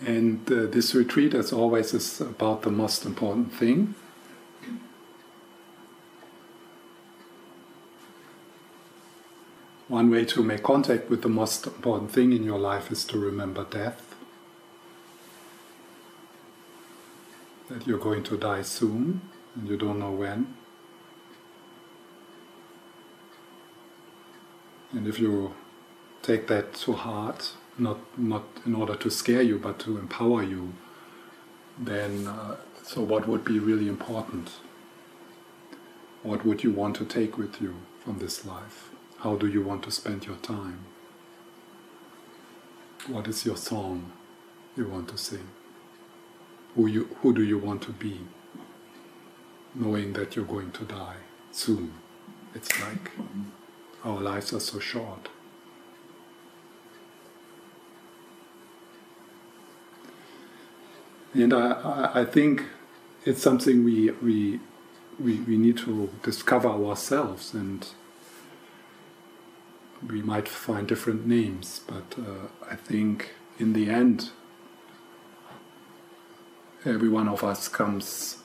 And 0.00 0.50
uh, 0.50 0.66
this 0.66 0.94
retreat, 0.94 1.34
as 1.34 1.52
always, 1.52 1.94
is 1.94 2.20
about 2.20 2.62
the 2.62 2.70
most 2.70 3.04
important 3.04 3.52
thing. 3.54 3.94
One 9.92 10.10
way 10.10 10.24
to 10.24 10.42
make 10.42 10.62
contact 10.62 11.10
with 11.10 11.20
the 11.20 11.28
most 11.28 11.66
important 11.66 12.10
thing 12.10 12.32
in 12.32 12.44
your 12.44 12.58
life 12.58 12.90
is 12.90 13.04
to 13.04 13.18
remember 13.18 13.64
death. 13.64 14.14
That 17.68 17.86
you're 17.86 17.98
going 17.98 18.22
to 18.24 18.38
die 18.38 18.62
soon 18.62 19.20
and 19.54 19.68
you 19.68 19.76
don't 19.76 19.98
know 19.98 20.10
when. 20.10 20.54
And 24.92 25.06
if 25.06 25.18
you 25.18 25.54
take 26.22 26.46
that 26.48 26.74
to 26.74 26.92
heart, 26.92 27.52
not 27.78 27.98
not 28.18 28.44
in 28.66 28.74
order 28.74 28.94
to 28.96 29.10
scare 29.10 29.42
you, 29.42 29.58
but 29.58 29.78
to 29.80 29.98
empower 29.98 30.42
you, 30.42 30.72
then 31.78 32.26
uh, 32.26 32.56
so 32.82 33.00
what 33.00 33.26
would 33.28 33.44
be 33.44 33.58
really 33.58 33.88
important? 33.88 34.50
What 36.22 36.44
would 36.44 36.62
you 36.62 36.70
want 36.72 36.96
to 36.96 37.04
take 37.04 37.36
with 37.38 37.60
you 37.60 37.74
from 38.04 38.18
this 38.18 38.44
life? 38.44 38.90
How 39.18 39.36
do 39.36 39.46
you 39.46 39.62
want 39.62 39.82
to 39.84 39.90
spend 39.90 40.26
your 40.26 40.36
time? 40.36 40.84
What 43.08 43.26
is 43.26 43.44
your 43.44 43.56
song 43.56 44.12
you 44.76 44.86
want 44.86 45.08
to 45.08 45.18
sing? 45.18 45.48
Who 46.74 46.86
you 46.86 47.08
who 47.20 47.34
do 47.34 47.42
you 47.42 47.58
want 47.58 47.82
to 47.82 47.92
be? 47.92 48.20
Knowing 49.74 50.12
that 50.12 50.36
you're 50.36 50.44
going 50.44 50.70
to 50.72 50.84
die 50.84 51.16
soon. 51.50 51.94
It's 52.54 52.80
like 52.80 53.10
our 54.04 54.20
lives 54.20 54.52
are 54.52 54.60
so 54.60 54.78
short. 54.78 55.30
And 61.34 61.54
I, 61.54 62.10
I 62.14 62.24
think 62.24 62.64
it's 63.24 63.42
something 63.42 63.84
we, 63.84 64.10
we, 64.10 64.60
we, 65.18 65.40
we 65.40 65.56
need 65.56 65.78
to 65.78 66.10
discover 66.22 66.68
ourselves, 66.68 67.54
and 67.54 67.86
we 70.06 70.20
might 70.22 70.48
find 70.48 70.86
different 70.86 71.26
names, 71.26 71.80
but 71.86 72.18
uh, 72.18 72.48
I 72.70 72.76
think 72.76 73.34
in 73.58 73.72
the 73.72 73.88
end, 73.88 74.30
every 76.84 77.08
one 77.08 77.28
of 77.28 77.44
us 77.44 77.68
comes 77.68 78.38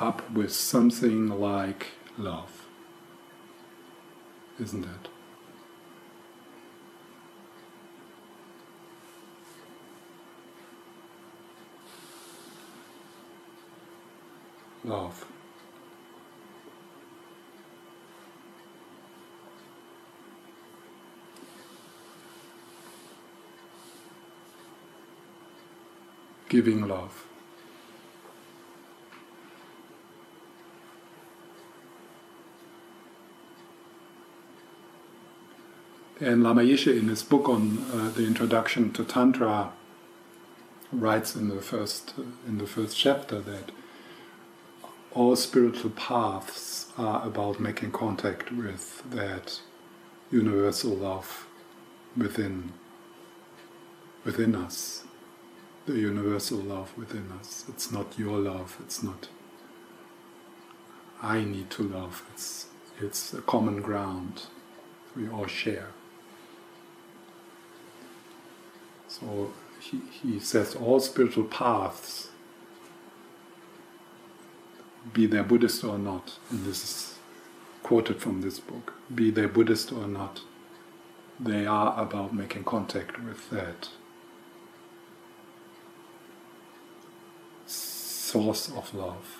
up 0.00 0.28
with 0.30 0.52
something 0.52 1.28
like 1.28 1.92
love, 2.18 2.66
isn't 4.60 4.84
it? 4.84 5.08
Love. 14.86 15.26
Giving 26.48 26.86
love. 26.86 27.26
And 36.18 36.42
Lama 36.42 36.62
Yeshe, 36.62 36.98
in 36.98 37.08
his 37.08 37.22
book 37.22 37.48
on 37.48 37.84
uh, 37.92 38.10
the 38.10 38.26
introduction 38.26 38.90
to 38.92 39.04
Tantra, 39.04 39.72
writes 40.92 41.36
in 41.36 41.48
the 41.48 41.60
first 41.60 42.14
uh, 42.18 42.22
in 42.46 42.58
the 42.58 42.66
first 42.66 42.96
chapter 42.96 43.40
that 43.40 43.70
all 45.16 45.34
spiritual 45.34 45.90
paths 45.90 46.92
are 46.98 47.26
about 47.26 47.58
making 47.58 47.90
contact 47.90 48.52
with 48.52 49.02
that 49.10 49.60
universal 50.30 50.94
love 50.94 51.46
within 52.14 52.74
within 54.26 54.54
us. 54.54 55.04
The 55.86 55.94
universal 55.94 56.58
love 56.58 56.92
within 56.98 57.32
us. 57.40 57.64
It's 57.68 57.90
not 57.90 58.18
your 58.18 58.38
love. 58.38 58.76
It's 58.80 59.02
not 59.02 59.28
i 61.22 61.42
need 61.42 61.70
to 61.70 61.82
love. 61.82 62.22
It's 62.34 62.66
it's 63.00 63.32
a 63.32 63.40
common 63.40 63.80
ground 63.80 64.42
we 65.16 65.30
all 65.30 65.46
share. 65.46 65.88
So 69.08 69.54
he, 69.80 70.02
he 70.22 70.40
says 70.40 70.74
all 70.74 71.00
spiritual 71.00 71.44
paths 71.44 72.28
be 75.12 75.26
they 75.26 75.42
Buddhist 75.42 75.84
or 75.84 75.98
not, 75.98 76.38
and 76.50 76.64
this 76.64 76.84
is 76.84 77.18
quoted 77.82 78.20
from 78.20 78.40
this 78.40 78.58
book, 78.58 78.94
be 79.14 79.30
they 79.30 79.46
Buddhist 79.46 79.92
or 79.92 80.06
not, 80.06 80.40
they 81.38 81.66
are 81.66 82.00
about 82.00 82.34
making 82.34 82.64
contact 82.64 83.22
with 83.22 83.50
that 83.50 83.90
source 87.66 88.68
of 88.70 88.92
love 88.94 89.38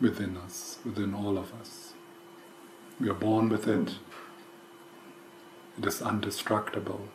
within 0.00 0.36
us, 0.36 0.78
within 0.84 1.14
all 1.14 1.36
of 1.36 1.52
us. 1.60 1.94
We 3.00 3.08
are 3.08 3.14
born 3.14 3.48
with 3.48 3.66
it, 3.66 3.96
it 5.78 5.86
is 5.86 6.00
undestructible, 6.00 7.08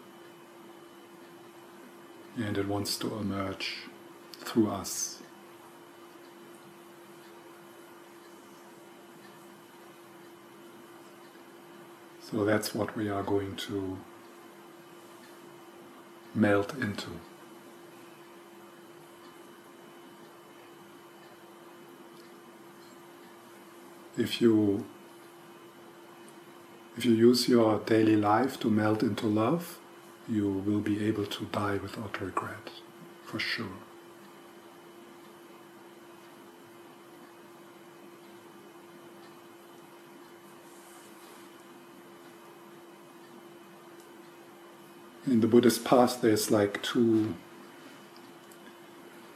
and 2.37 2.57
it 2.57 2.67
wants 2.67 2.97
to 2.97 3.15
emerge 3.15 3.83
through 4.33 4.69
us 4.69 5.19
So 12.31 12.43
that's 12.43 12.73
what 12.73 12.95
we 12.97 13.07
are 13.07 13.21
going 13.21 13.55
to 13.67 13.99
melt 16.33 16.73
into. 16.73 17.11
If 24.17 24.41
you 24.41 24.85
if 26.97 27.05
you 27.05 27.13
use 27.13 27.47
your 27.47 27.79
daily 27.79 28.15
life 28.15 28.59
to 28.61 28.69
melt 28.71 29.03
into 29.03 29.27
love, 29.27 29.77
you 30.27 30.49
will 30.49 30.79
be 30.79 31.05
able 31.05 31.25
to 31.27 31.45
die 31.45 31.77
without 31.77 32.19
regret, 32.21 32.71
for 33.23 33.37
sure. 33.37 33.84
In 45.27 45.41
the 45.41 45.47
Buddhist 45.47 45.83
path, 45.83 46.21
there's 46.21 46.51
like 46.51 46.81
two 46.83 47.35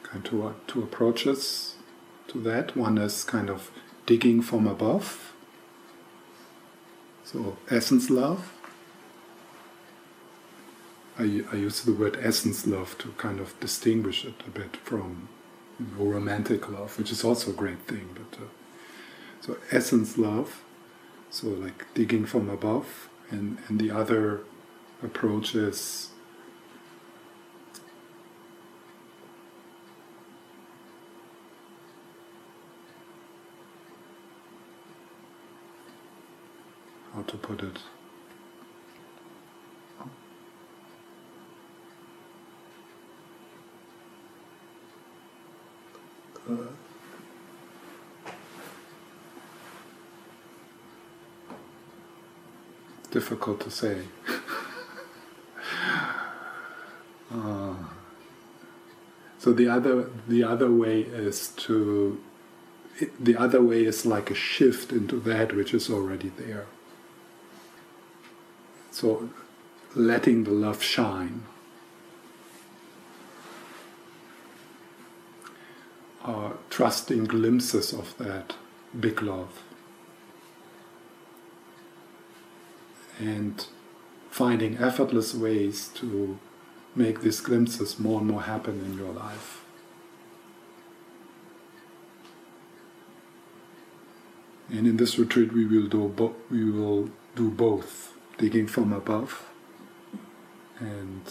kind 0.03 0.25
of 0.25 0.55
two, 0.67 0.81
approaches 0.81 1.75
to 2.27 2.39
that. 2.41 2.75
One 2.75 2.97
is 2.97 3.23
kind 3.23 3.49
of 3.49 3.71
digging 4.05 4.41
from 4.41 4.67
above, 4.67 5.33
so 7.23 7.57
essence 7.69 8.09
love. 8.09 8.53
I, 11.17 11.43
I 11.51 11.55
use 11.57 11.81
the 11.81 11.93
word 11.93 12.17
essence 12.21 12.65
love 12.65 12.97
to 12.99 13.09
kind 13.17 13.39
of 13.39 13.59
distinguish 13.59 14.23
it 14.23 14.35
a 14.47 14.49
bit 14.49 14.77
from 14.77 15.27
you 15.77 15.87
know, 15.97 16.05
romantic 16.05 16.69
love, 16.69 16.97
which 16.97 17.11
is 17.11 17.23
also 17.23 17.51
a 17.51 17.53
great 17.53 17.81
thing. 17.87 18.09
But 18.13 18.39
uh, 18.39 18.47
so 19.41 19.57
essence 19.71 20.17
love, 20.17 20.63
so 21.29 21.47
like 21.47 21.93
digging 21.93 22.25
from 22.25 22.49
above, 22.49 23.09
and 23.29 23.57
and 23.67 23.79
the 23.79 23.91
other 23.91 24.41
approaches. 25.03 26.09
How 37.13 37.21
to 37.23 37.37
put 37.37 37.63
it? 37.63 37.77
Difficult 53.11 53.59
to 53.61 53.71
say 53.71 54.03
uh, 57.33 57.75
so 59.37 59.53
the 59.53 59.67
other 59.67 60.09
the 60.27 60.43
other 60.43 60.71
way 60.71 61.01
is 61.01 61.49
to 61.49 62.19
the 63.19 63.37
other 63.37 63.61
way 63.61 63.85
is 63.85 64.05
like 64.05 64.29
a 64.29 64.35
shift 64.35 64.91
into 64.91 65.19
that 65.21 65.55
which 65.55 65.73
is 65.73 65.89
already 65.89 66.29
there. 66.29 66.65
So 68.91 69.29
letting 69.95 70.43
the 70.43 70.51
love 70.51 70.83
shine. 70.83 71.43
Uh, 76.23 76.51
trusting 76.69 77.23
glimpses 77.25 77.93
of 77.93 78.17
that 78.17 78.55
big 78.99 79.21
love. 79.21 79.63
And 83.19 83.65
finding 84.29 84.77
effortless 84.77 85.33
ways 85.33 85.87
to 85.95 86.39
make 86.95 87.21
these 87.21 87.39
glimpses 87.39 87.99
more 87.99 88.19
and 88.19 88.29
more 88.29 88.43
happen 88.43 88.79
in 88.85 88.97
your 88.97 89.13
life. 89.13 89.63
And 94.69 94.85
in 94.85 94.97
this 94.97 95.17
retreat, 95.17 95.51
we 95.51 95.65
will 95.65 95.87
do 95.87 96.07
bo- 96.09 96.35
we 96.51 96.69
will 96.69 97.09
do 97.35 97.49
both, 97.49 98.13
digging 98.37 98.67
from 98.67 98.93
above 98.93 99.49
and 100.79 101.23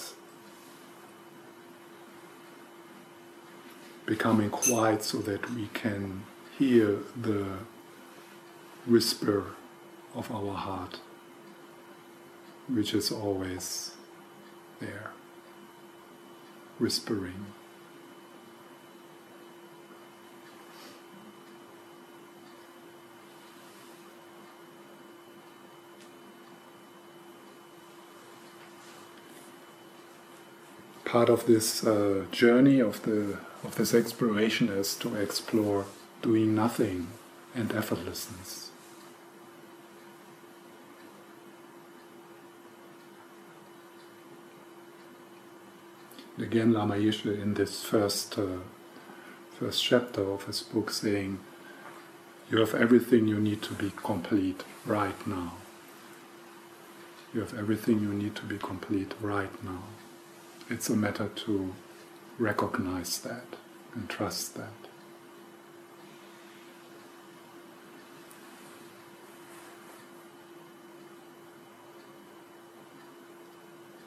becoming 4.06 4.50
quiet 4.50 5.02
so 5.02 5.19
that 5.19 5.50
we 5.50 5.69
can 5.75 6.25
hear 6.58 6.99
the 7.20 7.46
whisper 8.87 9.44
of 10.14 10.31
our 10.32 10.55
heart, 10.55 10.99
which 12.69 12.94
is 12.94 13.12
always 13.12 13.93
there, 14.81 15.12
whispering. 16.79 17.47
part 31.09 31.31
of 31.31 31.47
this 31.47 31.85
uh, 31.87 32.27
journey 32.31 32.81
of 32.81 33.03
the 33.03 33.39
of 33.65 33.75
this 33.77 33.95
exploration 33.95 34.69
is 34.69 34.95
to 34.95 35.17
explore 35.17 35.87
doing 36.23 36.55
nothing 36.55 37.09
and 37.55 37.71
effortlessness. 37.71 38.68
Again, 46.40 46.73
Lama 46.73 46.94
Yeshe 46.94 47.26
in 47.43 47.55
this 47.55 47.82
first 47.82 48.38
uh, 48.38 48.58
first 49.58 49.82
chapter 49.82 50.23
of 50.23 50.44
his 50.44 50.62
book 50.62 50.90
saying, 50.90 51.40
"You 52.50 52.58
have 52.58 52.75
everything 52.75 53.26
you 53.26 53.40
need 53.40 53.62
to 53.62 53.75
be 53.75 53.90
complete 53.96 54.62
right 54.87 55.26
now. 55.26 55.55
You 57.35 57.40
have 57.40 57.55
everything 57.58 58.00
you 58.00 58.12
need 58.14 58.35
to 58.37 58.44
be 58.44 58.58
complete 58.58 59.14
right 59.20 59.64
now." 59.64 59.82
it's 60.70 60.90
a 60.90 60.96
matter 60.96 61.29
to 61.35 61.75
recognize 62.38 63.19
that 63.20 63.46
and 63.94 64.08
trust 64.08 64.55
that. 64.55 64.73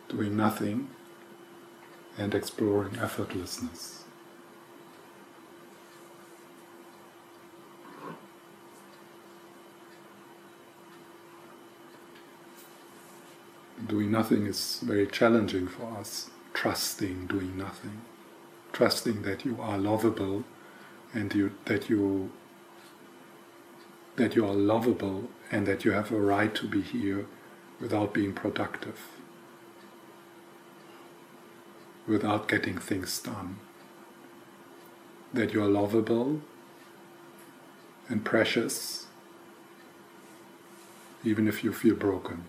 Doing 0.10 0.36
nothing 0.38 0.90
and 2.22 2.34
exploring 2.36 2.94
effortlessness. 2.94 4.04
Doing 13.88 14.12
nothing 14.12 14.46
is 14.46 14.80
very 14.84 15.08
challenging 15.08 15.68
for 15.68 15.86
us 15.98 16.30
trusting 16.62 17.26
doing 17.26 17.58
nothing, 17.58 18.02
trusting 18.72 19.24
that 19.24 19.44
you 19.44 19.58
are 19.60 19.80
lovable 19.80 20.44
and 21.12 21.34
you, 21.34 21.52
that 21.66 21.90
you 21.90 22.32
that 24.18 24.36
you 24.36 24.46
are 24.46 24.54
lovable 24.54 25.28
and 25.52 25.66
that 25.66 25.84
you 25.84 25.92
have 25.92 26.12
a 26.12 26.20
right 26.20 26.54
to 26.54 26.68
be 26.68 26.82
here 26.82 27.26
without 27.80 28.14
being 28.14 28.34
productive, 28.34 29.00
without 32.08 32.48
getting 32.48 32.78
things 32.78 33.20
done. 33.20 33.58
That 35.34 35.54
you 35.54 35.64
are 35.64 35.68
lovable 35.68 36.42
and 38.10 38.26
precious, 38.26 39.08
even 41.24 41.48
if 41.48 41.64
you 41.64 41.72
feel 41.72 41.96
broken. 41.96 42.46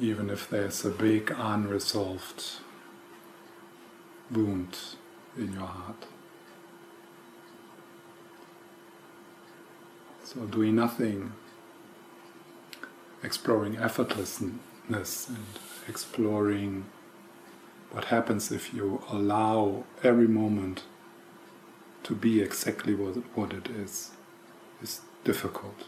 even 0.00 0.30
if 0.30 0.48
there's 0.48 0.84
a 0.84 0.90
big 0.90 1.32
unresolved 1.36 2.60
wound 4.30 4.78
in 5.36 5.52
your 5.52 5.66
heart. 5.66 6.06
So, 10.24 10.42
doing 10.42 10.76
nothing, 10.76 11.32
exploring 13.22 13.76
effortlessness, 13.76 14.58
and 14.88 15.38
exploring 15.88 16.86
what 17.90 18.06
happens 18.06 18.50
if 18.52 18.74
you 18.74 19.02
allow 19.10 19.84
every 20.02 20.28
moment 20.28 20.82
to 22.04 22.14
be 22.14 22.40
exactly 22.40 22.94
what, 22.94 23.16
what 23.36 23.52
it 23.52 23.68
is, 23.68 24.10
is 24.82 25.00
difficult, 25.24 25.84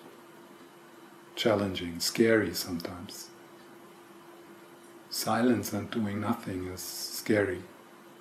challenging, 1.34 2.00
scary 2.00 2.54
sometimes. 2.54 3.30
Silence 5.08 5.72
and 5.72 5.90
doing 5.90 6.20
nothing 6.20 6.66
is 6.66 6.80
scary 6.80 7.62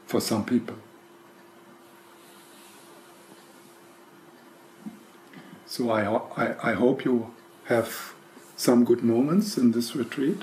for 0.05 0.19
some 0.19 0.43
people. 0.45 0.75
So 5.65 5.91
I, 5.91 6.03
I, 6.35 6.71
I, 6.71 6.73
hope 6.73 7.05
you 7.05 7.31
have 7.65 8.13
some 8.55 8.83
good 8.83 9.03
moments 9.03 9.55
in 9.55 9.71
this 9.71 9.95
retreat, 9.95 10.41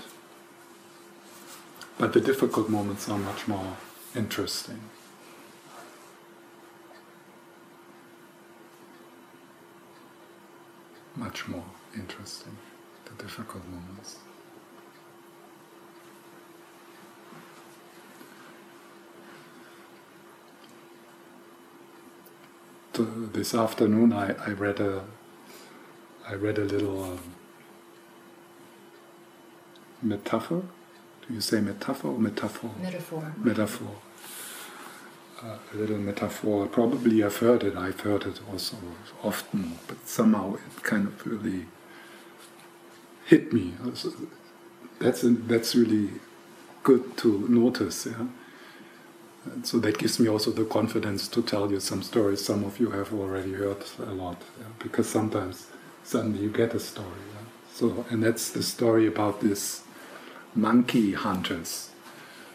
but 1.99 2.13
the 2.13 2.21
difficult 2.21 2.69
moments 2.69 3.09
are 3.09 3.19
much 3.19 3.49
more 3.49 3.77
interesting. 4.15 4.81
Much 11.17 11.49
more 11.49 11.65
interesting, 11.95 12.57
the 13.07 13.23
difficult 13.23 13.65
moments. 13.69 14.17
this 22.99 23.55
afternoon 23.55 24.13
I, 24.13 24.35
I 24.43 24.53
read 24.53 24.81
a 24.81 25.05
I 26.27 26.35
read 26.35 26.59
a 26.59 26.65
little 26.65 27.05
um, 27.05 27.21
metaphor. 30.03 30.63
Do 31.29 31.35
you 31.35 31.41
say 31.41 31.61
metaphor 31.61 32.13
or 32.13 32.19
metaphor? 32.19 32.71
Metaphor. 32.81 33.35
Metaphor. 33.37 33.97
Uh, 35.43 35.59
a 35.73 35.77
little 35.77 35.99
metaphor. 35.99 36.67
Probably 36.67 37.23
I've 37.23 37.37
heard 37.37 37.63
it. 37.63 37.77
I've 37.77 38.01
heard 38.01 38.25
it 38.25 38.41
also 38.51 38.77
often, 39.23 39.79
but 39.87 40.07
somehow 40.09 40.55
it 40.55 40.83
kind 40.83 41.07
of 41.09 41.27
really 41.27 41.67
hit 43.27 43.53
me. 43.53 43.75
That's 45.01 45.25
that's 45.25 45.75
really 45.75 46.11
good 46.83 47.17
to 47.19 47.47
notice. 47.49 48.07
Yeah 48.07 48.27
and 49.53 49.67
so 49.67 49.79
that 49.79 49.99
gives 49.99 50.19
me 50.19 50.29
also 50.29 50.51
the 50.51 50.65
confidence 50.65 51.29
to 51.29 51.43
tell 51.43 51.71
you 51.71 51.81
some 51.81 52.03
stories 52.03 52.45
some 52.45 52.65
of 52.65 52.81
you 52.81 52.91
have 52.91 53.13
already 53.13 53.53
heard 53.53 53.85
a 54.01 54.13
lot, 54.13 54.41
yeah? 54.59 54.67
because 54.79 55.09
sometimes 55.09 55.67
suddenly 56.05 56.41
you 56.41 56.51
get 56.51 56.75
a 56.75 56.81
story. 56.81 57.23
Yeah? 57.35 57.47
So, 57.73 58.05
and 58.11 58.23
that's 58.23 58.51
the 58.51 58.63
story 58.63 59.07
about 59.07 59.41
these 59.41 59.83
monkey 60.57 61.13
hunters. 61.13 61.91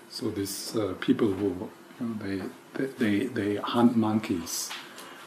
So 0.10 0.30
these 0.30 0.76
uh, 0.76 0.96
people 1.00 1.32
who 1.32 1.70
you 2.00 2.06
know, 2.06 2.14
they, 2.22 2.86
they 2.86 3.26
they 3.28 3.56
hunt 3.56 3.96
monkeys, 3.96 4.70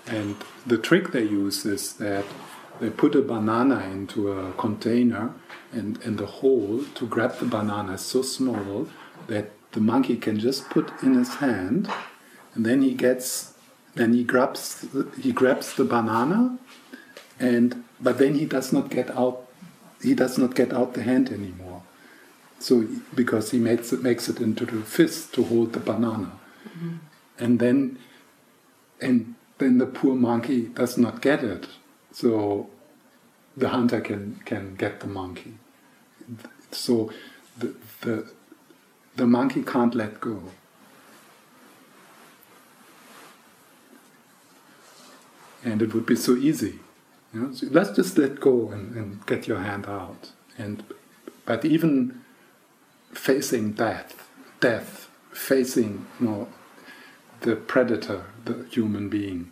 and 0.06 0.36
the 0.66 0.76
trick 0.76 1.12
they 1.12 1.22
use 1.22 1.64
is 1.64 1.94
that 1.94 2.24
they 2.80 2.90
put 2.90 3.14
a 3.14 3.22
banana 3.22 3.80
into 3.90 4.32
a 4.32 4.52
container, 4.52 5.32
and 5.72 5.98
and 6.04 6.18
the 6.18 6.26
hole 6.26 6.84
to 6.96 7.06
grab 7.06 7.38
the 7.38 7.46
banana 7.46 7.94
is 7.94 8.02
so 8.02 8.22
small 8.22 8.88
that 9.28 9.52
the 9.72 9.80
monkey 9.80 10.16
can 10.16 10.38
just 10.38 10.68
put 10.70 10.92
in 11.02 11.14
his 11.14 11.36
hand, 11.36 11.88
and 12.54 12.66
then 12.66 12.82
he 12.82 12.94
gets, 12.94 13.54
then 13.94 14.12
he 14.12 14.22
grabs, 14.22 14.86
he 15.20 15.32
grabs 15.32 15.74
the 15.74 15.84
banana, 15.84 16.58
and 17.40 17.84
but 18.00 18.18
then 18.18 18.34
he 18.34 18.44
does 18.44 18.72
not 18.72 18.90
get 18.90 19.10
out, 19.16 19.46
he 20.02 20.14
does 20.14 20.36
not 20.38 20.54
get 20.54 20.72
out 20.72 20.94
the 20.94 21.02
hand 21.02 21.30
anymore. 21.30 21.63
So 22.64 22.86
because 23.14 23.50
he 23.50 23.58
makes 23.58 23.92
it 23.92 24.02
makes 24.02 24.26
it 24.30 24.40
into 24.40 24.64
the 24.64 24.80
fist 24.80 25.34
to 25.34 25.44
hold 25.44 25.74
the 25.74 25.80
banana, 25.80 26.32
mm-hmm. 26.66 26.96
and 27.38 27.58
then, 27.58 27.98
and 29.02 29.34
then 29.58 29.76
the 29.76 29.84
poor 29.84 30.14
monkey 30.14 30.68
does 30.68 30.96
not 30.96 31.20
get 31.20 31.44
it. 31.44 31.66
So 32.10 32.70
the 33.54 33.68
hunter 33.68 34.00
can 34.00 34.40
can 34.46 34.76
get 34.76 35.00
the 35.00 35.06
monkey. 35.06 35.58
So 36.70 37.12
the 37.58 37.74
the 38.00 38.32
the 39.16 39.26
monkey 39.26 39.62
can't 39.62 39.94
let 39.94 40.22
go. 40.22 40.44
And 45.62 45.82
it 45.82 45.92
would 45.92 46.06
be 46.06 46.16
so 46.16 46.34
easy. 46.34 46.78
You 47.34 47.40
know? 47.40 47.52
so 47.52 47.66
let's 47.70 47.90
just 47.90 48.16
let 48.16 48.40
go 48.40 48.70
and, 48.70 48.96
and 48.96 49.26
get 49.26 49.46
your 49.46 49.58
hand 49.58 49.84
out. 49.84 50.32
And 50.56 50.82
but 51.44 51.66
even 51.66 52.23
facing 53.14 53.72
death, 53.72 54.28
death, 54.60 55.08
facing 55.32 56.06
you 56.20 56.26
know, 56.26 56.48
the 57.40 57.56
predator, 57.56 58.26
the 58.44 58.66
human 58.70 59.08
being, 59.08 59.50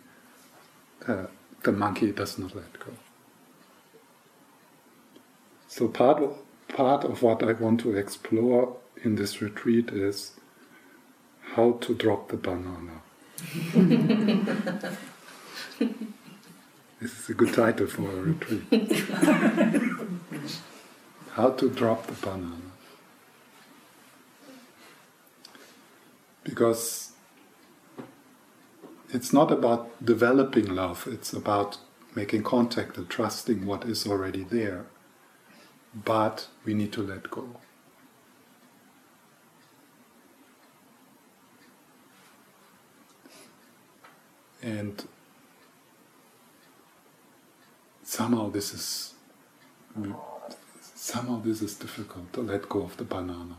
uh, 1.07 1.25
the 1.63 1.71
monkey 1.71 2.11
does 2.11 2.37
not 2.37 2.55
let 2.55 2.79
go. 2.79 2.91
So 5.67 5.87
part 5.87 6.21
of, 6.21 6.37
part 6.67 7.03
of 7.03 7.23
what 7.23 7.41
I 7.41 7.53
want 7.53 7.79
to 7.81 7.95
explore 7.95 8.77
in 9.03 9.15
this 9.15 9.41
retreat 9.41 9.89
is 9.89 10.33
how 11.55 11.79
to 11.81 11.95
drop 11.95 12.29
the 12.29 12.37
banana. 12.37 13.01
this 16.99 17.19
is 17.19 17.29
a 17.29 17.33
good 17.33 17.53
title 17.53 17.87
for 17.87 18.09
a 18.09 18.21
retreat. 18.21 18.63
how 21.31 21.49
to 21.51 21.69
drop 21.69 22.07
the 22.07 22.13
banana. 22.13 22.72
Because 26.43 27.11
it's 29.09 29.31
not 29.31 29.51
about 29.51 30.03
developing 30.03 30.75
love, 30.75 31.07
it's 31.09 31.33
about 31.33 31.77
making 32.15 32.43
contact 32.43 32.97
and 32.97 33.09
trusting 33.09 33.65
what 33.65 33.85
is 33.85 34.05
already 34.07 34.43
there. 34.43 34.85
But 35.93 36.47
we 36.65 36.73
need 36.73 36.91
to 36.93 37.03
let 37.03 37.29
go. 37.29 37.47
And 44.61 45.05
somehow 48.03 48.49
this 48.49 48.73
is 48.73 49.13
somehow 50.95 51.41
this 51.41 51.61
is 51.61 51.75
difficult 51.75 52.31
to 52.33 52.41
let 52.41 52.69
go 52.69 52.83
of 52.83 52.95
the 52.97 53.03
banana. 53.03 53.57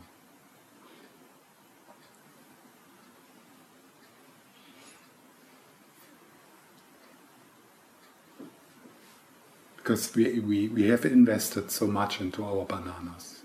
Because 9.84 10.14
we, 10.14 10.40
we, 10.40 10.68
we 10.68 10.88
have 10.88 11.04
invested 11.04 11.70
so 11.70 11.86
much 11.86 12.18
into 12.18 12.42
our 12.42 12.64
bananas, 12.64 13.42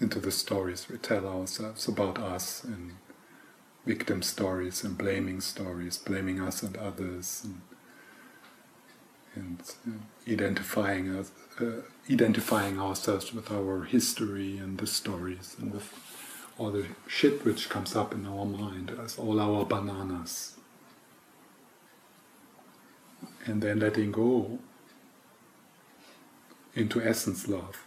into 0.00 0.20
the 0.20 0.30
stories 0.30 0.88
we 0.88 0.96
tell 0.96 1.26
ourselves 1.26 1.88
about 1.88 2.16
us, 2.18 2.62
and 2.62 2.92
victim 3.84 4.22
stories, 4.22 4.84
and 4.84 4.96
blaming 4.96 5.40
stories, 5.40 5.98
blaming 5.98 6.40
us 6.40 6.62
and 6.62 6.76
others, 6.76 7.44
and, 7.44 7.60
and 9.34 9.60
uh, 9.88 10.32
identifying 10.32 11.12
us, 11.12 11.32
uh, 11.60 11.82
identifying 12.08 12.78
ourselves 12.78 13.34
with 13.34 13.50
our 13.50 13.82
history 13.82 14.58
and 14.58 14.78
the 14.78 14.86
stories, 14.86 15.56
and 15.58 15.72
with 15.72 15.92
all 16.56 16.70
the 16.70 16.86
shit 17.08 17.44
which 17.44 17.68
comes 17.68 17.96
up 17.96 18.14
in 18.14 18.24
our 18.26 18.44
mind 18.44 18.96
as 19.02 19.18
all 19.18 19.40
our 19.40 19.64
bananas 19.64 20.54
and 23.46 23.62
then 23.62 23.80
letting 23.80 24.12
go 24.12 24.58
into 26.74 27.02
essence 27.02 27.48
love 27.48 27.84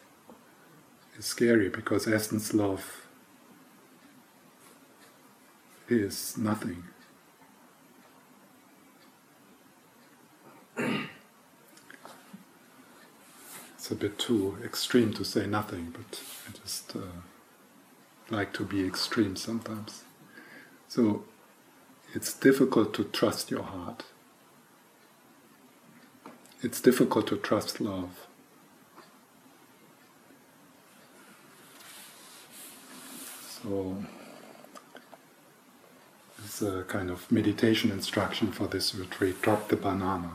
is 1.17 1.25
scary 1.25 1.69
because 1.69 2.07
essence 2.07 2.53
love 2.53 3.07
is 5.87 6.37
nothing. 6.37 6.83
it's 13.83 13.91
a 13.91 13.95
bit 13.95 14.17
too 14.17 14.57
extreme 14.63 15.11
to 15.13 15.25
say 15.25 15.45
nothing, 15.45 15.93
but 15.93 16.21
I 16.47 16.57
just 16.63 16.95
uh, 16.95 17.19
like 18.29 18.53
to 18.53 18.63
be 18.63 18.87
extreme 18.87 19.35
sometimes. 19.35 20.05
So 20.87 21.25
it's 22.13 22.33
difficult 22.33 22.93
to 22.93 23.03
trust 23.03 23.51
your 23.51 23.63
heart 23.63 24.05
it's 26.63 26.79
difficult 26.79 27.27
to 27.27 27.35
trust 27.35 27.81
love. 27.81 28.27
So, 33.49 33.97
it's 36.43 36.61
a 36.61 36.83
kind 36.87 37.09
of 37.09 37.29
meditation 37.31 37.91
instruction 37.91 38.51
for 38.51 38.67
this 38.67 38.95
retreat 38.95 39.41
drop 39.41 39.67
the 39.67 39.75
banana. 39.75 40.31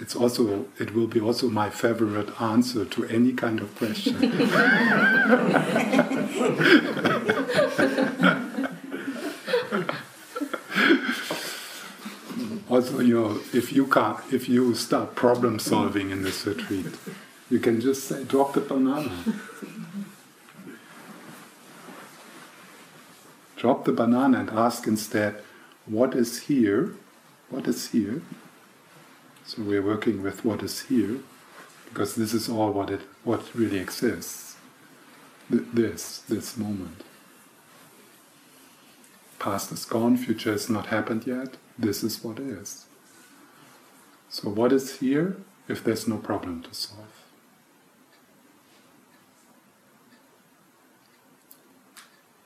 It's 0.00 0.16
also, 0.16 0.66
it 0.78 0.94
will 0.94 1.06
be 1.06 1.20
also 1.20 1.48
my 1.48 1.70
favorite 1.70 2.40
answer 2.40 2.84
to 2.84 3.04
any 3.04 3.32
kind 3.32 3.60
of 3.60 3.74
question. 3.76 4.14
also 12.74 13.00
you 13.00 13.42
if 13.52 13.72
you 13.72 13.86
can't 13.86 14.18
if 14.32 14.48
you 14.48 14.74
start 14.74 15.14
problem 15.14 15.58
solving 15.58 16.10
in 16.10 16.22
this 16.22 16.46
retreat 16.46 16.86
you 17.50 17.58
can 17.58 17.80
just 17.80 18.04
say 18.04 18.24
drop 18.24 18.54
the 18.54 18.60
banana. 18.60 19.12
Drop 23.56 23.84
the 23.84 23.92
banana 23.92 24.40
and 24.40 24.50
ask 24.50 24.86
instead 24.86 25.42
what 25.86 26.14
is 26.14 26.42
here? 26.42 26.94
What 27.50 27.68
is 27.68 27.90
here? 27.90 28.22
So 29.46 29.62
we're 29.62 29.82
working 29.82 30.22
with 30.22 30.44
what 30.44 30.62
is 30.62 30.82
here 30.82 31.18
because 31.88 32.14
this 32.14 32.32
is 32.34 32.48
all 32.48 32.72
what 32.72 32.90
it 32.90 33.02
what 33.22 33.54
really 33.54 33.78
exists. 33.78 34.56
This 35.50 36.18
this 36.20 36.56
moment 36.56 37.04
past 39.44 39.70
is 39.72 39.84
gone 39.84 40.16
future 40.16 40.52
has 40.52 40.70
not 40.70 40.86
happened 40.86 41.26
yet 41.26 41.58
this 41.78 42.02
is 42.02 42.22
what 42.24 42.38
is. 42.38 42.86
So, 44.30 44.48
what 44.48 44.72
is 44.72 45.00
here 45.00 45.36
if 45.68 45.84
there's 45.84 46.08
no 46.08 46.16
problem 46.16 46.62
to 46.62 46.72
solve? 46.72 47.20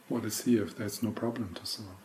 What 0.09 0.25
is 0.25 0.45
here 0.45 0.65
if 0.65 0.77
there's 0.77 1.03
no 1.03 1.11
problem 1.11 1.55
to 1.55 1.67
solve? 1.67 2.03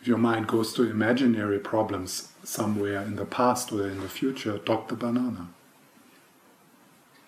If 0.00 0.06
your 0.06 0.18
mind 0.18 0.46
goes 0.46 0.72
to 0.74 0.88
imaginary 0.88 1.58
problems 1.58 2.28
somewhere 2.44 3.02
in 3.02 3.16
the 3.16 3.24
past 3.24 3.72
or 3.72 3.88
in 3.88 4.00
the 4.00 4.08
future, 4.08 4.58
talk 4.58 4.88
the 4.88 4.94
banana. 4.94 5.48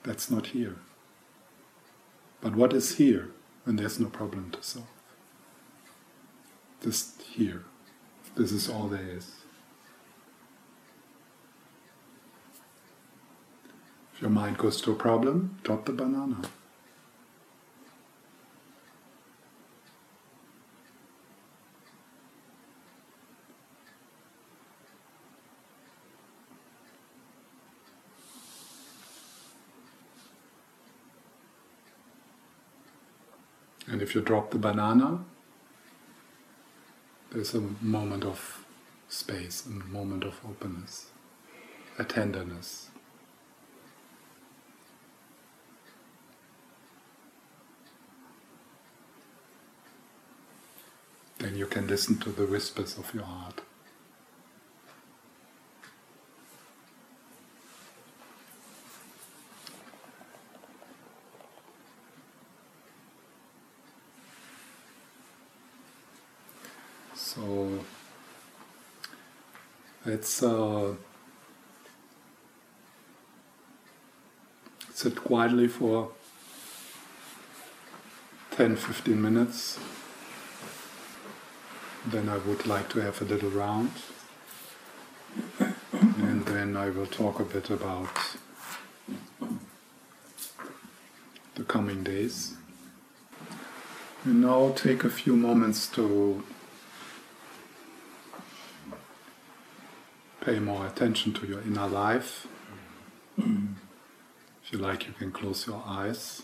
That's 0.04 0.30
not 0.30 0.48
here. 0.48 0.76
But 2.40 2.54
what 2.54 2.73
is 2.73 2.97
here 2.97 3.30
when 3.64 3.76
there's 3.76 3.99
no 3.99 4.09
problem 4.09 4.50
to 4.52 4.62
solve? 4.62 4.87
just 6.83 7.23
here. 7.23 7.64
This 8.37 8.52
is 8.52 8.68
all 8.68 8.88
there 8.88 9.09
is. 9.09 9.33
If 14.14 14.23
your 14.23 14.30
mind 14.30 14.59
goes 14.59 14.80
to 14.83 14.92
a 14.92 14.95
problem, 14.95 15.59
drop 15.62 15.85
the 15.85 15.92
banana. 15.92 16.42
And 33.90 34.02
if 34.02 34.14
you 34.14 34.21
drop 34.21 34.50
the 34.50 34.59
banana, 34.59 35.25
there's 37.30 37.54
a 37.54 37.62
moment 37.80 38.25
of 38.25 38.64
space, 39.09 39.64
a 39.66 39.71
moment 39.71 40.25
of 40.25 40.40
openness, 40.45 41.07
a 41.99 42.04
tenderness. 42.04 42.90
Then 51.38 51.57
you 51.57 51.66
can 51.66 51.87
listen 51.87 52.18
to 52.18 52.30
the 52.30 52.45
whispers 52.45 52.99
of 52.99 53.14
your 53.14 53.25
heart. 53.25 53.62
So 67.14 67.68
let's 70.08 70.42
uh, 70.42 70.94
sit 74.94 75.16
quietly 75.16 75.68
for 75.68 76.12
10 78.52 78.76
15 78.76 79.20
minutes. 79.20 79.78
Then 82.06 82.30
I 82.30 82.38
would 82.38 82.66
like 82.66 82.88
to 82.90 83.00
have 83.00 83.20
a 83.20 83.26
little 83.26 83.50
round. 83.50 83.90
And 86.00 86.46
then 86.46 86.74
I 86.74 86.88
will 86.88 87.06
talk 87.06 87.38
a 87.38 87.44
bit 87.44 87.68
about 87.68 88.08
the 91.54 91.64
coming 91.64 92.02
days. 92.02 92.54
And 94.24 94.40
now 94.40 94.72
take 94.74 95.04
a 95.04 95.10
few 95.10 95.36
moments 95.36 95.86
to 95.88 96.42
pay 100.48 100.58
more 100.58 100.86
attention 100.86 101.30
to 101.34 101.46
your 101.46 101.60
inner 101.60 101.86
life. 101.86 102.46
if 103.36 104.72
you 104.72 104.78
like, 104.78 105.06
you 105.06 105.12
can 105.12 105.30
close 105.30 105.66
your 105.66 105.82
eyes. 105.86 106.42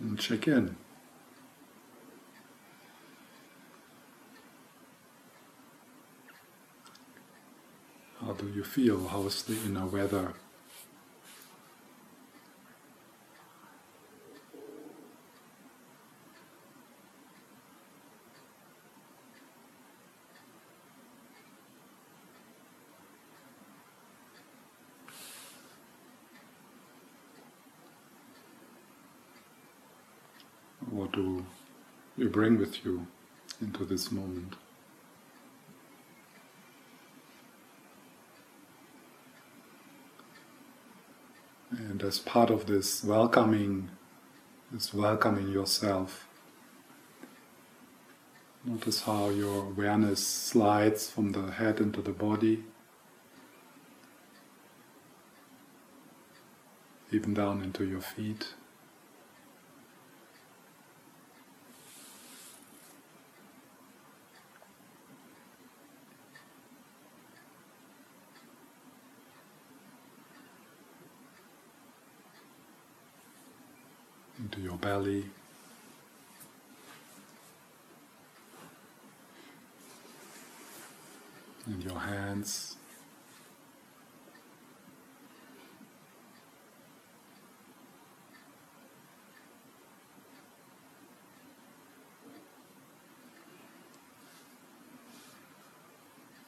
and 0.00 0.18
check 0.18 0.48
in. 0.48 0.76
How 8.24 8.32
do 8.32 8.48
you 8.64 8.70
feel? 8.70 9.08
How's 9.08 9.42
the 9.42 9.56
inner 9.66 9.86
weather? 9.86 10.32
What 30.90 31.12
do 31.12 31.44
you 32.16 32.28
bring 32.28 32.58
with 32.58 32.84
you 32.84 33.06
into 33.60 33.84
this 33.84 34.10
moment? 34.12 34.54
And 41.70 41.93
as 42.04 42.18
part 42.18 42.50
of 42.50 42.66
this 42.66 43.02
welcoming, 43.02 43.90
this 44.70 44.92
welcoming 44.92 45.50
yourself, 45.50 46.28
notice 48.64 49.02
how 49.02 49.30
your 49.30 49.64
awareness 49.64 50.24
slides 50.24 51.08
from 51.08 51.32
the 51.32 51.52
head 51.52 51.80
into 51.80 52.02
the 52.02 52.12
body, 52.12 52.62
even 57.10 57.32
down 57.32 57.62
into 57.62 57.84
your 57.86 58.02
feet. 58.02 58.48
into 74.44 74.60
your 74.60 74.76
belly. 74.94 75.24
And 81.66 81.82
your 81.82 81.98
hands. 81.98 82.76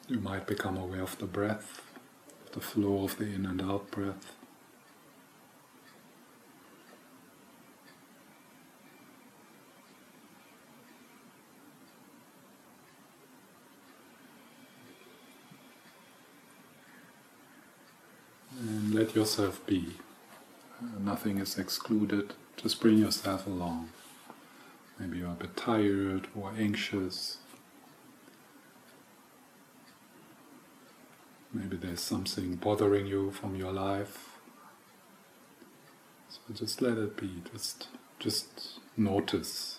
You 0.08 0.20
might 0.20 0.46
become 0.46 0.76
aware 0.76 1.02
of 1.02 1.18
the 1.18 1.26
breath, 1.26 1.82
the 2.52 2.60
flow 2.60 3.02
of 3.02 3.18
the 3.18 3.24
in 3.24 3.44
and 3.44 3.60
out 3.60 3.90
breath. 3.90 4.36
And 18.58 18.94
let 18.94 19.05
yourself 19.16 19.64
be. 19.66 19.94
Nothing 21.00 21.38
is 21.38 21.58
excluded. 21.58 22.34
Just 22.56 22.80
bring 22.80 22.98
yourself 22.98 23.46
along. 23.46 23.88
Maybe 24.98 25.18
you're 25.18 25.32
a 25.32 25.34
bit 25.34 25.56
tired 25.56 26.28
or 26.34 26.52
anxious. 26.56 27.38
Maybe 31.52 31.76
there's 31.76 32.02
something 32.02 32.56
bothering 32.56 33.06
you 33.06 33.30
from 33.30 33.56
your 33.56 33.72
life. 33.72 34.28
So 36.28 36.40
just 36.52 36.82
let 36.82 36.98
it 36.98 37.16
be. 37.16 37.42
Just 37.50 37.88
just 38.18 38.80
notice. 38.96 39.75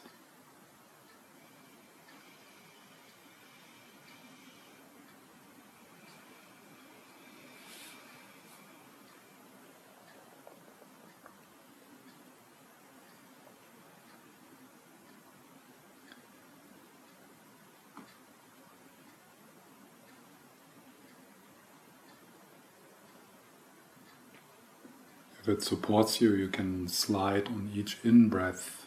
It 25.47 25.63
supports 25.63 26.19
you, 26.19 26.35
you 26.35 26.49
can 26.49 26.89
slide 26.89 27.47
on 27.47 27.71
each 27.73 27.99
in 28.03 28.27
breath 28.27 28.85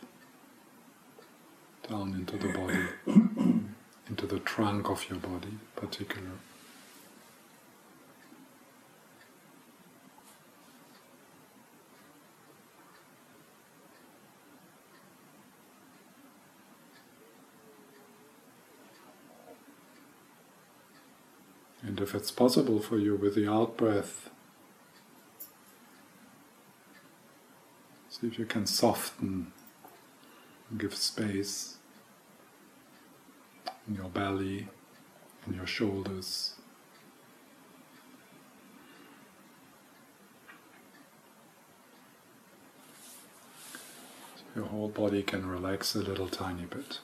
down 1.89 2.13
into 2.13 2.37
the 2.37 2.53
body, 2.53 2.85
into 4.09 4.27
the 4.27 4.41
trunk 4.41 4.91
of 4.91 5.09
your 5.09 5.19
body, 5.19 5.55
particular. 5.75 6.33
And 21.83 21.99
if 22.03 22.15
it's 22.15 22.31
possible 22.31 22.81
for 22.81 22.99
you 22.99 23.17
with 23.17 23.35
the 23.35 23.51
out 23.51 23.79
breath, 23.79 24.29
see 28.21 28.27
if 28.27 28.39
you 28.39 28.45
can 28.45 28.67
soften 28.67 29.53
give 30.77 30.95
space 30.95 31.79
in 33.89 33.95
your 33.95 34.09
belly, 34.09 34.69
in 35.47 35.55
your 35.55 35.67
shoulders. 35.67 36.55
Your 44.55 44.67
whole 44.67 44.89
body 44.89 45.23
can 45.23 45.47
relax 45.47 45.95
a 45.95 46.01
little 46.01 46.29
tiny 46.29 46.67
bit. 46.67 46.99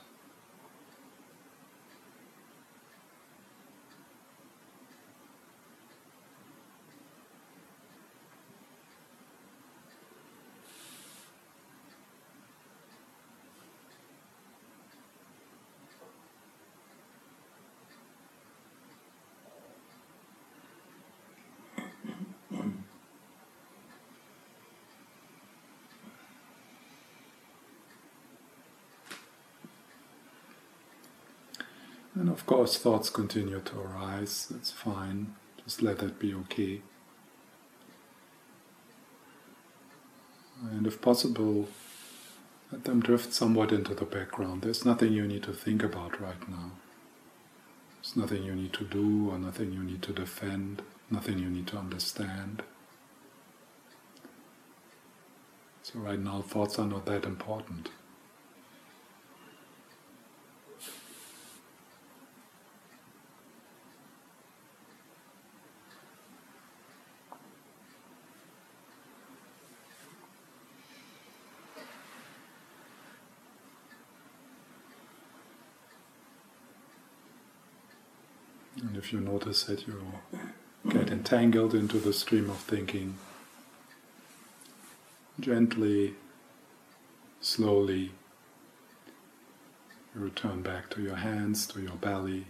And 32.19 32.31
of 32.47 32.51
course, 32.51 32.79
thoughts 32.79 33.11
continue 33.11 33.61
to 33.61 33.81
arise, 33.81 34.47
that's 34.49 34.71
fine, 34.71 35.35
just 35.65 35.83
let 35.83 35.99
that 35.99 36.21
be 36.21 36.33
okay. 36.33 36.81
And 40.71 40.87
if 40.87 41.03
possible, 41.03 41.67
let 42.71 42.85
them 42.85 43.01
drift 43.01 43.33
somewhat 43.33 43.73
into 43.73 43.97
the 43.97 44.05
background. 44.05 44.63
There's 44.63 44.85
nothing 44.85 45.13
you 45.13 45.27
need 45.27 45.43
to 45.43 45.53
think 45.53 45.83
about 45.83 46.21
right 46.21 46.49
now. 46.49 46.71
There's 47.97 48.15
nothing 48.15 48.45
you 48.45 48.55
need 48.55 48.73
to 48.75 48.85
do 48.85 49.29
or 49.31 49.39
nothing 49.39 49.73
you 49.73 49.83
need 49.83 50.03
to 50.03 50.13
defend, 50.13 50.83
nothing 51.11 51.41
you 51.41 51.51
need 51.51 51.67
to 51.67 51.79
understand. 51.79 52.63
So, 55.83 55.99
right 55.99 56.21
now, 56.21 56.43
thoughts 56.43 56.79
are 56.79 56.87
not 56.87 57.07
that 57.07 57.25
important. 57.25 57.89
And 78.87 78.96
if 79.07 79.13
you 79.13 79.21
notice 79.21 79.63
that 79.63 79.87
you 79.87 80.03
get 80.89 81.11
entangled 81.11 81.77
into 81.77 81.97
the 81.97 82.13
stream 82.13 82.51
of 82.51 82.57
thinking, 82.57 83.17
gently, 85.39 86.15
slowly, 87.41 88.11
return 90.13 90.61
back 90.61 90.91
to 90.91 91.01
your 91.01 91.15
hands, 91.15 91.69
to 91.69 91.81
your 91.81 91.93
belly. 91.93 92.47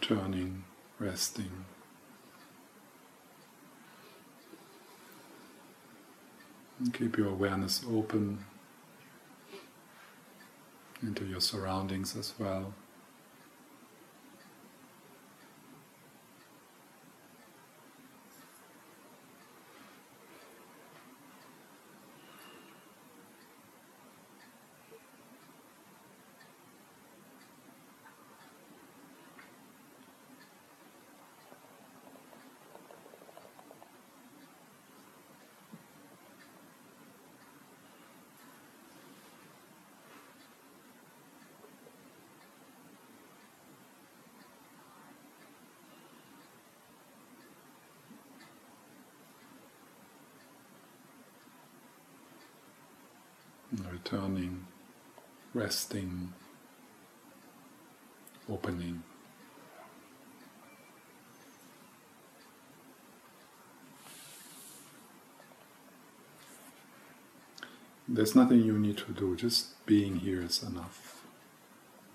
Returning, 0.00 0.64
resting. 0.98 1.64
And 6.78 6.92
keep 6.92 7.16
your 7.16 7.28
awareness 7.28 7.82
open 7.90 8.44
into 11.02 11.24
your 11.24 11.40
surroundings 11.40 12.16
as 12.16 12.34
well. 12.38 12.74
Returning, 53.90 54.66
resting, 55.54 56.32
opening. 58.48 59.02
There's 68.08 68.36
nothing 68.36 68.62
you 68.62 68.78
need 68.78 68.98
to 68.98 69.12
do, 69.12 69.34
just 69.34 69.84
being 69.84 70.16
here 70.16 70.42
is 70.42 70.62
enough. 70.62 71.24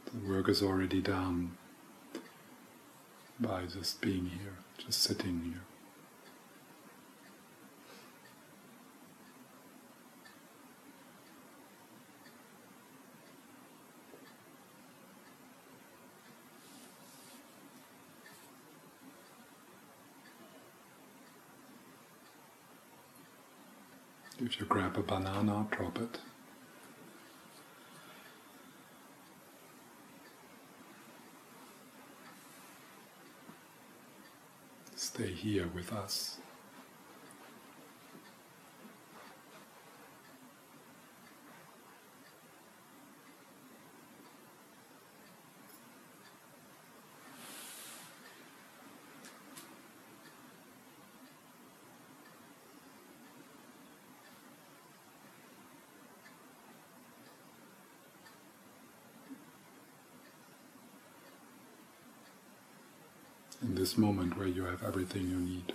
The 0.05 0.31
work 0.31 0.47
is 0.47 0.63
already 0.63 1.01
done 1.01 1.57
by 3.39 3.65
just 3.65 3.99
being 3.99 4.27
here, 4.27 4.55
just 4.77 5.01
sitting 5.01 5.41
here. 5.43 5.70
If 24.51 24.59
you 24.59 24.65
grab 24.65 24.97
a 24.97 25.01
banana, 25.01 25.65
drop 25.71 25.97
it. 25.97 26.19
Stay 34.93 35.31
here 35.31 35.69
with 35.73 35.93
us. 35.93 36.39
In 63.61 63.75
this 63.75 63.97
moment 63.97 64.37
where 64.37 64.47
you 64.47 64.65
have 64.65 64.83
everything 64.83 65.29
you 65.29 65.37
need. 65.37 65.73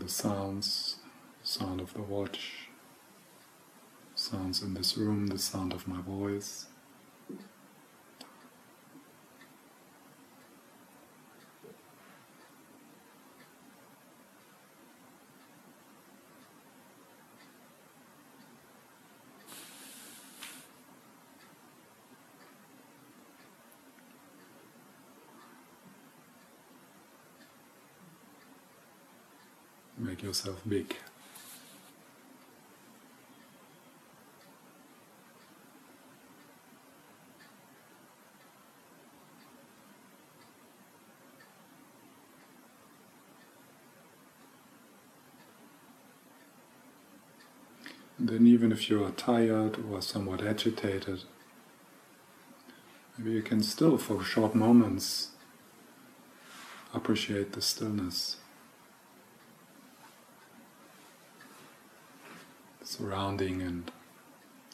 The 0.00 0.08
sounds, 0.08 0.96
sound 1.42 1.80
of 1.80 1.94
the 1.94 2.02
watch, 2.02 2.68
sounds 4.14 4.62
in 4.62 4.74
this 4.74 4.96
room, 4.96 5.28
the 5.28 5.38
sound 5.38 5.72
of 5.72 5.86
my 5.86 6.00
voice. 6.00 6.66
yourself 30.26 30.60
big. 30.68 30.96
Then, 48.18 48.46
even 48.46 48.72
if 48.72 48.90
you 48.90 49.04
are 49.04 49.10
tired 49.10 49.78
or 49.88 50.02
somewhat 50.02 50.42
agitated, 50.42 51.22
maybe 53.16 53.30
you 53.32 53.42
can 53.42 53.62
still, 53.62 53.98
for 53.98 54.24
short 54.24 54.54
moments, 54.54 55.28
appreciate 56.92 57.52
the 57.52 57.60
stillness. 57.60 58.38
Surrounding 62.96 63.60
and 63.60 63.90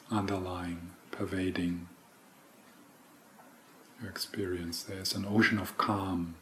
underlying, 0.09 0.91
pervading 1.11 1.89
your 4.01 4.09
experience. 4.09 4.83
There's 4.83 5.13
an 5.13 5.25
ocean 5.25 5.59
of 5.59 5.77
calm. 5.77 6.35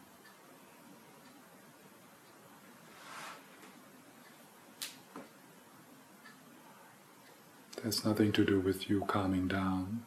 There's 7.82 8.06
nothing 8.06 8.32
to 8.34 8.46
do 8.46 8.60
with 8.60 8.88
you 8.88 9.04
calming 9.08 9.48
down. 9.48 10.04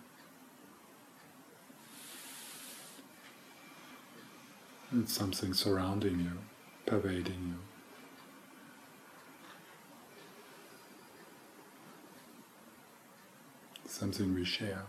It's 4.97 5.13
something 5.13 5.53
surrounding 5.55 6.21
you, 6.21 6.39
pervading 6.87 7.57
you. 7.57 7.74
Something 13.95 14.35
we 14.35 14.45
share. 14.45 14.83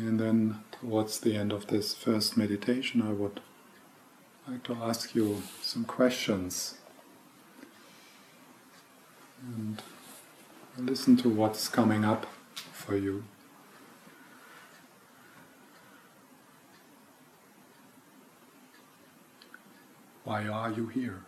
And 0.00 0.18
then, 0.18 0.64
towards 0.72 1.20
the 1.20 1.36
end 1.36 1.52
of 1.52 1.66
this 1.66 1.94
first 1.94 2.34
meditation, 2.34 3.02
I 3.02 3.12
would 3.12 3.40
like 4.48 4.62
to 4.64 4.74
ask 4.74 5.14
you 5.14 5.42
some 5.60 5.84
questions 5.84 6.78
and 9.42 9.82
listen 10.78 11.18
to 11.18 11.28
what's 11.28 11.68
coming 11.68 12.04
up 12.04 12.26
for 12.72 12.96
you. 12.96 13.24
Why 20.24 20.46
are 20.48 20.70
you 20.70 20.86
here? 20.86 21.20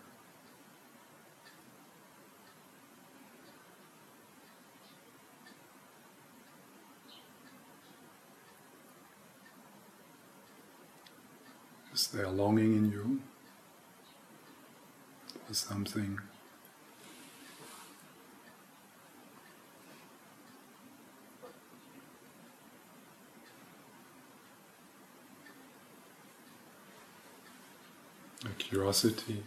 Is 11.92 12.01
there 12.12 12.28
longing 12.28 12.76
in 12.76 12.92
you 12.92 13.20
for 15.46 15.54
something? 15.54 16.18
A 28.44 28.48
curiosity. 28.58 29.42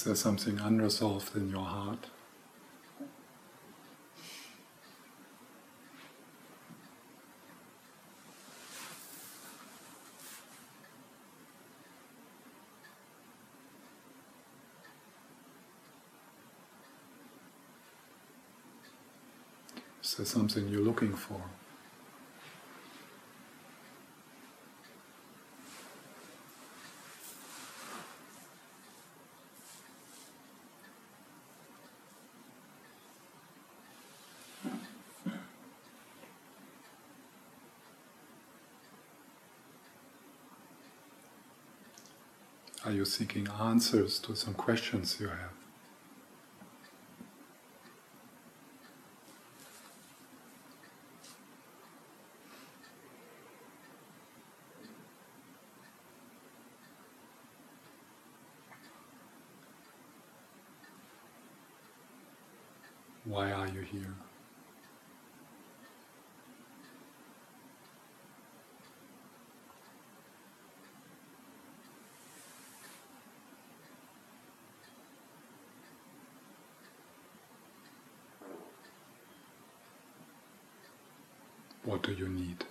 Is 0.00 0.04
there 0.04 0.14
something 0.14 0.58
unresolved 0.58 1.36
in 1.36 1.50
your 1.50 1.66
heart? 1.66 2.06
Is 20.02 20.14
there 20.14 20.24
something 20.24 20.66
you're 20.68 20.80
looking 20.80 21.12
for? 21.12 21.42
Are 43.00 43.06
seeking 43.06 43.48
answers 43.48 44.18
to 44.18 44.36
some 44.36 44.52
questions 44.52 45.16
you 45.18 45.28
have? 45.28 45.38
Why 63.24 63.50
are 63.52 63.66
you 63.68 63.80
here? 63.80 64.14
What 81.84 82.02
do 82.02 82.12
you 82.12 82.28
need? 82.28 82.64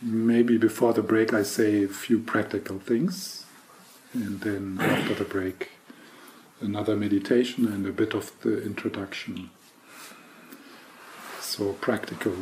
Maybe 0.00 0.58
before 0.58 0.92
the 0.92 1.02
break, 1.02 1.34
I 1.34 1.42
say 1.42 1.84
a 1.84 1.88
few 1.88 2.20
practical 2.20 2.78
things, 2.78 3.44
and 4.14 4.40
then 4.40 4.78
after 4.80 5.14
the 5.14 5.24
break, 5.24 5.70
another 6.60 6.94
meditation 6.96 7.66
and 7.66 7.84
a 7.86 7.90
bit 7.92 8.14
of 8.14 8.30
the 8.42 8.62
introduction. 8.62 9.50
So 11.40 11.72
practical. 11.74 12.34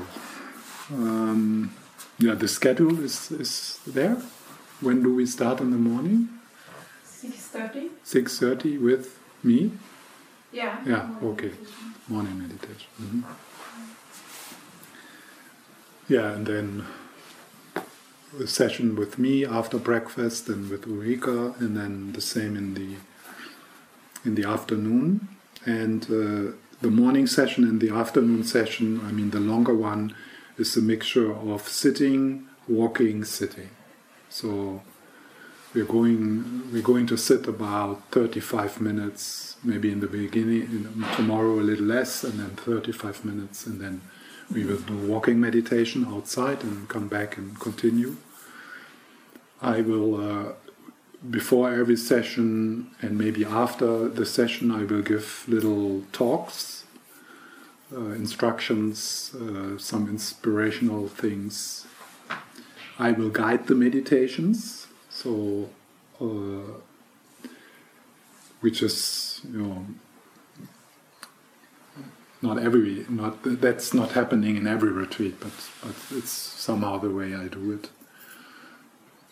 Um, 0.93 1.75
yeah, 2.19 2.35
the 2.35 2.49
schedule 2.49 3.01
is, 3.03 3.31
is 3.31 3.81
there. 3.87 4.17
When 4.81 5.03
do 5.03 5.15
we 5.15 5.25
start 5.25 5.61
in 5.61 5.71
the 5.71 5.79
morning? 5.79 6.29
6.30. 7.05 7.89
6.30 8.05 8.81
with 8.83 9.19
me? 9.43 9.73
Yeah. 10.53 10.79
Yeah, 10.87 11.15
okay. 11.23 11.53
Morning 12.09 12.39
meditation. 12.39 12.89
Mhm. 13.01 13.25
Yeah, 16.09 16.33
and 16.33 16.47
then 16.47 16.85
session 18.45 18.97
with 18.97 19.19
me 19.19 19.45
after 19.45 19.79
breakfast 19.79 20.49
and 20.49 20.69
with 20.69 20.87
Ulrika, 20.87 21.55
and 21.59 21.77
then 21.77 22.13
the 22.13 22.21
same 22.21 22.57
in 22.57 22.75
the 22.75 22.97
in 24.25 24.35
the 24.35 24.45
afternoon. 24.45 25.29
And 25.65 26.05
uh, 26.05 26.53
the 26.81 26.91
morning 26.91 27.27
session 27.27 27.65
and 27.65 27.81
the 27.81 27.91
afternoon 27.91 28.45
session, 28.45 29.01
I 29.05 29.13
mean 29.13 29.31
the 29.31 29.41
longer 29.41 29.75
one, 29.75 30.15
is 30.59 30.77
a 30.77 30.83
mixture 30.83 31.35
of 31.35 31.69
sitting, 31.69 32.47
walking, 32.69 33.25
sitting. 33.25 33.71
So 34.29 34.83
we're 35.75 35.85
going 35.85 36.71
we're 36.73 36.83
going 36.83 37.07
to 37.07 37.17
sit 37.17 37.47
about 37.47 38.03
35 38.11 38.81
minutes, 38.81 39.57
maybe 39.63 39.91
in 39.91 40.01
the 40.01 40.07
beginning, 40.07 40.63
in, 40.63 41.05
tomorrow 41.15 41.61
a 41.61 41.67
little 41.71 41.87
less, 41.87 42.25
and 42.25 42.39
then 42.39 42.51
35 42.51 43.25
minutes, 43.25 43.67
and 43.67 43.81
then 43.81 44.03
we 44.53 44.65
will 44.65 44.79
do 44.79 44.97
walking 44.97 45.41
meditation 45.41 46.07
outside 46.09 46.63
and 46.63 46.89
come 46.89 47.09
back 47.09 47.37
and 47.37 47.59
continue. 47.59 48.17
I 49.61 49.81
will, 49.81 50.15
uh, 50.21 50.53
before 51.31 51.73
every 51.73 51.97
session 51.97 52.91
and 53.01 53.19
maybe 53.19 53.45
after 53.45 54.09
the 54.09 54.27
session, 54.27 54.71
I 54.71 54.85
will 54.85 55.03
give 55.03 55.45
little 55.49 56.03
talks, 56.13 56.85
uh, 57.93 58.11
instructions, 58.11 59.35
uh, 59.35 59.79
some 59.79 60.09
inspirational 60.09 61.09
things. 61.09 61.87
I 62.99 63.13
will 63.13 63.31
guide 63.31 63.67
the 63.67 63.75
meditations, 63.75 64.87
so 65.11 65.69
uh, 66.21 66.81
which 68.61 68.83
is 68.83 69.41
you 69.53 69.63
know 69.63 69.87
not 72.43 72.59
every 72.59 73.05
not 73.09 73.39
that's 73.43 73.93
not 73.93 74.13
happening 74.13 74.57
in 74.57 74.67
every 74.67 74.91
retreat, 74.91 75.39
but 75.41 75.53
but 75.83 75.95
it's 76.11 76.31
somehow 76.31 76.99
the 76.99 77.11
way 77.11 77.35
I 77.35 77.49
do 77.49 77.73
it. 77.73 77.91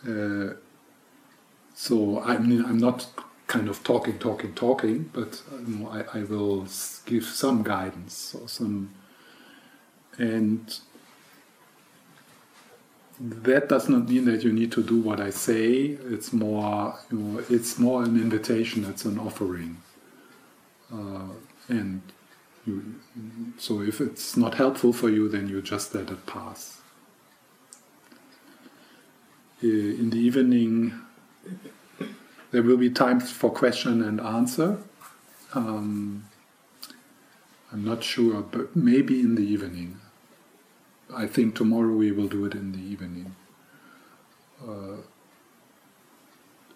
Uh, 0.06 0.54
so 1.74 2.20
I 2.20 2.38
mean, 2.38 2.64
I'm 2.64 2.78
not 2.78 3.06
kind 3.46 3.68
of 3.68 3.82
talking, 3.84 4.18
talking, 4.18 4.54
talking, 4.54 5.10
but 5.12 5.42
um, 5.52 5.86
I, 5.90 6.18
I 6.18 6.22
will 6.24 6.66
give 7.06 7.24
some 7.24 7.62
guidance 7.62 8.34
or 8.34 8.48
some, 8.48 8.94
and 10.18 10.78
that 13.20 13.68
does 13.68 13.88
not 13.88 14.08
mean 14.08 14.24
that 14.24 14.42
you 14.42 14.52
need 14.52 14.72
to 14.72 14.82
do 14.82 14.98
what 15.00 15.20
I 15.20 15.30
say. 15.30 15.96
It's 16.14 16.32
more, 16.32 16.98
you 17.10 17.18
know, 17.18 17.44
it's 17.48 17.78
more 17.78 18.02
an 18.02 18.16
invitation. 18.20 18.84
It's 18.84 19.04
an 19.04 19.18
offering, 19.18 19.82
uh, 20.92 21.28
and 21.68 22.02
you, 22.66 22.94
so 23.58 23.82
if 23.82 24.00
it's 24.00 24.36
not 24.36 24.54
helpful 24.54 24.92
for 24.92 25.10
you, 25.10 25.28
then 25.28 25.48
you 25.48 25.60
just 25.60 25.94
let 25.94 26.10
it 26.10 26.26
pass. 26.26 26.80
Uh, 29.64 29.66
in 29.66 30.10
the 30.10 30.18
evening, 30.18 30.92
there 32.50 32.62
will 32.62 32.76
be 32.76 32.90
times 32.90 33.32
for 33.32 33.50
question 33.50 34.02
and 34.02 34.20
answer. 34.20 34.76
Um, 35.54 36.26
I'm 37.72 37.82
not 37.82 38.04
sure, 38.04 38.42
but 38.42 38.76
maybe 38.76 39.20
in 39.20 39.36
the 39.36 39.42
evening. 39.42 40.00
I 41.16 41.26
think 41.26 41.54
tomorrow 41.54 41.94
we 41.94 42.12
will 42.12 42.28
do 42.28 42.44
it 42.44 42.52
in 42.52 42.72
the 42.72 42.78
evening. 42.78 43.34
Uh, 44.62 44.96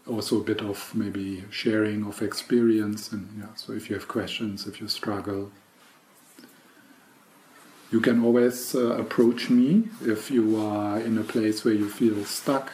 also 0.09 0.41
a 0.41 0.45
bit 0.45 0.63
of 0.63 0.91
maybe 0.95 1.45
sharing 1.51 2.07
of 2.07 2.23
experience 2.23 3.13
and 3.13 3.29
yeah 3.39 3.55
so 3.55 3.73
if 3.73 3.91
you 3.91 3.95
have 3.95 4.09
questions 4.09 4.67
if 4.67 4.81
you 4.81 4.89
struggle 4.89 5.51
you 7.91 8.01
can 8.01 8.25
always 8.25 8.75
uh, 8.75 8.97
approach 8.99 9.51
me 9.51 9.89
if 10.03 10.31
you 10.31 10.61
are 10.61 10.99
in 10.99 11.17
a 11.19 11.25
place 11.25 11.65
where 11.65 11.75
you 11.75 11.89
feel 11.89 12.25
stuck 12.25 12.73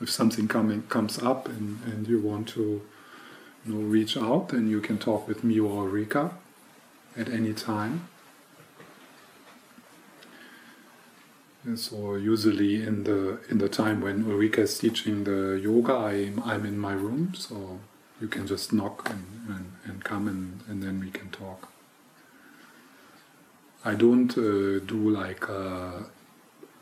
if 0.00 0.08
something 0.10 0.48
coming 0.48 0.82
comes 0.88 1.18
up 1.18 1.48
and, 1.48 1.78
and 1.84 2.08
you 2.08 2.20
want 2.20 2.48
to 2.48 2.80
you 3.66 3.74
know, 3.74 3.80
reach 3.80 4.16
out 4.16 4.48
then 4.48 4.68
you 4.68 4.80
can 4.80 4.98
talk 4.98 5.28
with 5.28 5.44
me 5.44 5.58
or 5.60 5.88
Rika 5.88 6.32
at 7.16 7.28
any 7.28 7.52
time 7.52 8.08
And 11.64 11.78
so 11.78 12.14
usually 12.14 12.82
in 12.82 13.04
the 13.04 13.38
in 13.50 13.58
the 13.58 13.68
time 13.68 14.00
when 14.00 14.24
Ulrika 14.24 14.62
is 14.62 14.78
teaching 14.78 15.24
the 15.24 15.60
yoga, 15.62 15.92
I'm, 15.94 16.42
I'm 16.42 16.64
in 16.64 16.78
my 16.78 16.92
room, 16.94 17.34
so 17.36 17.80
you 18.20 18.28
can 18.28 18.46
just 18.46 18.72
knock 18.72 19.08
and, 19.10 19.24
and, 19.48 19.72
and 19.84 20.04
come 20.04 20.26
and, 20.26 20.60
and 20.68 20.82
then 20.82 21.00
we 21.00 21.10
can 21.10 21.30
talk. 21.30 21.69
I 23.84 23.94
don't 23.94 24.30
uh, 24.36 24.80
do 24.84 25.10
like 25.10 25.48
uh, 25.48 26.02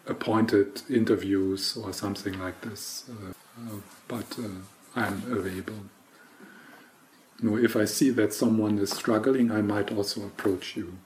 appointed 0.06 0.82
interviews 0.90 1.76
or 1.76 1.92
something 1.92 2.38
like 2.40 2.60
this, 2.62 3.04
uh, 3.08 3.76
but 4.08 4.38
I'm 4.96 5.22
available. 5.30 5.84
You 7.40 7.50
know, 7.50 7.56
if 7.56 7.76
I 7.76 7.84
see 7.84 8.10
that 8.10 8.32
someone 8.32 8.78
is 8.78 8.90
struggling, 8.90 9.52
I 9.52 9.62
might 9.62 9.92
also 9.92 10.26
approach 10.26 10.76
you. 10.76 10.98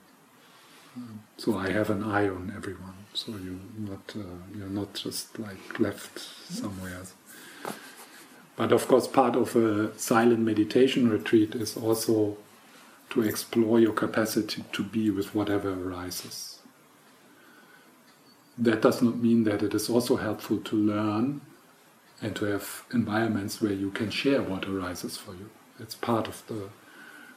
So 1.37 1.59
I 1.59 1.71
have 1.71 1.91
an 1.91 2.05
eye 2.05 2.29
on 2.29 2.53
everyone. 2.57 2.95
So 3.15 3.33
you're 3.33 3.59
not 3.79 4.15
uh, 4.17 4.57
you're 4.57 4.69
not 4.69 4.95
just 4.95 5.39
like 5.39 5.79
left 5.79 6.19
somewhere. 6.19 7.03
But 8.57 8.73
of 8.73 8.87
course, 8.87 9.07
part 9.09 9.37
of 9.37 9.57
a 9.57 9.99
silent 9.99 10.41
meditation 10.41 11.11
retreat 11.11 11.55
is 11.55 11.77
also 11.77 12.37
to 13.13 13.21
explore 13.23 13.79
your 13.79 13.93
capacity 13.93 14.65
to 14.73 14.83
be 14.83 15.11
with 15.11 15.35
whatever 15.35 15.71
arises. 15.71 16.61
That 18.57 18.81
does 18.81 19.03
not 19.03 19.19
mean 19.19 19.45
that 19.45 19.63
it 19.63 19.75
is 19.75 19.91
also 19.91 20.17
helpful 20.17 20.59
to 20.59 20.77
learn 20.77 21.43
and 22.23 22.35
to 22.37 22.47
have 22.47 22.85
environments 22.91 23.61
where 23.61 23.73
you 23.73 23.91
can 23.91 24.09
share 24.09 24.41
what 24.41 24.67
arises 24.67 25.19
for 25.19 25.33
you. 25.33 25.51
It's 25.79 25.95
part 25.95 26.27
of 26.27 26.43
the 26.47 26.71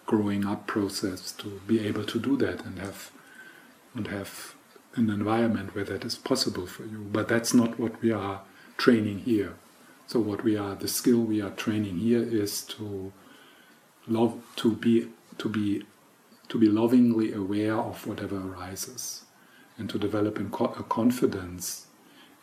growing 0.05 0.45
up 0.45 0.65
process 0.65 1.33
to 1.33 1.59
be 1.67 1.85
able 1.85 2.05
to 2.05 2.19
do 2.19 2.37
that 2.37 2.63
and 2.63 2.79
have 2.79 3.11
and 3.93 4.07
have 4.07 4.55
an 4.95 5.09
environment 5.09 5.75
where 5.75 5.83
that 5.83 6.05
is 6.05 6.15
possible 6.15 6.67
for 6.67 6.85
you. 6.85 6.99
But 7.11 7.27
that's 7.27 7.53
not 7.53 7.77
what 7.77 8.01
we 8.01 8.13
are 8.13 8.41
training 8.77 9.19
here. 9.19 9.55
So 10.07 10.21
what 10.21 10.43
we 10.43 10.55
are, 10.55 10.75
the 10.75 10.87
skill 10.87 11.19
we 11.19 11.41
are 11.41 11.49
training 11.49 11.97
here 11.97 12.23
is 12.23 12.61
to 12.63 13.11
love, 14.07 14.41
to 14.57 14.75
be, 14.75 15.07
to 15.37 15.49
be, 15.49 15.83
to 16.49 16.57
be 16.57 16.67
lovingly 16.67 17.33
aware 17.33 17.75
of 17.75 18.05
whatever 18.07 18.37
arises, 18.37 19.23
and 19.77 19.89
to 19.89 19.97
develop 19.99 20.39
a 20.39 20.83
confidence 20.83 21.87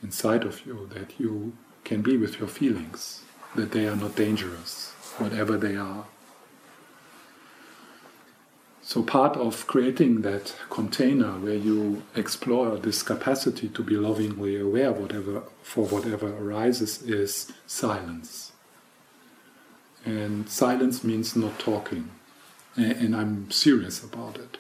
inside 0.03 0.45
of 0.45 0.67
you 0.67 0.89
that 0.93 1.19
you 1.19 1.57
can 1.85 2.03
be 2.03 2.17
with 2.17 2.39
your 2.39 2.49
feelings, 2.49 3.23
that 3.55 3.73
they 3.73 3.87
are 3.87 3.97
not 3.97 4.17
dangerous, 4.17 4.93
whatever 5.19 5.57
they 5.57 5.77
are. 5.77 6.07
So 8.85 9.03
part 9.03 9.37
of 9.37 9.67
creating 9.69 10.23
that 10.23 10.55
container 10.69 11.39
where 11.39 11.55
you 11.55 12.03
explore 12.17 12.77
this 12.77 13.03
capacity 13.03 13.69
to 13.69 13.83
be 13.83 13.95
lovingly 13.95 14.59
aware 14.61 14.93
whatever 14.93 15.45
for 15.63 15.87
whatever 15.87 16.29
arises 16.37 17.01
is 17.03 17.53
silence. 17.67 18.53
And 20.05 20.49
silence 20.49 21.05
means 21.05 21.37
not 21.37 21.59
talking. 21.61 22.11
And, 22.77 23.15
I'm 23.15 23.51
serious 23.51 24.03
about 24.03 24.37
it. 24.39 24.59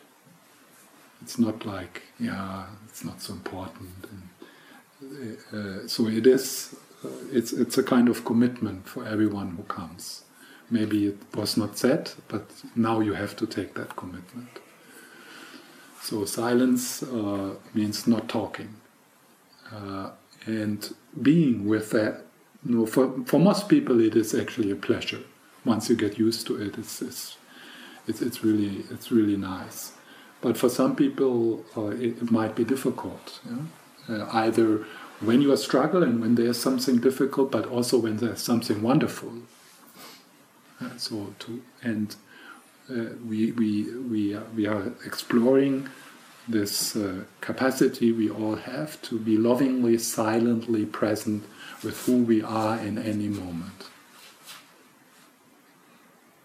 It's 1.23 1.39
not 1.39 1.65
like, 1.65 2.03
yeah, 2.21 2.67
it's 2.89 3.05
not 3.05 3.23
so 3.23 3.33
important. 3.33 3.91
And, 4.11 5.39
uh, 5.53 5.89
so 5.89 6.09
it 6.09 6.27
is, 6.27 6.77
uh, 7.05 7.09
it's, 7.33 7.53
it's 7.53 7.79
a 7.79 7.83
kind 7.83 8.09
of 8.09 8.25
commitment 8.25 8.87
for 8.87 9.07
everyone 9.07 9.53
who 9.57 9.63
comes 9.63 10.25
maybe 10.73 11.07
it 11.07 11.19
was 11.35 11.57
not 11.57 11.77
said, 11.77 12.11
but 12.29 12.51
now 12.75 13.01
you 13.01 13.13
have 13.13 13.37
to 13.37 13.47
take 13.47 13.75
that 13.75 13.95
commitment. 13.95 14.49
So 16.01 16.25
silence 16.25 17.03
uh, 17.03 17.55
means 17.75 18.07
not 18.07 18.29
talking, 18.29 18.75
uh, 19.71 20.11
and 20.47 20.93
being 21.21 21.67
with 21.67 21.91
that. 21.91 22.23
You 22.65 22.77
know, 22.77 22.87
for 22.87 23.05
for 23.25 23.39
most 23.39 23.69
people, 23.69 24.01
it 24.01 24.17
is 24.17 24.35
actually 24.35 24.71
a 24.73 24.77
pleasure. 24.77 25.23
Once 25.65 25.89
you 25.89 25.97
get 25.97 26.19
used 26.19 26.47
to 26.49 26.61
it, 26.61 26.79
it's 26.79 27.03
it's 27.03 27.37
it's, 28.07 28.21
it's 28.23 28.43
really 28.45 28.85
it's 28.91 29.11
really 29.11 29.37
nice. 29.37 29.93
But 30.41 30.59
for 30.59 30.69
some 30.69 30.97
people, 30.97 31.65
uh, 31.77 31.91
it, 31.91 32.23
it, 32.23 32.31
might 32.31 32.57
be 32.57 32.65
difficult. 32.65 33.41
Yeah? 33.49 34.27
either 34.33 34.85
when 35.21 35.41
you 35.41 35.53
are 35.53 35.57
struggling, 35.57 36.21
when 36.21 36.35
there's 36.35 36.59
something 36.59 36.97
difficult, 36.99 37.53
but 37.53 37.65
also 37.67 37.99
when 37.99 38.17
there's 38.17 38.43
something 38.43 38.83
wonderful 38.83 39.33
Uh, 40.81 40.97
so 40.97 41.35
to 41.39 41.63
and 41.83 42.17
uh, 42.91 43.15
we 43.29 43.53
we 43.53 43.71
we 44.11 44.35
are, 44.35 44.47
we 44.57 44.67
are 44.67 44.93
exploring 45.07 45.89
this 46.49 46.97
uh, 46.97 47.23
capacity 47.41 48.11
we 48.11 48.29
all 48.29 48.57
have 48.57 49.01
to 49.03 49.19
be 49.19 49.37
lovingly, 49.37 49.97
silently 49.99 50.85
present 50.85 51.45
with 51.85 51.97
who 52.07 52.25
we 52.25 52.43
are 52.43 52.79
in 52.79 52.99
any 52.99 53.29
moment. 53.29 53.92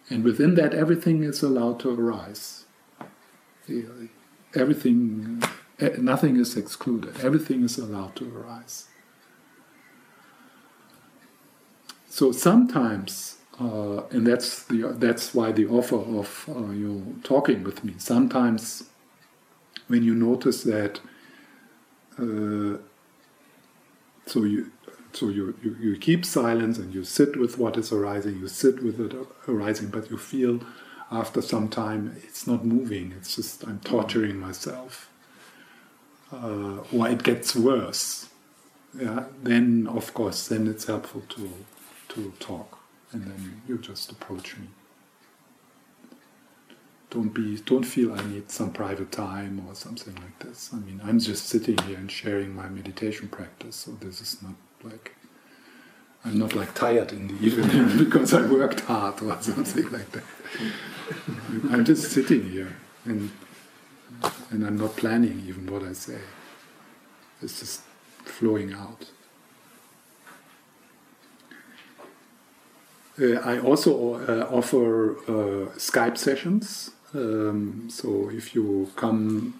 And 0.09 0.23
within 0.23 0.55
that, 0.55 0.73
everything 0.73 1.23
is 1.23 1.43
allowed 1.43 1.79
to 1.81 1.89
arise. 1.89 2.65
Everything, 4.55 5.43
eh, 5.79 5.95
nothing 5.97 6.37
is 6.37 6.55
excluded. 6.55 7.19
Everything 7.21 7.63
is 7.63 7.77
allowed 7.77 8.15
to 8.15 8.37
arise. 8.37 8.87
So 12.07 12.31
sometimes, 12.31 13.37
uh, 13.59 14.03
and 14.05 14.25
that's 14.25 14.63
the 14.63 14.95
that's 14.97 15.35
why 15.35 15.51
the 15.51 15.67
offer 15.67 15.97
of 15.97 16.49
uh, 16.49 16.71
you 16.71 17.19
talking 17.23 17.63
with 17.63 17.83
me. 17.83 17.95
Sometimes, 17.97 18.85
when 19.87 20.03
you 20.03 20.15
notice 20.15 20.63
that, 20.63 20.99
uh, 22.17 22.77
so 24.25 24.43
you 24.43 24.71
so 25.17 25.29
you, 25.29 25.57
you, 25.63 25.75
you 25.79 25.97
keep 25.97 26.25
silence 26.25 26.77
and 26.77 26.93
you 26.93 27.03
sit 27.03 27.37
with 27.37 27.57
what 27.57 27.75
is 27.75 27.91
arising, 27.91 28.39
you 28.39 28.47
sit 28.47 28.83
with 28.83 28.99
it 28.99 29.15
arising, 29.47 29.89
but 29.89 30.11
you 30.11 30.17
feel 30.17 30.59
after 31.11 31.41
some 31.41 31.69
time 31.69 32.15
it's 32.23 32.45
not 32.45 32.63
moving, 32.63 33.13
it's 33.17 33.35
just 33.35 33.65
I'm 33.65 33.79
torturing 33.79 34.39
myself. 34.39 35.09
Uh, 36.31 36.83
or 36.93 37.07
it 37.07 37.23
gets 37.23 37.55
worse. 37.55 38.29
Yeah, 38.97 39.25
then 39.41 39.87
of 39.87 40.13
course 40.13 40.47
then 40.47 40.67
it's 40.67 40.85
helpful 40.85 41.23
to 41.29 41.51
to 42.09 42.33
talk 42.39 42.79
and 43.11 43.23
then 43.23 43.61
you 43.67 43.77
just 43.77 44.11
approach 44.11 44.57
me. 44.57 44.67
Don't 47.09 47.29
be 47.29 47.57
don't 47.57 47.85
feel 47.85 48.13
I 48.13 48.23
need 48.27 48.51
some 48.51 48.71
private 48.71 49.11
time 49.11 49.65
or 49.67 49.73
something 49.73 50.15
like 50.15 50.39
this. 50.39 50.69
I 50.73 50.77
mean 50.77 51.01
I'm 51.03 51.19
just 51.19 51.47
sitting 51.47 51.77
here 51.79 51.97
and 51.97 52.11
sharing 52.11 52.53
my 52.53 52.69
meditation 52.69 53.29
practice, 53.29 53.77
so 53.77 53.91
this 53.91 54.21
is 54.21 54.41
not 54.43 54.53
like 54.89 55.15
I'm 56.25 56.39
not 56.39 56.53
like 56.53 56.73
tired 56.73 57.11
in 57.13 57.27
the 57.27 57.45
evening 57.45 57.97
because 58.03 58.33
I 58.33 58.41
worked 58.41 58.81
hard 58.81 59.21
or 59.21 59.37
something 59.41 59.89
like 59.91 60.11
that. 60.11 60.23
I'm 61.71 61.85
just 61.85 62.11
sitting 62.11 62.49
here 62.49 62.75
and 63.05 63.31
and 64.49 64.65
I'm 64.65 64.77
not 64.77 64.95
planning 64.95 65.43
even 65.47 65.71
what 65.71 65.83
I 65.83 65.93
say. 65.93 66.19
It's 67.41 67.59
just 67.59 67.81
flowing 68.25 68.73
out. 68.73 69.05
Uh, 73.19 73.39
I 73.51 73.59
also 73.59 74.15
uh, 74.15 74.47
offer 74.51 75.17
uh, 75.27 75.69
Skype 75.77 76.17
sessions. 76.17 76.91
Um, 77.13 77.87
so 77.89 78.29
if 78.31 78.53
you 78.53 78.91
come 78.95 79.59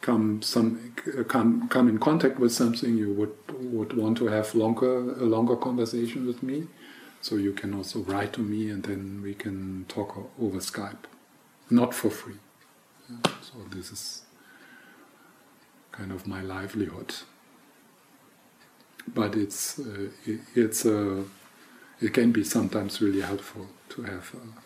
come 0.00 0.42
some 0.42 0.92
come 1.28 1.68
come 1.68 1.88
in 1.88 1.98
contact 1.98 2.38
with 2.38 2.52
something, 2.52 2.96
you 2.96 3.12
would 3.12 3.36
would 3.72 3.92
want 3.96 4.18
to 4.18 4.26
have 4.26 4.54
longer 4.54 5.12
a 5.12 5.24
longer 5.24 5.56
conversation 5.56 6.26
with 6.26 6.42
me. 6.42 6.66
So 7.22 7.36
you 7.36 7.52
can 7.52 7.74
also 7.74 8.00
write 8.00 8.32
to 8.34 8.40
me, 8.40 8.70
and 8.70 8.84
then 8.84 9.20
we 9.22 9.34
can 9.34 9.84
talk 9.88 10.16
over 10.40 10.58
Skype, 10.58 11.04
not 11.70 11.94
for 11.94 12.10
free. 12.10 12.38
So 13.42 13.54
this 13.70 13.90
is 13.90 14.22
kind 15.92 16.12
of 16.12 16.26
my 16.26 16.40
livelihood. 16.42 17.14
But 19.14 19.34
it's 19.34 19.78
uh, 19.78 20.10
it, 20.24 20.40
it's 20.54 20.84
a 20.84 21.20
uh, 21.20 21.22
it 22.00 22.12
can 22.12 22.32
be 22.32 22.44
sometimes 22.44 23.00
really 23.00 23.22
helpful 23.22 23.68
to 23.88 24.02
have 24.02 24.34
uh, 24.34 24.60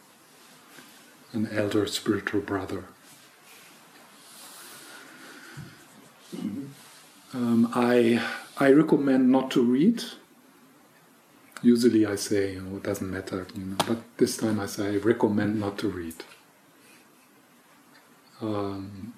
an 1.32 1.48
elder 1.52 1.86
spiritual 1.86 2.40
brother 2.40 2.84
Um, 7.32 7.70
I 7.74 8.22
I 8.56 8.72
recommend 8.72 9.30
not 9.30 9.50
to 9.52 9.62
read. 9.62 10.02
Usually 11.62 12.06
I 12.06 12.16
say 12.16 12.52
you 12.54 12.62
know 12.62 12.76
it 12.76 12.82
doesn't 12.82 13.10
matter, 13.10 13.46
you 13.54 13.64
know, 13.64 13.76
but 13.86 13.98
this 14.16 14.36
time 14.36 14.60
I 14.60 14.66
say 14.66 14.94
I 14.94 14.96
recommend 14.96 15.60
not 15.60 15.78
to 15.78 15.88
read. 15.88 16.14
Um, 18.40 19.12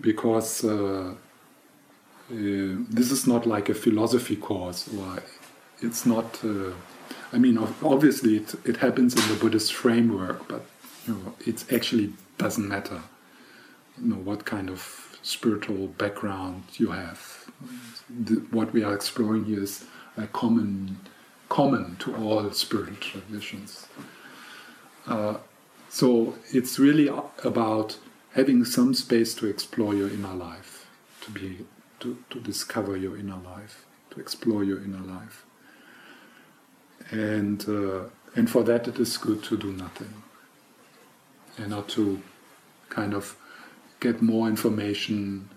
because 0.00 0.64
uh, 0.64 1.14
uh, 1.14 1.14
this 2.30 3.10
is 3.10 3.26
not 3.26 3.46
like 3.46 3.68
a 3.68 3.74
philosophy 3.74 4.36
course, 4.36 4.88
or 4.94 5.22
it's 5.80 6.04
not. 6.04 6.44
Uh, 6.44 6.72
I 7.32 7.38
mean, 7.38 7.58
obviously 7.82 8.36
it, 8.36 8.54
it 8.64 8.76
happens 8.78 9.14
in 9.14 9.32
the 9.32 9.40
Buddhist 9.40 9.72
framework, 9.72 10.48
but 10.48 10.64
you 11.06 11.14
know, 11.14 11.34
it 11.46 11.72
actually 11.72 12.12
doesn't 12.36 12.68
matter. 12.68 13.02
You 14.00 14.10
know 14.10 14.16
what 14.16 14.44
kind 14.44 14.68
of 14.68 15.07
spiritual 15.22 15.88
background 15.88 16.64
you 16.74 16.90
have. 16.90 17.50
The, 18.08 18.36
what 18.50 18.72
we 18.72 18.82
are 18.82 18.94
exploring 18.94 19.44
here 19.44 19.62
is 19.62 19.84
common, 20.32 20.98
common 21.48 21.96
to 21.96 22.14
all 22.16 22.50
spiritual 22.52 22.96
traditions. 22.96 23.86
Uh, 25.06 25.38
so 25.88 26.34
it's 26.52 26.78
really 26.78 27.08
about 27.44 27.96
having 28.34 28.64
some 28.64 28.94
space 28.94 29.34
to 29.34 29.46
explore 29.46 29.94
your 29.94 30.08
inner 30.08 30.34
life, 30.34 30.86
to 31.22 31.30
be 31.30 31.66
to, 32.00 32.16
to 32.30 32.38
discover 32.40 32.96
your 32.96 33.16
inner 33.16 33.38
life, 33.38 33.84
to 34.10 34.20
explore 34.20 34.62
your 34.62 34.82
inner 34.84 35.00
life. 35.00 35.44
And 37.10 37.66
uh, 37.68 38.04
and 38.36 38.50
for 38.50 38.62
that 38.64 38.86
it 38.86 38.98
is 38.98 39.16
good 39.16 39.42
to 39.44 39.56
do 39.56 39.72
nothing. 39.72 40.22
And 41.56 41.70
not 41.70 41.88
to 41.90 42.22
kind 42.88 43.14
of 43.14 43.36
get 44.00 44.22
more 44.22 44.48
information 44.48 45.48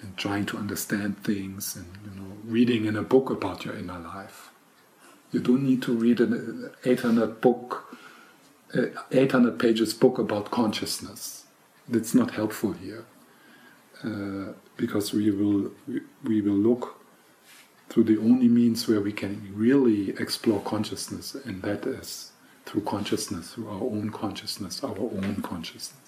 and 0.00 0.16
trying 0.16 0.46
to 0.46 0.56
understand 0.56 1.22
things 1.22 1.76
and 1.76 1.86
you 2.04 2.20
know 2.20 2.36
reading 2.44 2.86
in 2.86 2.96
a 2.96 3.02
book 3.02 3.30
about 3.30 3.64
your 3.64 3.76
inner 3.76 3.98
life. 3.98 4.50
You 5.30 5.40
don't 5.40 5.62
need 5.62 5.82
to 5.82 5.92
read 5.92 6.20
an 6.20 6.70
800 6.84 7.40
book, 7.40 7.96
uh, 8.74 8.86
800 9.10 9.58
pages 9.58 9.94
book 9.94 10.18
about 10.18 10.50
consciousness. 10.50 11.44
That's 11.88 12.14
not 12.14 12.32
helpful 12.32 12.72
here 12.72 13.06
uh, 14.04 14.52
because 14.76 15.12
we 15.12 15.30
will 15.30 15.72
we, 15.86 16.00
we 16.24 16.40
will 16.40 16.58
look 16.70 16.98
through 17.88 18.04
the 18.04 18.18
only 18.18 18.48
means 18.48 18.88
where 18.88 19.00
we 19.00 19.12
can 19.12 19.52
really 19.54 20.10
explore 20.10 20.60
consciousness, 20.62 21.34
and 21.34 21.62
that 21.62 21.86
is 21.86 22.32
through 22.64 22.82
consciousness, 22.82 23.52
through 23.52 23.68
our 23.68 23.82
own 23.82 24.10
consciousness, 24.10 24.82
our 24.82 24.98
own 24.98 25.42
consciousness. 25.42 26.01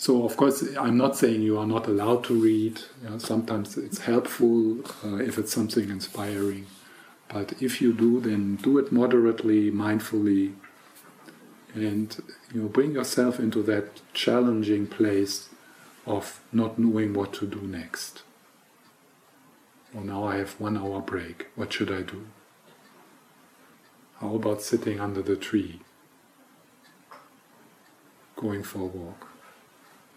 So 0.00 0.24
of 0.24 0.34
course, 0.38 0.64
I'm 0.78 0.96
not 0.96 1.18
saying 1.18 1.42
you 1.42 1.58
are 1.58 1.66
not 1.66 1.86
allowed 1.86 2.24
to 2.24 2.34
read. 2.34 2.80
You 3.02 3.10
know, 3.10 3.18
sometimes 3.18 3.76
it's 3.76 3.98
helpful 3.98 4.80
uh, 5.04 5.16
if 5.16 5.36
it's 5.36 5.52
something 5.52 5.90
inspiring, 5.90 6.68
but 7.28 7.52
if 7.60 7.82
you 7.82 7.92
do, 7.92 8.18
then 8.18 8.56
do 8.56 8.78
it 8.78 8.90
moderately, 8.90 9.70
mindfully, 9.70 10.54
and 11.74 12.16
you 12.54 12.62
know, 12.62 12.68
bring 12.68 12.92
yourself 12.92 13.38
into 13.38 13.62
that 13.64 14.00
challenging 14.14 14.86
place 14.86 15.50
of 16.06 16.40
not 16.50 16.78
knowing 16.78 17.12
what 17.12 17.34
to 17.34 17.46
do 17.46 17.60
next. 17.60 18.22
Well, 19.92 20.04
now 20.04 20.24
I 20.24 20.36
have 20.38 20.58
one 20.58 20.78
hour 20.78 21.02
break. 21.02 21.48
What 21.56 21.74
should 21.74 21.92
I 21.92 22.00
do? 22.00 22.24
How 24.18 24.34
about 24.36 24.62
sitting 24.62 24.98
under 24.98 25.20
the 25.20 25.36
tree, 25.36 25.80
going 28.36 28.62
for 28.62 28.78
a 28.78 28.86
walk? 28.86 29.29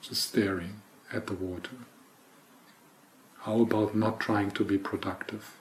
Just 0.03 0.27
staring 0.27 0.81
at 1.13 1.27
the 1.27 1.33
water? 1.33 1.77
How 3.39 3.61
about 3.61 3.95
not 3.95 4.19
trying 4.19 4.51
to 4.51 4.63
be 4.65 4.77
productive? 4.77 5.55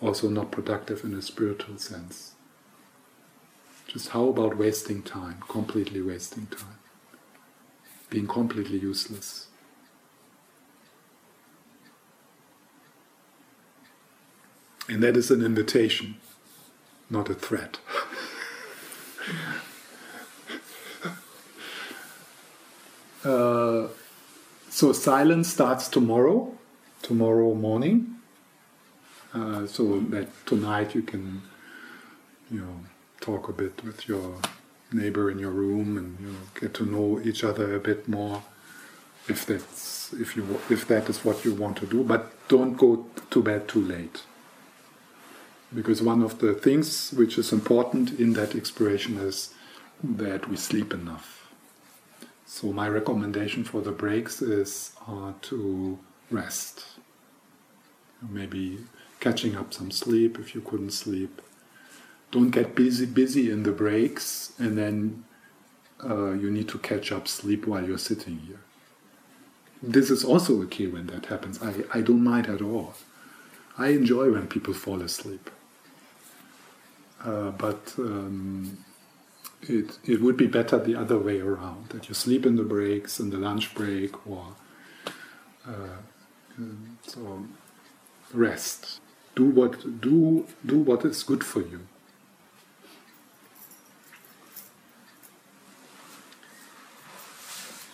Also, 0.00 0.30
not 0.30 0.50
productive 0.50 1.04
in 1.04 1.14
a 1.14 1.20
spiritual 1.20 1.76
sense. 1.76 2.32
Just 3.86 4.10
how 4.10 4.28
about 4.28 4.56
wasting 4.56 5.02
time, 5.02 5.42
completely 5.48 6.00
wasting 6.00 6.46
time? 6.46 6.78
Being 8.08 8.26
completely 8.26 8.78
useless. 8.78 9.48
And 14.88 15.02
that 15.02 15.16
is 15.16 15.30
an 15.30 15.44
invitation, 15.44 16.16
not 17.10 17.28
a 17.28 17.34
threat. 17.34 17.78
Uh, 23.24 23.88
so 24.70 24.92
silence 24.92 25.52
starts 25.52 25.88
tomorrow, 25.88 26.56
tomorrow 27.02 27.54
morning. 27.54 28.16
Uh, 29.34 29.66
so 29.66 30.00
that 30.00 30.28
tonight 30.46 30.94
you 30.94 31.02
can, 31.02 31.42
you 32.50 32.60
know, 32.60 32.80
talk 33.20 33.48
a 33.48 33.52
bit 33.52 33.84
with 33.84 34.08
your 34.08 34.36
neighbor 34.92 35.30
in 35.30 35.38
your 35.38 35.50
room 35.50 35.96
and 35.96 36.18
you 36.20 36.32
know, 36.32 36.38
get 36.58 36.74
to 36.74 36.84
know 36.84 37.20
each 37.22 37.44
other 37.44 37.74
a 37.74 37.78
bit 37.78 38.08
more. 38.08 38.42
If 39.28 39.46
that's 39.46 40.12
if 40.14 40.34
you 40.34 40.60
if 40.68 40.88
that 40.88 41.08
is 41.08 41.24
what 41.24 41.44
you 41.44 41.54
want 41.54 41.76
to 41.78 41.86
do, 41.86 42.02
but 42.02 42.32
don't 42.48 42.76
go 42.76 43.06
to 43.30 43.42
bed 43.42 43.68
too 43.68 43.80
late. 43.80 44.22
Because 45.72 46.02
one 46.02 46.22
of 46.22 46.40
the 46.40 46.54
things 46.54 47.12
which 47.12 47.38
is 47.38 47.52
important 47.52 48.18
in 48.18 48.32
that 48.32 48.56
exploration 48.56 49.18
is 49.18 49.54
that 50.02 50.48
we 50.48 50.56
sleep 50.56 50.92
enough. 50.92 51.39
So, 52.52 52.72
my 52.72 52.88
recommendation 52.88 53.62
for 53.62 53.80
the 53.80 53.92
breaks 53.92 54.42
is 54.42 54.90
uh, 55.06 55.34
to 55.42 55.96
rest. 56.32 56.84
Maybe 58.28 58.78
catching 59.20 59.54
up 59.54 59.72
some 59.72 59.92
sleep 59.92 60.36
if 60.36 60.52
you 60.52 60.60
couldn't 60.60 60.90
sleep. 60.90 61.40
Don't 62.32 62.50
get 62.50 62.74
busy, 62.74 63.06
busy 63.06 63.52
in 63.52 63.62
the 63.62 63.70
breaks, 63.70 64.52
and 64.58 64.76
then 64.76 65.24
uh, 66.02 66.32
you 66.32 66.50
need 66.50 66.68
to 66.70 66.78
catch 66.78 67.12
up 67.12 67.28
sleep 67.28 67.68
while 67.68 67.86
you're 67.86 67.98
sitting 67.98 68.38
here. 68.40 68.62
This 69.80 70.10
is 70.10 70.24
also 70.24 70.60
okay 70.62 70.88
when 70.88 71.06
that 71.06 71.26
happens. 71.26 71.62
I, 71.62 71.84
I 71.94 72.00
don't 72.00 72.24
mind 72.24 72.48
at 72.48 72.60
all. 72.60 72.94
I 73.78 73.90
enjoy 73.90 74.32
when 74.32 74.48
people 74.48 74.74
fall 74.74 75.02
asleep. 75.02 75.50
Uh, 77.24 77.52
but 77.52 77.94
um, 77.96 78.76
it, 79.62 79.98
it 80.04 80.20
would 80.20 80.36
be 80.36 80.46
better 80.46 80.78
the 80.78 80.94
other 80.94 81.18
way 81.18 81.40
around 81.40 81.90
that 81.90 82.08
you 82.08 82.14
sleep 82.14 82.46
in 82.46 82.56
the 82.56 82.62
breaks, 82.62 83.20
in 83.20 83.30
the 83.30 83.36
lunch 83.36 83.74
break, 83.74 84.26
or 84.26 84.54
uh, 85.66 85.98
um, 86.58 86.98
so 87.06 87.44
rest. 88.32 89.00
Do 89.34 89.44
what 89.44 90.00
do 90.00 90.46
do 90.64 90.78
what 90.78 91.04
is 91.04 91.22
good 91.22 91.44
for 91.44 91.60
you. 91.60 91.80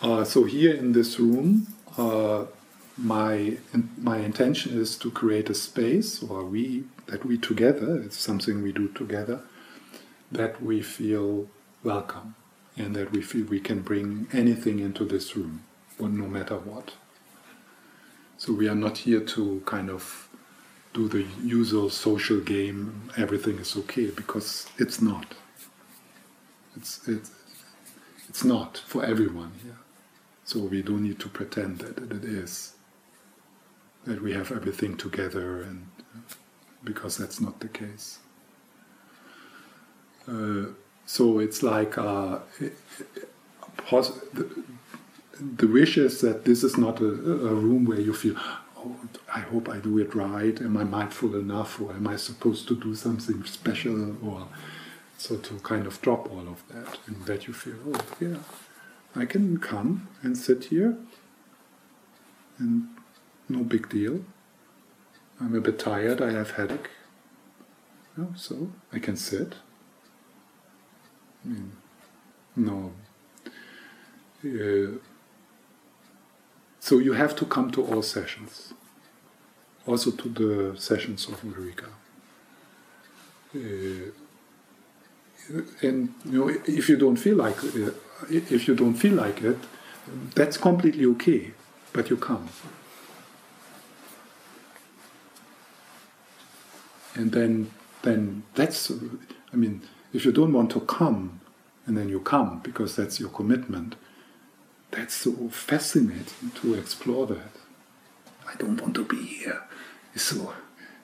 Uh, 0.01 0.23
so 0.23 0.43
here 0.43 0.73
in 0.73 0.93
this 0.93 1.19
room, 1.19 1.67
uh, 1.97 2.45
my 2.97 3.57
my 3.97 4.17
intention 4.17 4.79
is 4.79 4.95
to 4.97 5.11
create 5.11 5.49
a 5.49 5.55
space, 5.55 6.23
or 6.23 6.45
we 6.45 6.85
that 7.07 7.25
we 7.25 7.37
together. 7.37 8.01
It's 8.01 8.17
something 8.17 8.61
we 8.61 8.71
do 8.71 8.87
together. 8.89 9.41
That 10.31 10.61
we 10.61 10.81
feel 10.81 11.47
welcome, 11.83 12.35
and 12.75 12.95
that 12.95 13.11
we 13.11 13.21
feel 13.21 13.45
we 13.45 13.59
can 13.59 13.81
bring 13.81 14.27
anything 14.33 14.79
into 14.79 15.05
this 15.05 15.35
room, 15.35 15.63
no 15.99 16.27
matter 16.27 16.57
what. 16.57 16.93
So 18.37 18.53
we 18.53 18.67
are 18.67 18.75
not 18.75 18.99
here 18.99 19.21
to 19.21 19.61
kind 19.65 19.89
of 19.89 20.29
do 20.93 21.07
the 21.07 21.25
usual 21.43 21.89
social 21.89 22.39
game. 22.39 23.09
Everything 23.17 23.57
is 23.59 23.75
okay 23.77 24.07
because 24.07 24.67
it's 24.77 25.01
not. 25.01 25.33
It's 26.75 27.07
it's 27.07 27.31
it's 28.29 28.43
not 28.43 28.77
for 28.77 29.03
everyone 29.03 29.53
here. 29.63 29.77
So 30.45 30.59
we 30.59 30.81
don't 30.81 31.03
need 31.03 31.19
to 31.19 31.29
pretend 31.29 31.79
that 31.79 31.97
it 31.97 32.23
is. 32.23 32.73
That 34.05 34.21
we 34.21 34.33
have 34.33 34.51
everything 34.51 34.95
together, 34.95 35.61
and 35.61 35.87
because 36.83 37.17
that's 37.17 37.41
not 37.41 37.59
the 37.59 37.67
case. 37.67 38.19
Uh, 40.27 40.67
so 41.07 41.39
it's 41.39 41.63
like 41.63 41.97
uh, 41.97 42.39
the, 43.89 44.63
the 45.55 45.67
wish 45.67 45.97
is 45.97 46.19
that 46.19 46.43
this 46.43 46.63
is 46.63 46.77
not 46.77 46.99
a, 46.99 47.05
a 47.05 47.55
room 47.55 47.85
where 47.85 47.99
you 47.99 48.13
feel, 48.13 48.35
oh, 48.77 48.97
I 49.33 49.39
hope 49.39 49.69
I 49.69 49.77
do 49.77 49.97
it 49.99 50.13
right. 50.13 50.59
Am 50.61 50.75
I 50.75 50.83
mindful 50.83 51.33
enough, 51.35 51.81
or 51.81 51.93
am 51.93 52.07
I 52.07 52.17
supposed 52.17 52.67
to 52.67 52.75
do 52.75 52.93
something 52.93 53.43
special, 53.45 54.17
or 54.27 54.47
so 55.17 55.37
to 55.37 55.53
kind 55.59 55.87
of 55.87 56.01
drop 56.01 56.29
all 56.29 56.47
of 56.49 56.61
that, 56.67 56.99
and 57.07 57.25
that 57.25 57.47
you 57.47 57.53
feel, 57.53 57.77
oh 57.87 58.01
yeah, 58.19 58.39
I 59.15 59.25
can 59.25 59.59
come 59.59 60.09
and 60.21 60.37
sit 60.37 60.65
here, 60.65 60.97
and 62.59 62.89
no 63.47 63.63
big 63.63 63.87
deal. 63.87 64.25
I'm 65.39 65.55
a 65.55 65.61
bit 65.61 65.79
tired, 65.79 66.21
I 66.21 66.31
have 66.33 66.51
headache. 66.51 66.89
Oh, 68.19 68.33
so 68.35 68.71
I 68.91 68.99
can 68.99 69.15
sit. 69.15 69.53
Mean, 71.47 71.71
no. 72.55 72.91
Uh, 74.43 74.97
so 76.79 76.99
you 76.99 77.13
have 77.13 77.35
to 77.35 77.45
come 77.45 77.71
to 77.71 77.83
all 77.85 78.01
sessions, 78.01 78.73
also 79.85 80.11
to 80.11 80.29
the 80.29 80.79
sessions 80.79 81.27
of 81.27 81.43
Ulrika. 81.43 81.89
Uh, 83.55 84.11
and 85.81 86.13
you 86.25 86.39
know, 86.39 86.49
if 86.65 86.89
you 86.89 86.97
don't 86.97 87.15
feel 87.15 87.37
like 87.37 87.63
uh, 87.63 87.91
if 88.29 88.67
you 88.67 88.75
don't 88.75 88.95
feel 88.95 89.13
like 89.13 89.41
it, 89.41 89.57
that's 90.35 90.57
completely 90.57 91.05
okay, 91.05 91.51
but 91.93 92.09
you 92.09 92.17
come. 92.17 92.49
And 97.15 97.31
then, 97.31 97.71
then 98.03 98.43
that's, 98.53 98.91
I 99.51 99.55
mean, 99.55 99.81
if 100.13 100.25
you 100.25 100.31
don't 100.31 100.53
want 100.53 100.71
to 100.71 100.81
come, 100.81 101.41
and 101.85 101.97
then 101.97 102.09
you 102.09 102.19
come 102.19 102.59
because 102.59 102.95
that's 102.95 103.19
your 103.19 103.29
commitment, 103.29 103.95
that's 104.91 105.13
so 105.13 105.49
fascinating 105.49 106.51
to 106.61 106.73
explore 106.75 107.27
that. 107.27 107.51
I 108.47 108.55
don't 108.55 108.81
want 108.81 108.95
to 108.95 109.03
be 109.03 109.21
here. 109.21 109.61
So, 110.15 110.53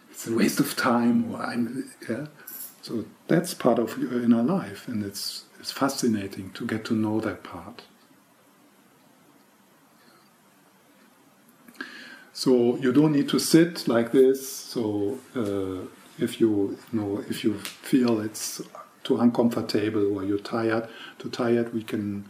it's 0.10 0.28
a 0.28 0.36
waste 0.36 0.60
of 0.60 0.76
time. 0.76 1.34
Or 1.34 1.42
I'm, 1.42 1.92
yeah. 2.10 2.28
So 2.82 3.06
that's 3.28 3.54
part 3.54 3.80
of 3.80 3.98
your 3.98 4.22
inner 4.22 4.44
life, 4.44 4.90
and 4.90 5.06
it's 5.06 5.46
it's 5.60 5.72
fascinating 5.72 6.52
to 6.52 6.66
get 6.66 6.84
to 6.86 6.94
know 6.94 7.22
that 7.22 7.42
part. 7.44 7.84
So 12.34 12.76
you 12.78 12.92
don't 12.92 13.14
need 13.14 13.30
to 13.30 13.40
sit 13.40 13.88
like 13.88 14.12
this. 14.12 14.50
So 14.50 15.20
uh, 15.36 15.88
if 16.20 16.42
you, 16.42 16.78
you 16.92 17.00
know 17.00 17.24
if 17.30 17.46
you 17.46 17.54
feel 17.60 18.20
it's 18.20 18.62
too 19.04 19.18
uncomfortable 19.18 20.18
or 20.18 20.24
you're 20.24 20.40
tired, 20.40 20.88
too 21.20 21.30
tired, 21.30 21.74
we 21.74 21.84
can. 21.84 22.30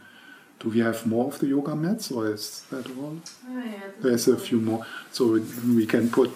Do 0.59 0.69
we 0.69 0.79
have 0.79 1.05
more 1.05 1.27
of 1.27 1.39
the 1.39 1.47
yoga 1.47 1.75
mats, 1.75 2.09
or 2.09 2.31
is 2.31 2.63
that 2.71 2.87
all? 2.97 3.17
Oh, 3.49 3.63
yeah, 3.63 3.81
There's 3.99 4.29
a 4.29 4.37
few 4.37 4.61
more, 4.61 4.85
so 5.11 5.37
we 5.67 5.85
can 5.85 6.09
put 6.09 6.31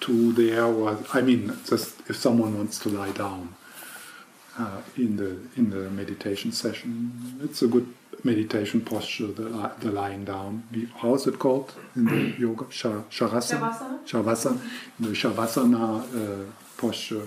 two 0.00 0.32
there. 0.34 0.64
Or 0.64 0.98
I 1.14 1.22
mean, 1.22 1.56
just 1.66 2.00
if 2.10 2.16
someone 2.16 2.56
wants 2.58 2.78
to 2.80 2.90
lie 2.90 3.12
down 3.12 3.54
uh, 4.58 4.82
in 4.96 5.16
the 5.16 5.38
in 5.56 5.70
the 5.70 5.90
meditation 5.90 6.52
session. 6.52 7.40
It's 7.42 7.62
a 7.62 7.66
good 7.66 7.86
meditation 8.24 8.82
posture, 8.82 9.28
the, 9.28 9.72
the 9.80 9.90
lying 9.90 10.24
down. 10.24 10.64
How 10.96 11.14
is 11.14 11.26
it 11.26 11.38
called 11.38 11.72
in 11.96 12.04
the 12.04 12.34
yoga? 12.38 12.64
Shavasana. 12.64 13.04
Shavasana. 13.10 14.06
Shavasana. 14.06 14.60
The 15.00 15.08
Shavasana 15.08 16.44
uh, 16.46 16.52
posture. 16.76 17.26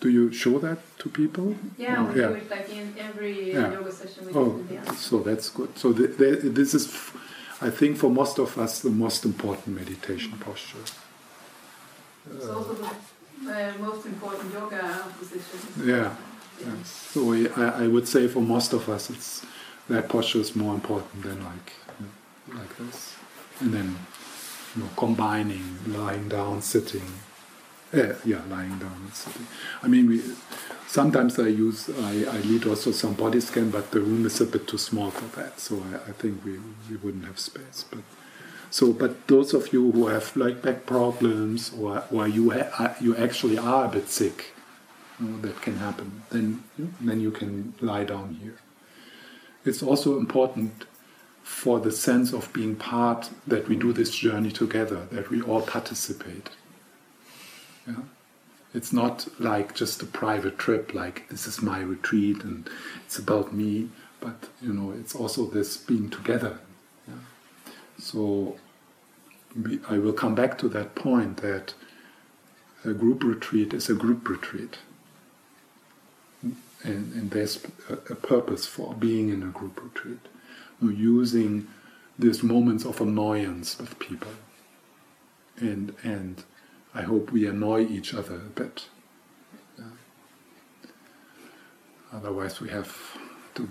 Do 0.00 0.08
you 0.08 0.32
show 0.32 0.58
that 0.60 0.78
to 1.00 1.08
people? 1.10 1.54
Yeah, 1.76 2.10
we 2.10 2.20
yeah. 2.20 2.28
do 2.28 2.34
it 2.34 2.50
like 2.50 2.70
in 2.70 2.94
every 2.98 3.52
yeah. 3.52 3.72
yoga 3.72 3.92
session. 3.92 4.26
We 4.26 4.32
oh, 4.34 4.64
so 4.96 5.18
that's 5.18 5.50
good. 5.50 5.76
So 5.78 5.92
the, 5.92 6.06
the, 6.06 6.48
this 6.48 6.72
is, 6.74 6.86
I 7.60 7.68
think, 7.68 7.98
for 7.98 8.10
most 8.10 8.38
of 8.38 8.56
us, 8.56 8.80
the 8.80 8.90
most 8.90 9.26
important 9.26 9.76
meditation 9.76 10.32
posture. 10.38 10.78
It's 12.34 12.46
uh, 12.46 12.56
also 12.56 12.74
the 12.74 12.88
the 13.44 13.74
most 13.78 14.06
important 14.06 14.52
yoga 14.52 15.04
position. 15.18 15.88
Yeah. 15.88 16.14
yeah. 16.60 16.82
So 16.84 17.32
I, 17.32 17.84
I 17.84 17.86
would 17.86 18.06
say 18.06 18.28
for 18.28 18.40
most 18.40 18.72
of 18.72 18.88
us, 18.88 19.10
it's 19.10 19.44
that 19.88 20.08
posture 20.08 20.40
is 20.40 20.54
more 20.54 20.74
important 20.74 21.22
than 21.22 21.42
like 21.44 21.72
like 22.54 22.76
this, 22.78 23.16
and 23.60 23.72
then 23.72 23.96
you 24.74 24.82
know 24.82 24.88
combining 24.96 25.78
lying 25.86 26.28
down, 26.28 26.62
sitting. 26.62 27.08
Uh, 27.92 28.14
yeah, 28.24 28.40
lying 28.48 28.78
down. 28.78 29.10
I 29.82 29.88
mean, 29.88 30.06
we 30.08 30.22
sometimes 30.86 31.38
I 31.38 31.48
use 31.48 31.90
I, 31.90 32.24
I 32.24 32.38
lead 32.40 32.66
also 32.66 32.92
some 32.92 33.14
body 33.14 33.40
scan, 33.40 33.70
but 33.70 33.90
the 33.90 34.00
room 34.00 34.24
is 34.26 34.40
a 34.40 34.46
bit 34.46 34.68
too 34.68 34.78
small 34.78 35.10
for 35.10 35.26
that, 35.40 35.58
so 35.58 35.82
I, 35.92 36.10
I 36.10 36.12
think 36.12 36.44
we 36.44 36.58
we 36.88 36.96
wouldn't 36.96 37.24
have 37.24 37.38
space, 37.38 37.84
but. 37.90 38.00
So, 38.72 38.92
but 38.92 39.26
those 39.26 39.52
of 39.52 39.72
you 39.72 39.90
who 39.90 40.06
have 40.06 40.36
like 40.36 40.62
back 40.62 40.86
problems 40.86 41.72
or, 41.76 42.04
or 42.12 42.28
you 42.28 42.50
ha- 42.50 42.94
you 43.00 43.16
actually 43.16 43.58
are 43.58 43.86
a 43.86 43.88
bit 43.88 44.08
sick, 44.08 44.52
you 45.18 45.26
know, 45.26 45.40
that 45.40 45.60
can 45.60 45.78
happen. 45.78 46.22
Then 46.30 46.62
then 47.00 47.20
you 47.20 47.32
can 47.32 47.74
lie 47.80 48.04
down 48.04 48.38
here. 48.40 48.60
It's 49.64 49.82
also 49.82 50.18
important 50.18 50.84
for 51.42 51.80
the 51.80 51.90
sense 51.90 52.32
of 52.32 52.52
being 52.52 52.76
part 52.76 53.30
that 53.44 53.68
we 53.68 53.74
do 53.74 53.92
this 53.92 54.10
journey 54.14 54.52
together, 54.52 55.08
that 55.10 55.30
we 55.30 55.42
all 55.42 55.62
participate. 55.62 56.50
Yeah? 57.90 58.02
It's 58.72 58.92
not 58.92 59.26
like 59.40 59.74
just 59.74 60.02
a 60.02 60.06
private 60.06 60.58
trip, 60.58 60.94
like 60.94 61.28
this 61.28 61.46
is 61.46 61.60
my 61.60 61.80
retreat 61.80 62.44
and 62.44 62.68
it's 63.04 63.18
about 63.18 63.52
me, 63.52 63.88
but 64.20 64.48
you 64.62 64.72
know, 64.72 64.92
it's 64.92 65.14
also 65.14 65.46
this 65.46 65.76
being 65.76 66.08
together 66.08 66.58
so 68.00 68.56
I 69.88 69.98
will 69.98 70.12
come 70.12 70.34
back 70.34 70.58
to 70.58 70.68
that 70.68 70.94
point 70.94 71.38
that 71.38 71.74
a 72.84 72.92
group 72.92 73.22
retreat 73.22 73.74
is 73.74 73.88
a 73.90 73.94
group 73.94 74.28
retreat. 74.28 74.78
Hmm? 76.40 76.52
And, 76.82 77.12
and 77.12 77.30
there's 77.30 77.62
a, 77.88 78.14
purpose 78.14 78.66
for 78.66 78.94
being 78.94 79.28
in 79.28 79.42
a 79.42 79.46
group 79.48 79.82
retreat. 79.82 80.20
Using 80.80 81.68
these 82.18 82.42
moments 82.42 82.86
of 82.86 83.00
annoyance 83.02 83.78
with 83.78 83.98
people. 83.98 84.32
And, 85.58 85.94
and 86.02 86.42
I 86.94 87.02
hope 87.02 87.30
we 87.30 87.46
annoy 87.46 87.86
each 87.86 88.14
other 88.14 88.34
a 88.34 88.50
bit. 88.60 88.86
Yeah. 89.78 89.84
Otherwise, 92.12 92.60
we 92.60 92.70
have 92.70 93.16
to 93.54 93.68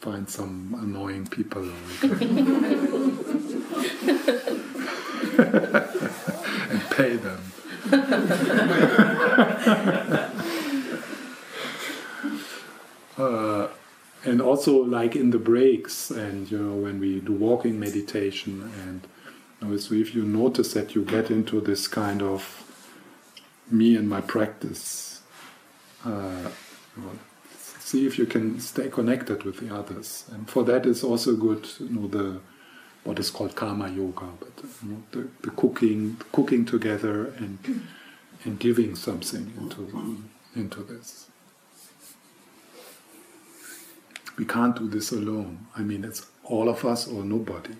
find 0.00 0.28
some 0.28 0.76
annoying 0.80 1.26
people. 1.26 1.62
and 6.72 6.90
pay 6.90 7.16
them. 7.16 7.40
uh, 13.18 13.68
and 14.24 14.40
also, 14.40 14.84
like 14.84 15.16
in 15.16 15.30
the 15.30 15.38
breaks, 15.38 16.10
and 16.10 16.48
you 16.50 16.58
know, 16.58 16.76
when 16.76 17.00
we 17.00 17.18
do 17.20 17.32
walking 17.32 17.80
meditation 17.80 18.70
and 18.86 19.06
so 19.62 19.94
if 19.94 20.14
you 20.14 20.24
notice 20.24 20.72
that 20.74 20.94
you 20.94 21.04
get 21.04 21.30
into 21.30 21.60
this 21.60 21.86
kind 21.86 22.20
of 22.20 22.42
me 23.70 23.96
and 23.96 24.08
my 24.08 24.20
practice, 24.20 25.20
uh, 26.04 26.50
see 27.78 28.06
if 28.06 28.18
you 28.18 28.26
can 28.26 28.58
stay 28.58 28.88
connected 28.88 29.44
with 29.44 29.60
the 29.60 29.74
others, 29.74 30.24
and 30.32 30.50
for 30.50 30.64
that 30.64 30.84
is 30.84 31.04
also 31.04 31.36
good, 31.36 31.66
you 31.78 31.90
know, 31.90 32.08
the 32.08 32.40
what 33.04 33.18
is 33.18 33.30
called 33.30 33.54
karma 33.54 33.88
yoga, 33.88 34.26
but 34.38 34.52
you 34.82 34.88
know, 34.90 35.02
the, 35.12 35.28
the 35.42 35.50
cooking, 35.50 36.16
cooking 36.32 36.64
together, 36.64 37.26
and 37.38 37.58
and 38.44 38.58
giving 38.58 38.96
something 38.96 39.52
into 39.58 40.24
into 40.56 40.82
this. 40.82 41.28
We 44.36 44.44
can't 44.44 44.76
do 44.76 44.88
this 44.88 45.12
alone. 45.12 45.66
I 45.76 45.82
mean, 45.82 46.04
it's 46.04 46.26
all 46.42 46.68
of 46.68 46.84
us 46.84 47.06
or 47.06 47.22
nobody. 47.22 47.74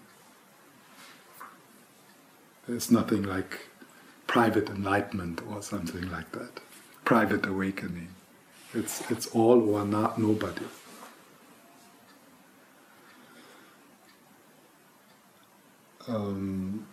There's 2.72 2.90
nothing 2.90 3.24
like 3.24 3.66
private 4.26 4.70
enlightenment 4.70 5.42
or 5.46 5.60
something 5.60 6.10
like 6.10 6.32
that. 6.32 6.60
Private 7.04 7.44
awakening. 7.44 8.14
It's 8.72 9.10
it's 9.10 9.26
all 9.26 9.74
or 9.74 9.84
not 9.84 10.18
nobody. 10.18 10.64
Um, 16.08 16.86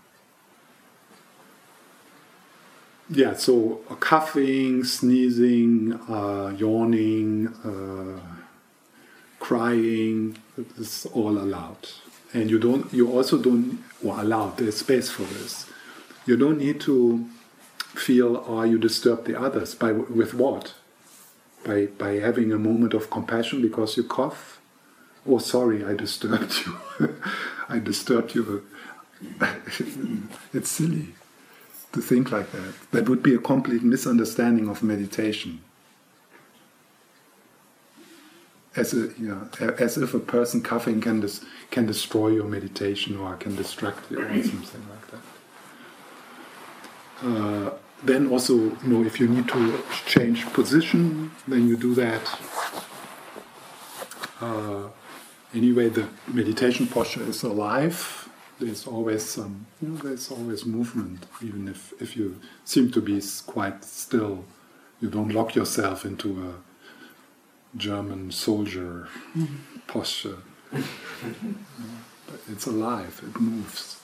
yeah, 3.10 3.36
so 3.36 3.80
uh, 3.90 3.96
coughing, 3.96 4.84
sneezing, 4.84 5.94
uh, 6.10 6.54
yawning, 6.58 7.48
uh, 7.64 8.20
crying, 9.40 10.38
is 10.78 11.08
all 11.14 11.38
allowed. 11.38 11.88
And 12.34 12.50
you 12.50 12.60
don't, 12.60 12.92
you 12.94 13.12
also 13.12 13.38
don't, 13.38 13.84
or 14.04 14.20
allowed, 14.20 14.58
there's 14.58 14.78
space 14.78 15.10
for 15.10 15.24
this. 15.24 15.70
You 16.26 16.38
don't 16.38 16.60
need 16.60 16.80
to 16.82 17.28
feel, 17.78 18.38
or 18.38 18.62
oh, 18.62 18.64
you 18.64 18.78
disturb 18.78 19.26
the 19.26 19.40
others. 19.40 19.74
By, 19.76 19.92
with 19.94 20.34
what? 20.34 20.74
By, 21.66 21.88
by 21.88 22.14
having 22.20 22.52
a 22.52 22.58
moment 22.58 22.94
of 22.94 23.10
compassion 23.10 23.62
because 23.62 23.98
you 23.98 24.04
cough? 24.04 24.60
Oh, 25.28 25.40
sorry, 25.40 25.84
I 25.84 25.94
disturbed 25.94 26.54
you. 26.66 27.16
I 27.70 27.80
disturbed 27.80 28.36
you. 28.36 28.66
it's 30.54 30.70
silly 30.70 31.08
to 31.92 32.02
think 32.02 32.32
like 32.32 32.52
that. 32.52 32.74
That 32.92 33.10
would 33.10 33.24
be 33.24 33.34
a 33.34 33.40
complete 33.40 33.84
misunderstanding 33.84 34.70
of 34.70 34.84
meditation. 34.84 35.62
As, 38.76 38.94
a, 38.94 39.12
know, 39.18 39.50
as 39.80 39.98
if 39.98 40.14
a 40.14 40.20
person 40.20 40.62
coughing 40.62 41.02
can, 41.02 41.22
dis, 41.22 41.44
can 41.72 41.86
destroy 41.88 42.30
your 42.30 42.46
meditation 42.46 43.18
or 43.18 43.36
can 43.36 43.56
distract 43.56 44.12
you 44.12 44.22
or 44.22 44.44
something 44.44 44.86
like 44.90 45.08
that. 45.12 45.22
Uh, 47.28 47.72
then 48.04 48.28
also, 48.28 48.54
you 48.56 48.78
know, 48.86 49.04
if 49.04 49.20
you 49.20 49.28
need 49.28 49.48
to 49.48 49.82
change 50.06 50.46
position, 50.54 51.32
then 51.48 51.68
you 51.68 51.76
do 51.76 51.96
that. 51.96 52.22
Uh, 54.40 54.88
anyway, 55.54 55.90
the 55.90 56.08
meditation 56.28 56.88
posture 56.88 57.24
is 57.24 57.44
alive 57.44 58.30
there's 58.60 58.86
always 58.86 59.24
some, 59.24 59.66
you 59.82 59.88
know, 59.88 59.96
there's 59.96 60.30
always 60.32 60.66
movement, 60.66 61.26
even 61.42 61.68
if, 61.68 61.94
if 62.02 62.18
you 62.18 62.40
seem 62.66 62.92
to 62.92 63.02
be 63.02 63.22
quite 63.46 63.84
still. 63.84 64.46
You 65.02 65.10
don't 65.10 65.30
lock 65.30 65.56
yourself 65.56 66.04
into 66.04 66.44
a 66.44 66.54
German 67.78 68.32
soldier 68.32 69.08
mm-hmm. 69.36 69.80
posture. 69.88 70.38
but 70.72 72.40
it's 72.48 72.68
alive, 72.68 73.22
it 73.28 73.40
moves. 73.40 74.00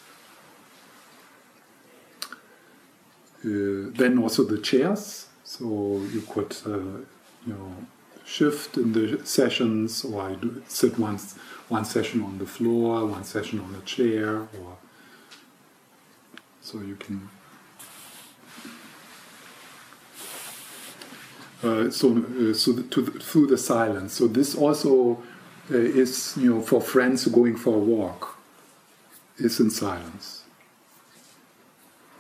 Uh, 3.44 3.92
then 3.94 4.18
also 4.18 4.44
the 4.44 4.58
chairs, 4.58 5.28
so 5.44 6.02
you 6.12 6.22
could, 6.22 6.56
uh, 6.66 6.80
you 7.46 7.54
know, 7.54 7.76
shift 8.26 8.78
in 8.78 8.94
the 8.94 9.24
sessions, 9.24 10.04
or 10.04 10.24
I 10.24 10.34
do 10.34 10.64
sit 10.68 10.98
once 10.98 11.36
one 11.70 11.86
session 11.86 12.24
on 12.24 12.40
the 12.40 12.46
floor, 12.46 13.06
one 13.06 13.24
session 13.24 13.60
on 13.60 13.76
a 13.76 13.82
chair, 13.86 14.38
or 14.40 14.78
so 16.62 16.80
you 16.80 16.96
can. 16.96 17.30
So, 21.62 21.72
uh, 21.80 21.90
so 21.90 22.72
the, 22.74 22.84
the, 23.02 23.20
through 23.20 23.48
the 23.48 23.58
silence. 23.58 24.14
So 24.14 24.28
this 24.28 24.56
also 24.56 25.24
uh, 25.72 25.78
is, 25.78 26.36
you 26.38 26.56
know, 26.56 26.62
for 26.62 26.82
friends 26.82 27.26
going 27.28 27.56
for 27.56 27.76
a 27.76 27.80
walk, 27.80 28.38
is 29.38 29.60
in 29.60 29.70
silence. 29.70 30.44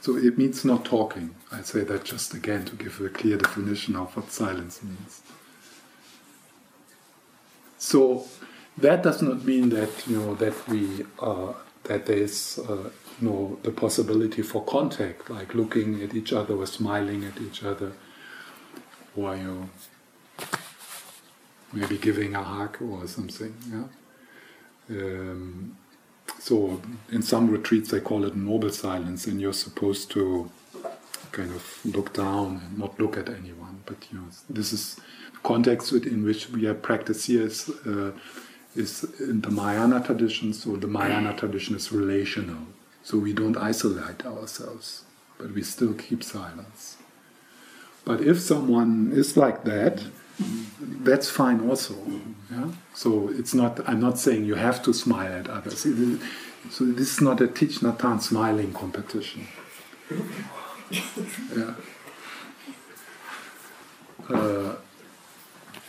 So 0.01 0.17
it 0.17 0.37
means 0.37 0.63
not 0.63 0.85
talking. 0.85 1.35
I 1.51 1.61
say 1.61 1.81
that 1.83 2.03
just 2.03 2.33
again 2.33 2.65
to 2.65 2.75
give 2.75 3.01
a 3.01 3.09
clear 3.09 3.37
definition 3.37 3.95
of 3.95 4.15
what 4.15 4.31
silence 4.31 4.83
means. 4.83 5.21
So 7.77 8.25
that 8.77 9.03
does 9.03 9.21
not 9.21 9.45
mean 9.45 9.69
that 9.69 10.07
you 10.07 10.19
know 10.19 10.35
that 10.35 10.67
we 10.67 11.05
uh, 11.19 11.53
that 11.83 12.05
there 12.05 12.17
is 12.17 12.59
uh, 12.69 12.89
you 13.19 13.29
know 13.29 13.59
the 13.63 13.71
possibility 13.71 14.41
for 14.41 14.63
contact, 14.63 15.29
like 15.29 15.55
looking 15.55 16.03
at 16.03 16.13
each 16.13 16.33
other 16.33 16.55
or 16.55 16.67
smiling 16.67 17.23
at 17.23 17.39
each 17.41 17.63
other, 17.63 17.93
know, 19.15 19.69
maybe 21.73 21.97
giving 21.97 22.35
a 22.35 22.43
hug 22.43 22.81
or 22.81 23.07
something. 23.07 23.53
Yeah. 23.71 24.97
Um, 24.97 25.77
so 26.39 26.81
in 27.11 27.21
some 27.21 27.49
retreats 27.49 27.91
they 27.91 27.99
call 27.99 28.25
it 28.25 28.35
noble 28.35 28.69
silence, 28.69 29.27
and 29.27 29.41
you're 29.41 29.53
supposed 29.53 30.11
to 30.11 30.49
kind 31.31 31.51
of 31.51 31.79
look 31.85 32.13
down 32.13 32.61
and 32.63 32.77
not 32.77 32.99
look 32.99 33.17
at 33.17 33.29
anyone. 33.29 33.81
But 33.85 33.97
you 34.11 34.19
know, 34.19 34.25
this 34.49 34.73
is 34.73 34.95
the 34.95 35.39
context 35.43 35.91
in 35.91 36.23
which 36.23 36.49
we 36.49 36.65
have 36.65 36.81
practice 36.81 37.25
here 37.25 37.43
is. 37.43 37.69
Uh, 37.69 38.11
is 38.75 39.05
in 39.19 39.39
the 39.39 39.49
Mahayana 39.49 40.03
tradition, 40.03 40.53
so 40.53 40.75
the 40.75 40.87
Mahayana 40.87 41.33
tradition 41.33 41.75
is 41.75 41.93
relational. 41.93 42.67
So 43.03 43.17
we 43.17 43.33
don't 43.33 43.55
isolate 43.55 44.25
ourselves, 44.25 45.05
but 45.37 45.53
we 45.53 45.63
still 45.63 45.93
keep 45.93 46.23
silence. 46.23 46.94
But 48.05 48.21
if 48.21 48.39
someone 48.39 49.11
is 49.13 49.35
like 49.35 49.63
that, 49.63 50.03
that's 50.39 51.29
fine 51.29 51.67
also. 51.69 51.95
Yeah? 52.51 52.69
So 52.93 53.29
it's 53.29 53.53
not. 53.53 53.81
I'm 53.89 53.99
not 53.99 54.19
saying 54.19 54.45
you 54.45 54.55
have 54.55 54.81
to 54.83 54.93
smile 54.93 55.33
at 55.33 55.49
others. 55.49 55.81
So 56.69 56.85
this 56.85 57.13
is 57.13 57.21
not 57.21 57.41
a 57.41 57.47
Thich 57.47 57.79
Nhat 57.79 57.97
Hanh 57.97 58.21
smiling 58.21 58.73
competition. 58.73 59.47
Yeah. 61.55 61.73
Uh, 64.29 64.75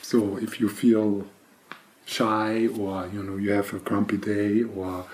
so 0.03 0.37
if 0.39 0.61
you 0.61 0.69
feel 0.69 1.27
shy 2.05 2.69
or 2.69 3.09
you 3.13 3.23
know 3.23 3.37
you 3.37 3.51
have 3.51 3.73
a 3.75 3.79
grumpy 3.79 4.17
day 4.17 4.63
or 4.63 5.05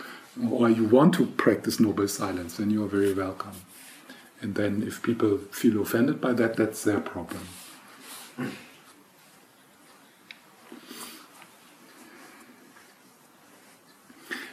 or 0.51 0.69
you 0.69 0.85
want 0.85 1.15
to 1.15 1.27
practice 1.27 1.81
noble 1.81 2.07
silence 2.09 2.57
then 2.57 2.71
you're 2.71 2.89
very 2.89 3.15
welcome 3.15 3.53
and 4.43 4.55
then 4.55 4.83
if 4.87 5.03
people 5.03 5.39
feel 5.51 5.81
offended 5.81 6.21
by 6.21 6.33
that 6.33 6.57
that's 6.57 6.85
their 6.85 7.01
problem. 7.01 7.47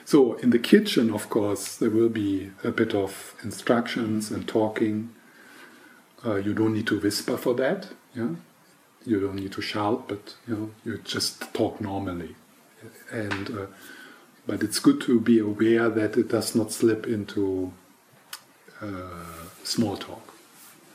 So 0.06 0.34
in 0.36 0.50
the 0.50 0.60
kitchen 0.60 1.12
of 1.12 1.30
course 1.30 1.76
there 1.76 1.90
will 1.90 2.10
be 2.10 2.52
a 2.64 2.72
bit 2.72 2.96
of 2.96 3.36
instructions 3.44 4.32
and 4.32 4.48
talking. 4.48 5.10
Uh, 6.26 6.36
you 6.36 6.54
don't 6.54 6.74
need 6.74 6.88
to 6.88 7.00
whisper 7.00 7.38
for 7.38 7.54
that 7.56 7.88
yeah? 8.16 8.30
You 9.06 9.20
don't 9.20 9.36
need 9.36 9.54
to 9.54 9.62
shout, 9.62 10.08
but 10.08 10.36
you 10.48 10.56
know 10.56 10.72
you 10.86 10.98
just 11.04 11.54
talk 11.54 11.80
normally. 11.82 12.36
And 13.12 13.50
uh, 13.50 13.66
but 14.46 14.64
it's 14.64 14.80
good 14.80 15.02
to 15.02 15.20
be 15.20 15.40
aware 15.40 15.90
that 15.90 16.18
it 16.18 16.30
does 16.30 16.56
not 16.56 16.72
slip 16.72 17.08
into 17.08 17.72
uh, 18.82 19.49
small 19.70 19.98
talk. 19.98 20.34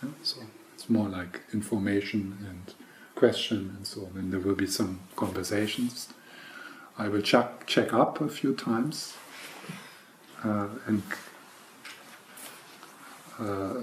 Yeah? 0.03 0.11
So 0.23 0.37
it's 0.75 0.89
more 0.89 1.09
like 1.09 1.41
information 1.53 2.21
and 2.49 2.75
question 3.15 3.75
and 3.77 3.87
so 3.87 4.07
on. 4.07 4.19
And 4.19 4.33
there 4.33 4.41
will 4.41 4.55
be 4.55 4.67
some 4.67 5.01
conversations. 5.17 6.09
I 6.99 7.09
will 7.09 7.23
check 7.23 7.67
check 7.67 7.93
up 7.93 8.21
a 8.21 8.29
few 8.29 8.55
times 8.55 9.15
uh, 10.45 10.69
and. 10.87 11.03
Uh, 13.37 13.81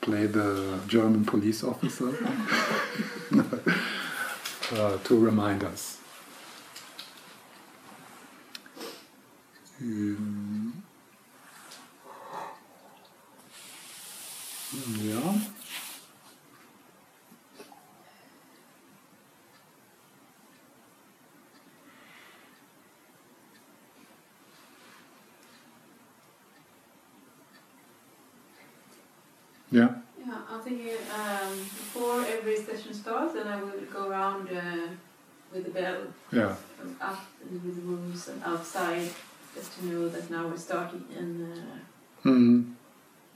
play 0.00 0.24
the 0.24 0.78
German 0.86 1.22
police 1.22 1.62
officer. 1.62 2.08
uh, 4.72 4.98
to 5.04 5.18
remind 5.18 5.62
us. 5.64 5.98
Um, 9.80 10.82
yeah. 14.86 15.38
Yeah. 29.70 29.88
Yeah, 30.18 30.34
I'm 30.50 30.60
thinking 30.60 30.96
um, 31.14 31.54
before 31.58 32.24
every 32.24 32.56
session 32.56 32.92
starts, 32.94 33.34
then 33.34 33.46
I 33.46 33.62
will 33.62 33.72
go 33.92 34.08
around 34.08 34.48
uh, 34.48 34.88
with 35.52 35.64
the 35.64 35.70
bell 35.70 36.02
Yeah. 36.32 36.54
up 37.00 37.24
in 37.50 37.60
the 37.62 37.80
rooms 37.82 38.28
and 38.28 38.42
outside, 38.44 39.08
just 39.54 39.78
to 39.78 39.86
know 39.86 40.08
that 40.08 40.30
now 40.30 40.46
we're 40.48 40.56
starting 40.56 41.04
in 41.16 41.52
uh, 41.52 42.28
Mm, 42.28 42.74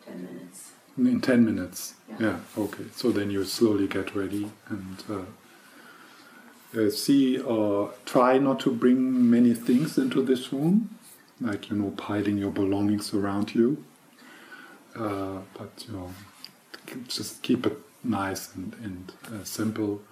10 0.04 0.24
minutes. 0.24 0.72
In 0.96 1.20
10 1.20 1.44
minutes. 1.44 1.94
Yeah. 2.08 2.16
Yeah, 2.20 2.38
okay. 2.56 2.84
So 2.94 3.10
then 3.10 3.30
you 3.30 3.44
slowly 3.44 3.86
get 3.86 4.14
ready 4.14 4.50
and 4.68 5.02
uh, 5.10 6.80
uh, 6.80 6.90
see 6.90 7.38
or 7.38 7.92
try 8.04 8.38
not 8.38 8.60
to 8.60 8.70
bring 8.70 9.30
many 9.30 9.54
things 9.54 9.98
into 9.98 10.22
this 10.22 10.52
room, 10.52 10.98
like, 11.40 11.70
you 11.70 11.76
know, 11.76 11.90
piling 11.90 12.38
your 12.38 12.50
belongings 12.50 13.14
around 13.14 13.54
you. 13.54 13.84
Uh, 14.94 15.38
but, 15.54 15.84
you 15.86 15.94
know, 15.94 16.10
just 17.08 17.42
keep 17.42 17.66
it 17.66 17.78
nice 18.04 18.54
and, 18.54 18.74
and 18.82 19.12
uh, 19.26 19.44
simple. 19.44 20.02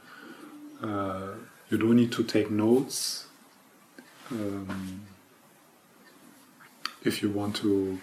Uh, 0.82 1.32
you 1.68 1.78
don't 1.78 1.96
need 1.96 2.12
to 2.12 2.24
take 2.24 2.50
notes. 2.50 3.26
Um, 4.30 5.06
if 7.02 7.22
you 7.22 7.30
want 7.30 7.56
to 7.56 7.98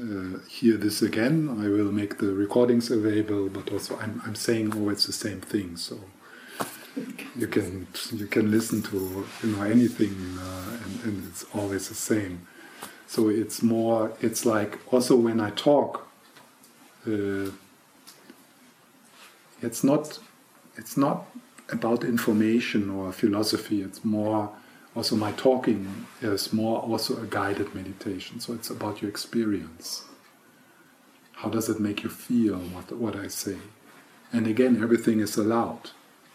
uh, 0.00 0.38
hear 0.48 0.76
this 0.76 1.02
again, 1.02 1.48
I 1.60 1.68
will 1.68 1.92
make 1.92 2.18
the 2.18 2.32
recordings 2.32 2.90
available. 2.90 3.48
But 3.48 3.72
also, 3.72 3.98
I'm, 3.98 4.22
I'm 4.24 4.34
saying 4.34 4.72
always 4.74 5.06
the 5.06 5.12
same 5.12 5.40
thing, 5.40 5.76
so 5.76 5.98
you 7.36 7.46
can 7.46 7.86
you 8.12 8.26
can 8.26 8.50
listen 8.50 8.82
to 8.82 9.26
you 9.42 9.56
know 9.56 9.62
anything, 9.62 10.16
uh, 10.38 10.78
and, 10.84 11.04
and 11.04 11.28
it's 11.28 11.44
always 11.54 11.88
the 11.88 11.94
same. 11.94 12.46
So 13.06 13.28
it's 13.28 13.62
more. 13.62 14.12
It's 14.20 14.44
like 14.44 14.78
also 14.92 15.16
when 15.16 15.40
I 15.40 15.50
talk. 15.50 16.08
Uh, 17.06 17.50
it's 19.62 19.82
not. 19.82 20.18
It's 20.76 20.96
not 20.96 21.26
about 21.70 22.04
information 22.04 22.90
or 22.90 23.12
philosophy. 23.12 23.82
It's 23.82 24.04
more. 24.04 24.50
Also, 24.94 25.16
my 25.16 25.32
talking 25.32 26.06
is 26.20 26.52
more 26.52 26.80
also 26.80 27.22
a 27.22 27.26
guided 27.26 27.74
meditation. 27.74 28.40
So 28.40 28.52
it's 28.52 28.70
about 28.70 29.00
your 29.00 29.10
experience. 29.10 30.04
How 31.32 31.48
does 31.48 31.68
it 31.68 31.78
make 31.78 32.02
you 32.02 32.10
feel? 32.10 32.58
What 32.58 32.90
what 32.92 33.14
I 33.14 33.28
say, 33.28 33.58
and 34.32 34.46
again, 34.46 34.82
everything 34.82 35.20
is 35.20 35.36
allowed. 35.36 35.90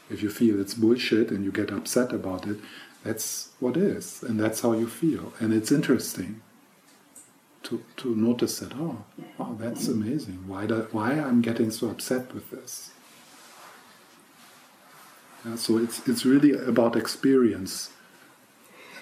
If 0.09 0.21
you 0.21 0.29
feel 0.29 0.61
it's 0.61 0.73
bullshit 0.73 1.31
and 1.31 1.43
you 1.43 1.51
get 1.51 1.71
upset 1.71 2.13
about 2.13 2.47
it, 2.47 2.57
that's 3.03 3.49
what 3.59 3.75
is, 3.75 4.23
and 4.23 4.39
that's 4.39 4.61
how 4.61 4.73
you 4.73 4.87
feel, 4.87 5.33
and 5.39 5.53
it's 5.53 5.71
interesting 5.71 6.41
to, 7.63 7.83
to 7.97 8.15
notice 8.15 8.59
that. 8.59 8.73
Oh, 8.75 9.03
wow, 9.37 9.55
that's 9.59 9.87
amazing. 9.87 10.47
Why 10.47 10.65
do, 10.65 10.87
why 10.91 11.13
I'm 11.13 11.41
getting 11.41 11.71
so 11.71 11.89
upset 11.89 12.33
with 12.33 12.51
this? 12.51 12.91
Yeah, 15.45 15.55
so 15.55 15.77
it's 15.77 16.07
it's 16.07 16.25
really 16.25 16.51
about 16.51 16.95
experience, 16.95 17.89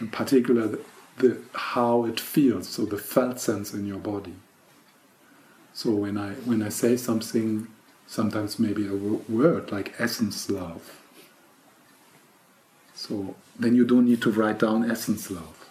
in 0.01 0.09
particular 0.09 0.67
the, 0.67 0.79
the 1.19 1.37
how 1.53 2.05
it 2.05 2.19
feels. 2.19 2.67
So 2.67 2.85
the 2.85 2.97
felt 2.97 3.39
sense 3.39 3.73
in 3.73 3.85
your 3.85 3.99
body. 3.99 4.33
So 5.73 5.91
when 5.91 6.17
I 6.17 6.31
when 6.49 6.61
I 6.61 6.69
say 6.69 6.97
something, 6.97 7.67
sometimes 8.07 8.59
maybe 8.59 8.87
a 8.87 8.95
word 8.95 9.71
like 9.71 9.93
essence 9.99 10.49
love. 10.49 10.99
So 12.93 13.35
then 13.57 13.75
you 13.75 13.85
don't 13.85 14.05
need 14.05 14.21
to 14.23 14.31
write 14.31 14.59
down 14.59 14.89
essence 14.89 15.31
love. 15.31 15.69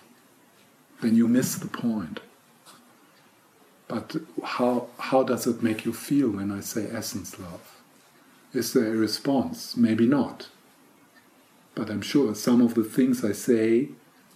Then 1.02 1.16
you 1.16 1.28
miss 1.28 1.56
the 1.56 1.68
point. 1.68 2.20
But 3.88 4.16
how 4.44 4.86
how 4.98 5.24
does 5.24 5.46
it 5.46 5.62
make 5.62 5.84
you 5.84 5.92
feel 5.92 6.30
when 6.30 6.50
I 6.52 6.60
say 6.60 6.86
essence 6.86 7.38
love? 7.38 7.76
Is 8.52 8.72
there 8.72 8.92
a 8.94 8.96
response? 8.96 9.76
Maybe 9.76 10.06
not. 10.06 10.48
But 11.74 11.88
I'm 11.90 12.02
sure 12.02 12.34
some 12.34 12.60
of 12.62 12.74
the 12.74 12.84
things 12.84 13.24
I 13.24 13.32
say 13.32 13.90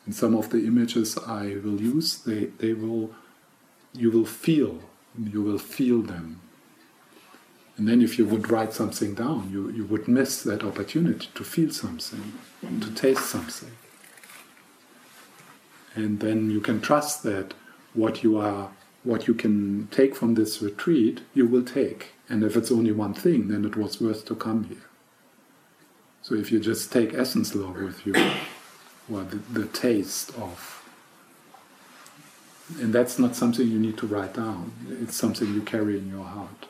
and 0.06 0.14
some 0.14 0.34
of 0.34 0.50
the 0.50 0.66
images 0.66 1.16
I 1.18 1.56
will 1.64 1.80
use, 1.80 2.18
they, 2.18 2.46
they 2.46 2.72
will 2.72 3.14
you 3.94 4.10
will 4.10 4.26
feel. 4.26 4.80
You 5.16 5.42
will 5.42 5.58
feel 5.58 6.02
them. 6.02 6.40
And 7.76 7.88
then 7.88 8.02
if 8.02 8.18
you 8.18 8.24
would 8.26 8.50
write 8.50 8.72
something 8.72 9.14
down, 9.14 9.50
you, 9.50 9.68
you 9.70 9.84
would 9.84 10.06
miss 10.06 10.42
that 10.42 10.62
opportunity 10.62 11.28
to 11.34 11.44
feel 11.44 11.70
something, 11.70 12.32
to 12.80 12.94
taste 12.94 13.26
something. 13.26 13.70
And 15.94 16.20
then 16.20 16.50
you 16.50 16.60
can 16.60 16.80
trust 16.80 17.22
that 17.24 17.54
what 17.94 18.22
you 18.22 18.38
are 18.38 18.70
what 19.04 19.28
you 19.28 19.34
can 19.34 19.86
take 19.88 20.16
from 20.16 20.34
this 20.34 20.62
retreat, 20.62 21.20
you 21.34 21.46
will 21.46 21.62
take. 21.62 22.12
And 22.26 22.42
if 22.42 22.56
it's 22.56 22.72
only 22.72 22.90
one 22.90 23.12
thing, 23.12 23.48
then 23.48 23.66
it 23.66 23.76
was 23.76 24.00
worth 24.00 24.24
to 24.26 24.34
come 24.34 24.64
here. 24.64 24.88
So 26.22 26.34
if 26.34 26.50
you 26.50 26.58
just 26.58 26.90
take 26.90 27.12
essence 27.12 27.54
love 27.54 27.76
with 27.76 28.06
you, 28.06 28.14
well, 29.08 29.24
the, 29.24 29.36
the 29.60 29.66
taste 29.66 30.30
of, 30.38 30.82
and 32.80 32.92
that's 32.92 33.18
not 33.18 33.36
something 33.36 33.68
you 33.68 33.78
need 33.78 33.98
to 33.98 34.06
write 34.06 34.34
down. 34.34 34.72
It's 35.02 35.16
something 35.16 35.52
you 35.52 35.62
carry 35.62 35.98
in 35.98 36.08
your 36.08 36.24
heart. 36.24 36.66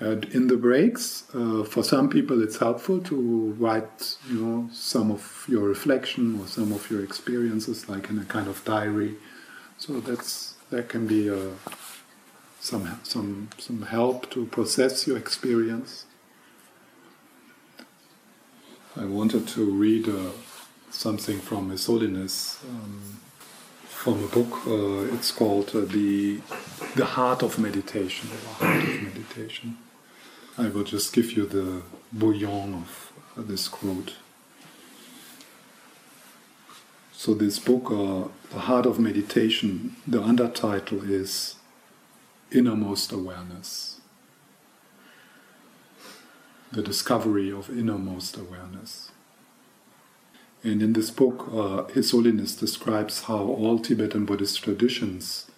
In 0.00 0.48
the 0.48 0.56
breaks, 0.58 1.24
uh, 1.34 1.64
for 1.64 1.82
some 1.82 2.10
people, 2.10 2.42
it's 2.42 2.58
helpful 2.58 3.00
to 3.00 3.56
write, 3.58 4.18
you 4.28 4.38
know, 4.38 4.68
some 4.70 5.10
of 5.10 5.46
your 5.48 5.62
reflection 5.62 6.38
or 6.38 6.46
some 6.46 6.72
of 6.72 6.90
your 6.90 7.02
experiences, 7.02 7.88
like 7.88 8.10
in 8.10 8.18
a 8.18 8.24
kind 8.26 8.46
of 8.46 8.62
diary. 8.66 9.14
So 9.78 10.00
that's 10.00 10.54
that 10.70 10.90
can 10.90 11.06
be 11.06 11.30
uh, 11.30 11.52
some 12.60 13.00
some 13.02 13.48
some 13.56 13.82
help 13.82 14.30
to 14.32 14.44
process 14.46 15.06
your 15.06 15.16
experience. 15.16 16.04
I 18.96 19.06
wanted 19.06 19.48
to 19.48 19.64
read 19.64 20.08
uh, 20.08 20.30
something 20.90 21.40
from 21.40 21.70
His 21.70 21.86
Holiness 21.86 22.60
um, 22.70 23.18
from 23.88 24.22
a 24.22 24.28
book. 24.28 24.64
Uh, 24.68 25.12
it's 25.12 25.32
called 25.32 25.74
uh, 25.74 25.80
the 25.80 26.40
the 26.94 27.04
Heart 27.04 27.42
of 27.42 27.58
Meditation. 27.58 28.28
The 28.30 28.64
Heart 28.64 28.84
of 28.84 29.02
Meditation. 29.02 29.78
I 30.56 30.68
will 30.68 30.84
just 30.84 31.12
give 31.12 31.32
you 31.32 31.44
the 31.44 31.82
bouillon 32.12 32.74
of 32.74 33.12
uh, 33.36 33.42
this 33.42 33.66
quote. 33.66 34.14
So 37.12 37.34
this 37.34 37.58
book, 37.58 37.90
uh, 37.90 38.28
The 38.52 38.60
Heart 38.60 38.86
of 38.86 39.00
Meditation, 39.00 39.96
the 40.06 40.18
undertitle 40.18 41.08
is 41.08 41.56
Innermost 42.52 43.10
Awareness. 43.10 43.93
The 46.74 46.82
discovery 46.82 47.52
of 47.52 47.70
innermost 47.70 48.36
awareness. 48.36 49.12
And 50.64 50.82
in 50.82 50.92
this 50.92 51.08
book, 51.08 51.48
uh, 51.54 51.84
His 51.84 52.10
Holiness 52.10 52.56
describes 52.56 53.22
how 53.22 53.42
all 53.44 53.78
Tibetan 53.78 54.24
Buddhist 54.24 54.60
traditions 54.60 55.48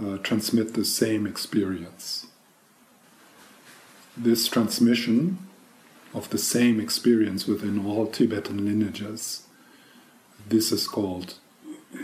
uh, 0.00 0.16
transmit 0.16 0.74
the 0.74 0.84
same 0.84 1.28
experience. 1.28 2.26
This 4.16 4.48
transmission 4.48 5.38
of 6.12 6.28
the 6.30 6.38
same 6.38 6.80
experience 6.80 7.46
within 7.46 7.86
all 7.86 8.08
Tibetan 8.08 8.64
lineages, 8.64 9.44
this 10.48 10.72
is 10.72 10.88
called, 10.88 11.34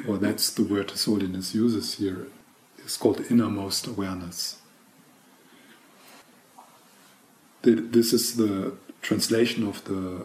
or 0.06 0.16
that's 0.16 0.48
the 0.48 0.62
word 0.62 0.92
His 0.92 1.06
Holiness 1.06 1.56
uses 1.56 1.94
here, 1.94 2.28
is 2.84 2.96
called 2.96 3.20
innermost 3.28 3.88
awareness. 3.88 4.58
This 7.66 8.12
is 8.12 8.36
the 8.36 8.74
translation 9.02 9.66
of 9.66 9.82
the 9.86 10.24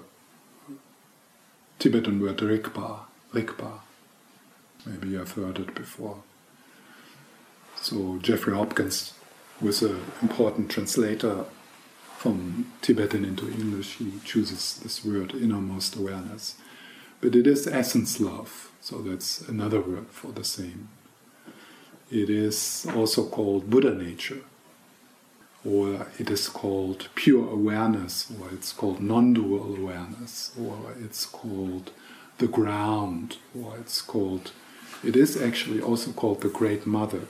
Tibetan 1.79 2.21
word 2.21 2.37
Rigpa, 2.37 2.99
Rigpa. 3.33 3.79
Maybe 4.85 5.07
you 5.07 5.17
have 5.17 5.31
heard 5.31 5.57
it 5.57 5.73
before. 5.73 6.21
So 7.77 8.19
Jeffrey 8.21 8.53
Hopkins 8.53 9.15
was 9.59 9.81
an 9.81 9.99
important 10.21 10.69
translator 10.69 11.45
from 12.15 12.71
Tibetan 12.83 13.25
into 13.25 13.49
English. 13.49 13.95
He 13.95 14.13
chooses 14.23 14.79
this 14.83 15.03
word, 15.03 15.33
innermost 15.33 15.95
awareness. 15.95 16.57
But 17.21 17.35
it 17.35 17.47
is 17.47 17.65
essence 17.65 18.19
love, 18.19 18.69
so 18.81 19.01
that's 19.01 19.41
another 19.41 19.81
word 19.81 20.09
for 20.11 20.31
the 20.31 20.43
same. 20.43 20.89
it 22.11 22.29
is 22.29 22.85
also 22.93 23.25
called 23.25 23.69
Buddha 23.69 23.95
nature, 23.95 24.41
or 25.64 26.07
it 26.18 26.30
is 26.30 26.49
called 26.49 27.07
pure 27.16 27.47
awareness, 27.49 28.32
or 28.39 28.49
it's 28.51 28.74
called 28.74 28.99
non 28.99 29.34
dual 29.34 29.76
awareness, 29.76 30.51
or 30.59 30.93
it's 30.99 31.26
called 31.26 31.91
the 32.39 32.47
ground, 32.47 33.38
or 33.59 33.78
it's 33.78 34.01
called, 34.01 34.51
it 35.03 35.16
is 35.16 35.39
actually 35.39 35.80
also 35.80 36.12
called 36.12 36.41
the 36.41 36.49
Great 36.49 36.88
Mother, 36.88 37.28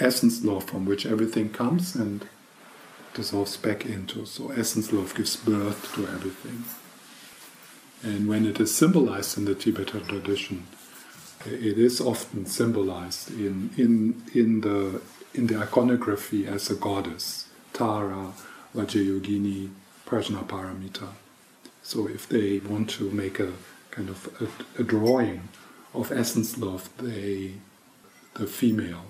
essence 0.00 0.44
love 0.44 0.64
from 0.64 0.84
which 0.84 1.06
everything 1.06 1.50
comes 1.50 1.94
and 1.96 2.28
dissolves 3.14 3.56
back 3.56 3.84
into. 3.86 4.26
So, 4.26 4.50
essence 4.50 4.92
love 4.92 5.14
gives 5.14 5.36
birth 5.36 5.92
to 5.94 6.02
everything. 6.06 6.64
And 8.02 8.28
when 8.28 8.44
it 8.44 8.60
is 8.60 8.74
symbolized 8.74 9.38
in 9.38 9.46
the 9.46 9.54
Tibetan 9.54 10.04
tradition, 10.04 10.66
it 11.46 11.78
is 11.78 12.00
often 12.00 12.46
symbolized 12.46 13.30
in, 13.30 13.70
in, 13.76 14.22
in, 14.34 14.60
the, 14.60 15.00
in 15.34 15.46
the 15.46 15.56
iconography 15.56 16.46
as 16.46 16.70
a 16.70 16.74
goddess, 16.74 17.48
Tara, 17.72 18.32
Vajrayogini, 18.74 19.70
Prajnaparamita. 20.06 21.08
So 21.82 22.08
if 22.08 22.28
they 22.28 22.58
want 22.60 22.90
to 22.90 23.10
make 23.10 23.40
a 23.40 23.52
kind 23.90 24.08
of 24.08 24.28
a, 24.40 24.80
a 24.80 24.84
drawing 24.84 25.48
of 25.92 26.10
essence 26.12 26.56
love, 26.58 26.88
they 26.98 27.54
the 28.34 28.46
female, 28.46 29.04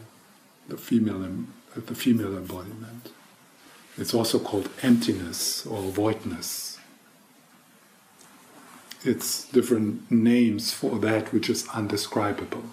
the 0.69 0.77
female, 0.77 1.47
the 1.75 1.95
female 1.95 2.37
embodiment. 2.37 3.11
It's 3.97 4.13
also 4.13 4.39
called 4.39 4.69
emptiness 4.83 5.65
or 5.67 5.81
voidness 5.83 6.75
it's 9.05 9.47
different 9.49 10.11
names 10.11 10.73
for 10.73 10.99
that 10.99 11.33
which 11.33 11.51
is 11.51 11.69
undescribable. 11.75 12.65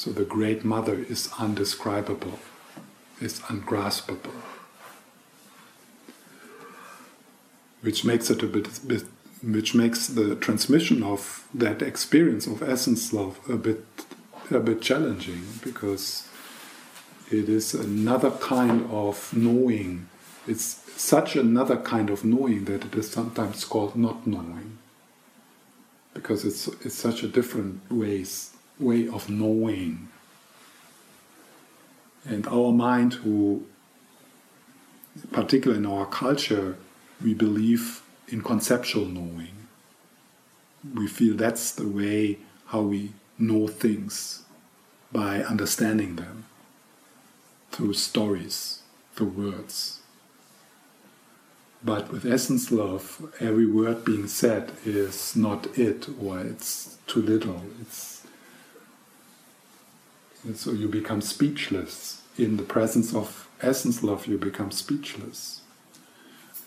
So 0.00 0.12
the 0.12 0.24
Great 0.24 0.64
Mother 0.64 0.94
is 0.94 1.28
undescribable, 1.38 2.38
is 3.20 3.40
ungraspable, 3.50 4.32
which 7.82 8.02
makes 8.02 8.30
it 8.30 8.42
a 8.42 8.46
bit, 8.46 8.80
bit, 8.88 9.04
which 9.42 9.74
makes 9.74 10.06
the 10.06 10.36
transmission 10.36 11.02
of 11.02 11.46
that 11.52 11.82
experience 11.82 12.46
of 12.46 12.62
essence 12.62 13.12
love 13.12 13.38
a 13.46 13.56
bit, 13.56 13.84
a 14.50 14.58
bit 14.58 14.80
challenging 14.80 15.42
because 15.62 16.26
it 17.30 17.50
is 17.50 17.74
another 17.74 18.30
kind 18.30 18.90
of 18.90 19.36
knowing. 19.36 20.08
It's 20.48 20.80
such 20.96 21.36
another 21.36 21.76
kind 21.76 22.08
of 22.08 22.24
knowing 22.24 22.64
that 22.64 22.86
it 22.86 22.94
is 22.94 23.10
sometimes 23.10 23.66
called 23.66 23.96
not 23.96 24.26
knowing 24.26 24.78
because 26.14 26.46
it's 26.46 26.68
it's 26.86 26.94
such 26.94 27.22
a 27.22 27.28
different 27.28 27.82
ways 27.92 28.52
way 28.80 29.06
of 29.08 29.28
knowing 29.28 30.08
and 32.24 32.46
our 32.48 32.72
mind 32.72 33.14
who 33.14 33.64
particularly 35.32 35.82
in 35.82 35.86
our 35.86 36.06
culture 36.06 36.76
we 37.22 37.34
believe 37.34 38.02
in 38.28 38.42
conceptual 38.42 39.06
knowing 39.06 39.54
we 40.94 41.06
feel 41.06 41.36
that's 41.36 41.72
the 41.72 41.86
way 41.86 42.38
how 42.66 42.80
we 42.80 43.12
know 43.38 43.66
things 43.66 44.42
by 45.12 45.42
understanding 45.42 46.16
them 46.16 46.44
through 47.70 47.92
stories 47.92 48.82
through 49.14 49.28
words 49.28 50.00
but 51.82 52.12
with 52.12 52.26
essence 52.26 52.70
love, 52.70 53.32
every 53.40 53.66
word 53.66 54.04
being 54.04 54.26
said 54.26 54.72
is 54.84 55.34
not 55.34 55.78
it, 55.78 56.08
or 56.20 56.38
it's 56.40 56.98
too 57.06 57.22
little. 57.22 57.62
It's 57.80 58.19
and 60.44 60.56
so 60.56 60.72
you 60.72 60.88
become 60.88 61.20
speechless. 61.20 62.22
In 62.38 62.56
the 62.56 62.62
presence 62.62 63.14
of 63.14 63.48
essence 63.60 64.02
love, 64.02 64.26
you 64.26 64.38
become 64.38 64.70
speechless. 64.70 65.60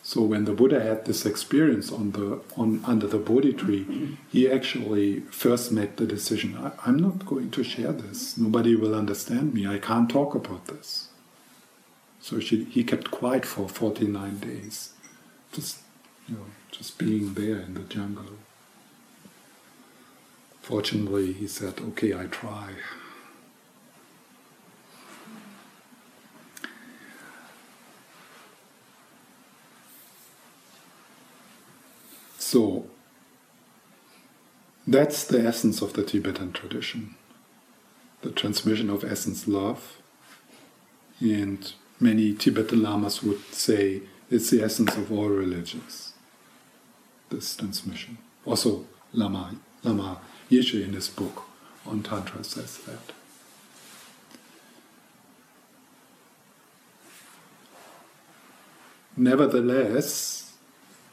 So 0.04 0.22
when 0.22 0.46
the 0.46 0.54
Buddha 0.54 0.84
had 0.84 1.06
this 1.06 1.26
experience 1.26 1.92
on 1.92 2.12
the 2.12 2.42
on 2.58 2.84
under 2.86 3.08
the 3.08 3.18
Bodhi 3.18 3.54
tree, 3.54 4.18
he 4.32 4.52
actually 4.52 5.22
first 5.32 5.72
made 5.72 5.98
the 5.98 6.06
decision: 6.06 6.58
I, 6.58 6.90
am 6.90 6.98
not 6.98 7.26
going 7.26 7.52
to 7.52 7.64
share 7.64 7.94
this. 7.94 8.38
Nobody 8.38 8.76
will 8.76 8.94
understand 8.94 9.54
me. 9.54 9.66
I 9.66 9.80
can't 9.80 10.10
talk 10.10 10.36
about 10.36 10.68
this. 10.68 11.08
So 12.20 12.40
she, 12.40 12.66
he 12.66 12.84
kept 12.84 13.12
quiet 13.12 13.46
for 13.46 13.68
49 13.68 14.40
days 14.40 14.94
just 15.54 15.80
you 16.28 16.36
know 16.36 16.46
just 16.72 16.98
being 16.98 17.34
there 17.36 17.60
in 17.60 17.76
the 17.76 17.82
jungle. 17.82 18.38
Fortunately, 20.62 21.34
he 21.34 21.48
said, 21.48 21.80
"Okay, 21.80 22.14
I 22.14 22.26
try." 22.26 22.74
So 32.54 32.86
that's 34.86 35.24
the 35.24 35.44
essence 35.44 35.82
of 35.82 35.94
the 35.94 36.04
Tibetan 36.04 36.54
tradition 36.54 37.16
the 38.22 38.30
transmission 38.30 38.92
of 38.92 39.04
essence 39.04 39.48
love. 39.48 39.98
And 41.20 41.74
many 42.00 42.32
Tibetan 42.36 42.84
lamas 42.84 43.24
would 43.24 43.44
say 43.52 44.04
it's 44.30 44.52
the 44.52 44.62
essence 44.62 44.96
of 44.96 45.12
all 45.12 45.30
religions, 45.30 46.14
this 47.32 47.56
transmission. 47.56 48.20
Also, 48.46 48.86
Lama, 49.14 49.56
Lama 49.82 50.22
Yeshe 50.52 50.86
in 50.86 50.94
his 50.94 51.10
book 51.10 51.46
on 51.88 52.04
Tantra 52.04 52.44
says 52.44 52.78
that. 52.86 53.14
Nevertheless, 59.18 60.43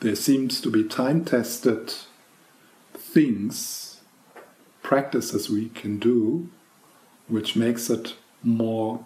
there 0.01 0.17
seems 0.17 0.61
to 0.63 0.71
be 0.71 0.83
time 0.83 1.25
tested 1.25 1.95
things, 2.95 4.01
practices 4.83 5.51
we 5.51 5.69
can 5.69 5.99
do, 5.99 6.49
which 7.29 7.55
makes 7.55 7.91
it 7.91 8.15
more 8.43 9.05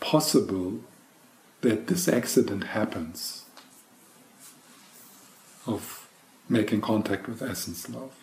possible 0.00 0.80
that 1.62 1.86
this 1.86 2.08
accident 2.08 2.64
happens 2.64 3.44
of 5.66 6.08
making 6.48 6.80
contact 6.80 7.28
with 7.28 7.42
essence 7.42 7.88
love. 7.88 8.14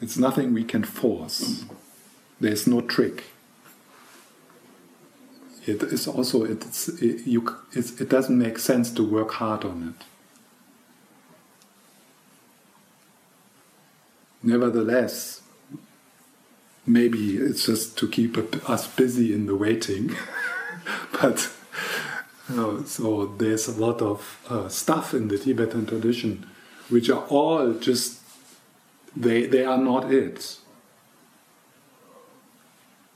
It's 0.00 0.16
nothing 0.16 0.52
we 0.52 0.64
can 0.64 0.82
force. 0.82 1.64
There's 2.40 2.66
no 2.66 2.80
trick. 2.80 3.24
It 5.64 5.82
is 5.82 6.08
also 6.08 6.44
it's, 6.44 6.88
it, 6.88 7.26
you, 7.26 7.56
it's, 7.72 8.00
it 8.00 8.08
doesn't 8.08 8.36
make 8.36 8.58
sense 8.58 8.90
to 8.92 9.08
work 9.08 9.32
hard 9.32 9.64
on 9.64 9.94
it. 9.94 10.06
Nevertheless, 14.42 15.42
maybe 16.84 17.36
it's 17.36 17.66
just 17.66 17.96
to 17.98 18.08
keep 18.08 18.36
us 18.68 18.88
busy 18.88 19.32
in 19.32 19.46
the 19.46 19.54
waiting. 19.54 20.16
but 21.12 21.48
uh, 22.50 22.82
so 22.84 23.26
there's 23.38 23.68
a 23.68 23.80
lot 23.80 24.02
of 24.02 24.40
uh, 24.48 24.68
stuff 24.68 25.14
in 25.14 25.28
the 25.28 25.38
Tibetan 25.38 25.86
tradition 25.86 26.46
which 26.88 27.08
are 27.08 27.24
all 27.28 27.72
just 27.74 28.20
they 29.16 29.46
they 29.46 29.64
are 29.64 29.78
not 29.78 30.12
it 30.12 30.58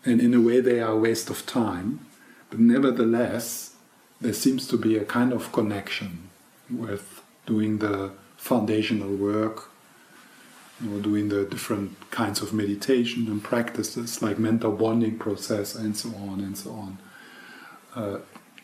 and 0.04 0.20
in 0.20 0.32
a 0.32 0.40
way 0.40 0.60
they 0.60 0.80
are 0.80 0.92
a 0.92 0.96
waste 0.96 1.28
of 1.28 1.44
time 1.46 2.05
but 2.50 2.58
nevertheless 2.58 3.74
there 4.20 4.32
seems 4.32 4.66
to 4.68 4.76
be 4.76 4.96
a 4.96 5.04
kind 5.04 5.32
of 5.32 5.52
connection 5.52 6.30
with 6.70 7.22
doing 7.44 7.78
the 7.78 8.10
foundational 8.36 9.14
work 9.14 9.70
know, 10.80 11.00
doing 11.00 11.28
the 11.28 11.44
different 11.44 12.10
kinds 12.10 12.42
of 12.42 12.52
meditation 12.52 13.26
and 13.28 13.42
practices 13.42 14.22
like 14.22 14.38
mental 14.38 14.72
bonding 14.72 15.18
process 15.18 15.74
and 15.74 15.96
so 15.96 16.08
on 16.16 16.40
and 16.40 16.56
so 16.56 16.70
on 16.70 16.98
uh, 17.94 18.18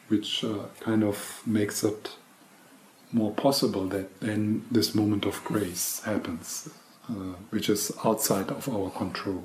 which 0.08 0.44
uh, 0.44 0.66
kind 0.80 1.02
of 1.02 1.42
makes 1.46 1.82
it 1.82 2.16
more 3.12 3.32
possible 3.32 3.86
that 3.88 4.20
then 4.20 4.64
this 4.70 4.94
moment 4.94 5.24
of 5.24 5.42
grace 5.44 6.00
happens, 6.00 6.68
uh, 7.08 7.34
which 7.50 7.68
is 7.68 7.92
outside 8.04 8.50
of 8.50 8.68
our 8.68 8.90
control. 8.90 9.44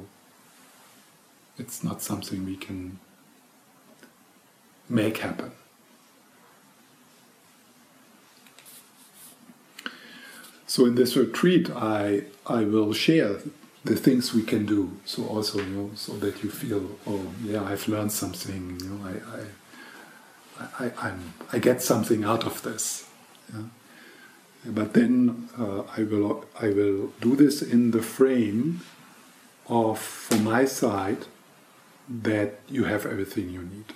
It's 1.57 1.83
not 1.83 2.01
something 2.01 2.45
we 2.45 2.55
can 2.55 2.99
make 4.89 5.17
happen. 5.17 5.51
So 10.65 10.85
in 10.85 10.95
this 10.95 11.15
retreat, 11.15 11.69
I 11.69 12.23
I 12.45 12.63
will 12.63 12.93
share 12.93 13.39
the 13.83 13.95
things 13.95 14.33
we 14.33 14.43
can 14.43 14.65
do. 14.65 14.91
So 15.05 15.25
also, 15.25 15.59
you 15.59 15.65
know, 15.65 15.91
so 15.95 16.13
that 16.17 16.43
you 16.43 16.49
feel, 16.49 16.97
oh 17.05 17.25
yeah, 17.43 17.63
I've 17.63 17.87
learned 17.87 18.11
something. 18.11 18.79
You 18.81 18.89
know, 18.89 19.05
I, 19.05 19.11
I 19.37 19.43
I, 20.79 20.91
I'm, 20.97 21.33
I 21.53 21.59
get 21.59 21.81
something 21.81 22.23
out 22.23 22.45
of 22.45 22.61
this. 22.63 23.07
Yeah? 23.53 23.63
But 24.65 24.93
then 24.93 25.49
uh, 25.57 25.83
I 25.97 26.03
will 26.03 26.45
I 26.59 26.69
will 26.69 27.13
do 27.21 27.35
this 27.35 27.61
in 27.61 27.91
the 27.91 28.01
frame 28.01 28.81
of, 29.67 29.99
from 29.99 30.43
my 30.43 30.65
side, 30.65 31.25
that 32.09 32.59
you 32.67 32.85
have 32.85 33.05
everything 33.05 33.49
you 33.49 33.61
need. 33.61 33.93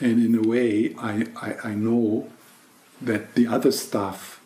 And 0.00 0.24
in 0.24 0.34
a 0.34 0.48
way, 0.48 0.94
I, 0.98 1.26
I, 1.36 1.70
I 1.70 1.74
know 1.74 2.30
that 3.00 3.34
the 3.34 3.46
other 3.46 3.72
stuff 3.72 4.40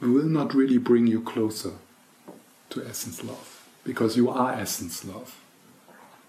will 0.00 0.24
not 0.24 0.54
really 0.54 0.78
bring 0.78 1.06
you 1.06 1.20
closer 1.20 1.72
to 2.70 2.84
essence 2.84 3.22
love 3.22 3.68
because 3.84 4.16
you 4.16 4.28
are 4.28 4.52
essence 4.52 5.04
love. 5.04 5.40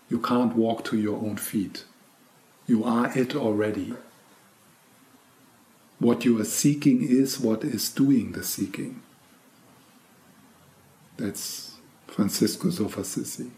You 0.09 0.19
can't 0.19 0.55
walk 0.55 0.83
to 0.85 0.97
your 0.97 1.17
own 1.17 1.37
feet. 1.37 1.85
You 2.67 2.83
are 2.83 3.17
it 3.17 3.35
already. 3.35 3.93
What 5.99 6.25
you 6.25 6.39
are 6.39 6.45
seeking 6.45 7.01
is 7.01 7.39
what 7.39 7.63
is 7.63 7.89
doing 7.89 8.33
the 8.33 8.43
seeking. 8.43 9.01
That's 11.17 11.73
Franciscus 12.07 12.79
of 12.79 12.97
Assisi. 12.97 13.51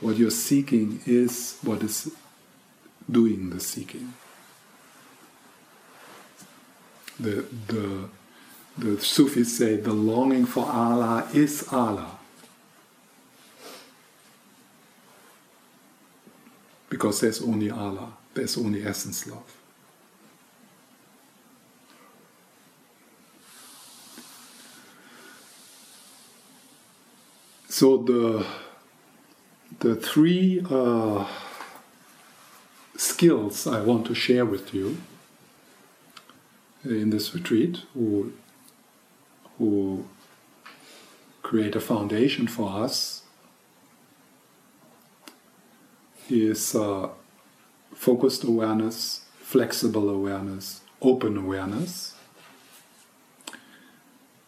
What 0.00 0.16
you're 0.16 0.30
seeking 0.30 1.00
is 1.06 1.58
what 1.62 1.82
is 1.82 2.12
doing 3.10 3.50
the 3.50 3.60
seeking. 3.60 4.14
The, 7.20 7.44
the, 7.68 8.08
the 8.78 9.00
Sufis 9.00 9.56
say 9.56 9.76
the 9.76 9.92
longing 9.92 10.46
for 10.46 10.66
Allah 10.66 11.28
is 11.32 11.66
Allah. 11.70 12.18
Because 16.88 17.20
there's 17.20 17.40
only 17.42 17.70
Allah, 17.70 18.12
there's 18.34 18.56
only 18.58 18.84
essence 18.84 19.26
love. 19.26 19.56
So 27.68 27.96
the 27.96 28.46
the 29.80 29.96
three 29.96 30.62
uh, 30.70 31.26
skills 33.02 33.66
I 33.66 33.80
want 33.80 34.06
to 34.06 34.14
share 34.14 34.44
with 34.44 34.72
you 34.72 34.98
in 36.84 37.10
this 37.10 37.34
retreat, 37.34 37.82
who 37.94 38.32
who 39.58 40.08
create 41.42 41.76
a 41.76 41.80
foundation 41.80 42.46
for 42.46 42.84
us, 42.84 43.22
is 46.28 46.74
uh, 46.74 47.08
focused 47.94 48.44
awareness, 48.44 49.24
flexible 49.40 50.08
awareness, 50.08 50.80
open 51.00 51.36
awareness, 51.36 52.14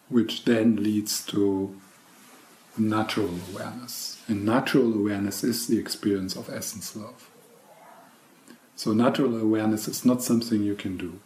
which 0.09 0.45
then 0.45 0.77
leads 0.77 1.25
to 1.27 1.79
natural 2.77 3.29
awareness. 3.51 4.21
And 4.27 4.45
natural 4.45 4.93
awareness 4.93 5.43
is 5.43 5.67
the 5.67 5.77
experience 5.77 6.35
of 6.35 6.49
essence 6.49 6.95
love. 6.95 7.29
So, 8.75 8.93
natural 8.93 9.39
awareness 9.39 9.87
is 9.87 10.05
not 10.05 10.21
something 10.21 10.63
you 10.63 10.75
can 10.75 10.97
do. 10.97 11.19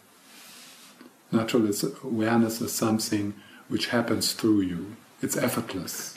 Natural 1.32 1.70
awareness 2.04 2.60
is 2.60 2.72
something 2.72 3.34
which 3.68 3.88
happens 3.88 4.32
through 4.32 4.62
you, 4.62 4.96
it's 5.22 5.36
effortless. 5.36 6.16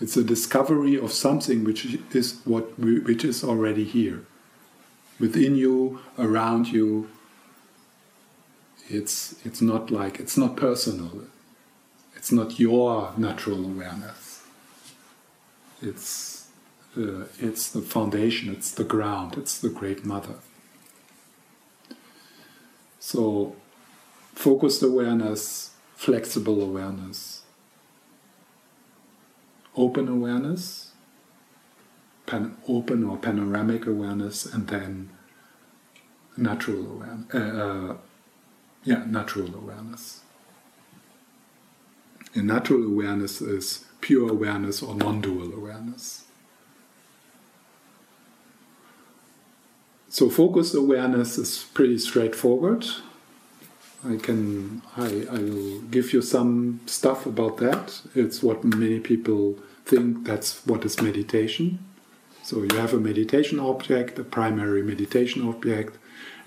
It's 0.00 0.16
a 0.16 0.22
discovery 0.22 0.96
of 0.96 1.12
something 1.12 1.64
which 1.64 1.84
is 2.12 2.40
what 2.44 2.78
which 2.78 3.24
is 3.24 3.42
already 3.42 3.84
here, 3.84 4.24
within 5.18 5.56
you, 5.56 6.00
around 6.18 6.68
you. 6.68 7.10
It's 8.88 9.34
it's 9.44 9.60
not 9.60 9.90
like 9.90 10.20
it's 10.20 10.36
not 10.36 10.56
personal. 10.56 11.24
It's 12.18 12.32
not 12.32 12.58
your 12.58 13.12
natural 13.16 13.64
awareness. 13.64 14.42
It's, 15.80 16.37
uh, 16.98 17.26
it's 17.38 17.70
the 17.70 17.80
foundation, 17.80 18.52
it's 18.52 18.70
the 18.72 18.84
ground, 18.84 19.36
it's 19.36 19.58
the 19.58 19.68
Great 19.68 20.04
Mother. 20.04 20.34
So, 22.98 23.56
focused 24.34 24.82
awareness, 24.82 25.70
flexible 25.94 26.60
awareness, 26.60 27.42
open 29.76 30.08
awareness, 30.08 30.92
pan- 32.26 32.56
open 32.66 33.04
or 33.04 33.16
panoramic 33.16 33.86
awareness, 33.86 34.44
and 34.44 34.66
then 34.68 35.10
natural 36.36 36.84
awareness. 36.90 37.34
Uh, 37.34 37.38
uh, 37.38 37.96
yeah, 38.84 39.04
natural 39.06 39.54
awareness. 39.54 40.20
And 42.34 42.46
natural 42.46 42.84
awareness 42.84 43.40
is 43.40 43.84
pure 44.00 44.30
awareness 44.30 44.82
or 44.82 44.94
non 44.94 45.20
dual 45.20 45.52
awareness. 45.52 46.24
So, 50.18 50.28
focus 50.28 50.74
awareness 50.74 51.38
is 51.38 51.66
pretty 51.74 51.96
straightforward. 51.98 52.84
I 54.04 54.16
can 54.16 54.82
I, 54.96 55.24
I 55.30 55.38
will 55.38 55.80
give 55.82 56.12
you 56.12 56.22
some 56.22 56.80
stuff 56.86 57.24
about 57.24 57.58
that. 57.58 58.02
It's 58.16 58.42
what 58.42 58.64
many 58.64 58.98
people 58.98 59.60
think 59.84 60.26
that's 60.26 60.66
what 60.66 60.84
is 60.84 61.00
meditation. 61.00 61.78
So 62.42 62.64
you 62.64 62.76
have 62.78 62.92
a 62.92 62.98
meditation 62.98 63.60
object, 63.60 64.18
a 64.18 64.24
primary 64.24 64.82
meditation 64.82 65.48
object, 65.48 65.96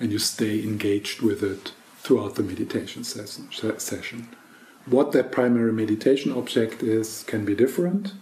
and 0.01 0.11
you 0.11 0.19
stay 0.19 0.61
engaged 0.61 1.21
with 1.21 1.41
it 1.41 1.71
throughout 2.03 2.35
the 2.35 2.43
meditation 2.43 3.05
session. 3.05 4.27
What 4.85 5.13
that 5.13 5.31
primary 5.31 5.71
meditation 5.71 6.33
object 6.33 6.83
is 6.83 7.23
can 7.23 7.45
be 7.45 7.55
different. 7.55 8.15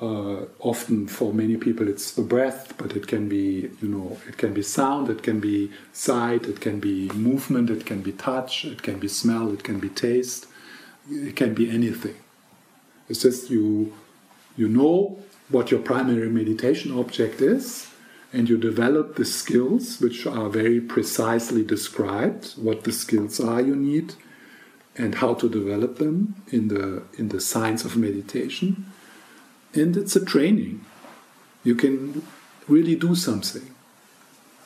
Uh, 0.00 0.44
often 0.60 1.08
for 1.08 1.34
many 1.34 1.56
people 1.56 1.88
it's 1.88 2.12
the 2.12 2.22
breath, 2.22 2.72
but 2.78 2.94
it 2.94 3.08
can 3.08 3.28
be, 3.28 3.68
you 3.82 3.88
know, 3.88 4.16
it 4.28 4.38
can 4.38 4.54
be 4.54 4.62
sound, 4.62 5.10
it 5.10 5.24
can 5.24 5.40
be 5.40 5.72
sight, 5.92 6.46
it 6.46 6.60
can 6.60 6.78
be 6.78 7.08
movement, 7.14 7.68
it 7.68 7.84
can 7.84 8.00
be 8.00 8.12
touch, 8.12 8.64
it 8.64 8.80
can 8.80 9.00
be 9.00 9.08
smell, 9.08 9.52
it 9.52 9.64
can 9.64 9.80
be 9.80 9.88
taste, 9.88 10.46
it 11.10 11.34
can 11.34 11.52
be 11.52 11.68
anything. 11.68 12.14
It's 13.08 13.22
just 13.22 13.50
you, 13.50 13.92
you 14.56 14.68
know 14.68 15.18
what 15.48 15.72
your 15.72 15.80
primary 15.80 16.30
meditation 16.30 16.96
object 16.96 17.40
is, 17.40 17.88
and 18.32 18.48
you 18.48 18.56
develop 18.56 19.16
the 19.16 19.24
skills 19.24 20.00
which 20.00 20.26
are 20.26 20.48
very 20.48 20.80
precisely 20.80 21.64
described, 21.64 22.52
what 22.52 22.84
the 22.84 22.92
skills 22.92 23.40
are 23.40 23.60
you 23.60 23.74
need, 23.74 24.14
and 24.96 25.16
how 25.16 25.34
to 25.34 25.48
develop 25.48 25.98
them 25.98 26.36
in 26.52 26.68
the 26.68 27.02
in 27.18 27.30
the 27.30 27.40
science 27.40 27.84
of 27.84 27.96
meditation 27.96 28.86
and 29.74 29.96
it's 29.96 30.16
a 30.16 30.24
training. 30.24 30.84
You 31.64 31.74
can 31.74 32.26
really 32.66 32.94
do 32.94 33.14
something. 33.14 33.74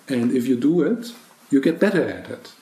And 0.08 0.32
if 0.32 0.46
you 0.46 0.56
do 0.56 0.82
it 0.82 1.12
you 1.52 1.60
get 1.60 1.78
better 1.78 2.08
at 2.08 2.30
it. 2.30 2.52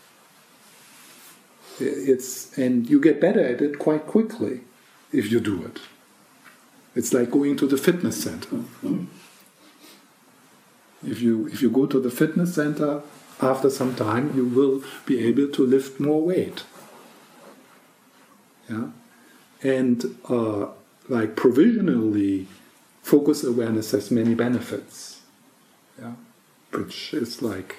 It's 1.79 2.59
and 2.59 2.91
you 2.91 3.01
get 3.01 3.21
better 3.21 3.41
at 3.41 3.63
it 3.63 3.79
quite 3.79 4.07
quickly 4.07 4.61
if 5.13 5.31
you 5.31 5.41
do 5.41 5.65
it. 5.65 5.79
It's 6.95 7.15
like 7.15 7.31
going 7.31 7.57
to 7.59 7.67
the 7.67 7.79
fitness 7.79 8.23
center. 8.23 8.65
If 11.07 11.23
you 11.23 11.47
if 11.47 11.63
you 11.63 11.71
go 11.71 11.87
to 11.87 12.01
the 12.01 12.11
fitness 12.11 12.57
center 12.57 13.03
after 13.41 13.71
some 13.71 13.95
time 13.95 14.33
you 14.37 14.45
will 14.45 14.83
be 15.07 15.25
able 15.25 15.49
to 15.49 15.65
lift 15.65 16.01
more 16.01 16.21
weight. 16.21 16.65
Yeah? 18.69 18.89
And 19.63 20.17
uh, 20.29 20.67
like 21.09 21.37
provisionally, 21.37 22.47
focus 23.03 23.45
awareness 23.45 23.91
has 23.93 24.11
many 24.11 24.35
benefits, 24.35 25.21
yeah? 26.01 26.13
which 26.73 27.15
is 27.15 27.43
like 27.43 27.77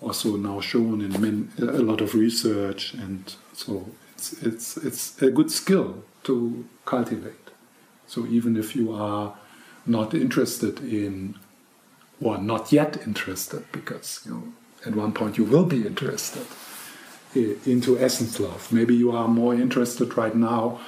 also 0.00 0.36
now 0.36 0.60
shown 0.60 1.00
in 1.00 1.50
a 1.58 1.82
lot 1.82 2.00
of 2.00 2.14
research, 2.14 2.94
and 2.94 3.34
so 3.52 3.86
it's, 4.14 4.32
it's, 4.42 4.76
it's 4.76 5.22
a 5.22 5.30
good 5.30 5.50
skill 5.50 6.04
to 6.24 6.64
cultivate. 6.84 7.34
So 8.06 8.26
even 8.26 8.56
if 8.56 8.74
you 8.74 8.92
are 8.92 9.36
not 9.86 10.14
interested 10.14 10.80
in, 10.80 11.34
or 12.20 12.38
not 12.38 12.72
yet 12.72 12.96
interested, 13.06 13.64
because 13.72 14.22
you 14.24 14.32
know, 14.32 14.42
at 14.86 14.94
one 14.94 15.12
point 15.12 15.38
you 15.38 15.44
will 15.44 15.64
be 15.64 15.86
interested 15.86 16.46
eh, 17.34 17.54
into 17.66 17.98
essence 17.98 18.38
love. 18.38 18.72
Maybe 18.72 18.94
you 18.94 19.10
are 19.12 19.28
more 19.28 19.54
interested 19.54 20.16
right 20.16 20.34
now 20.34 20.80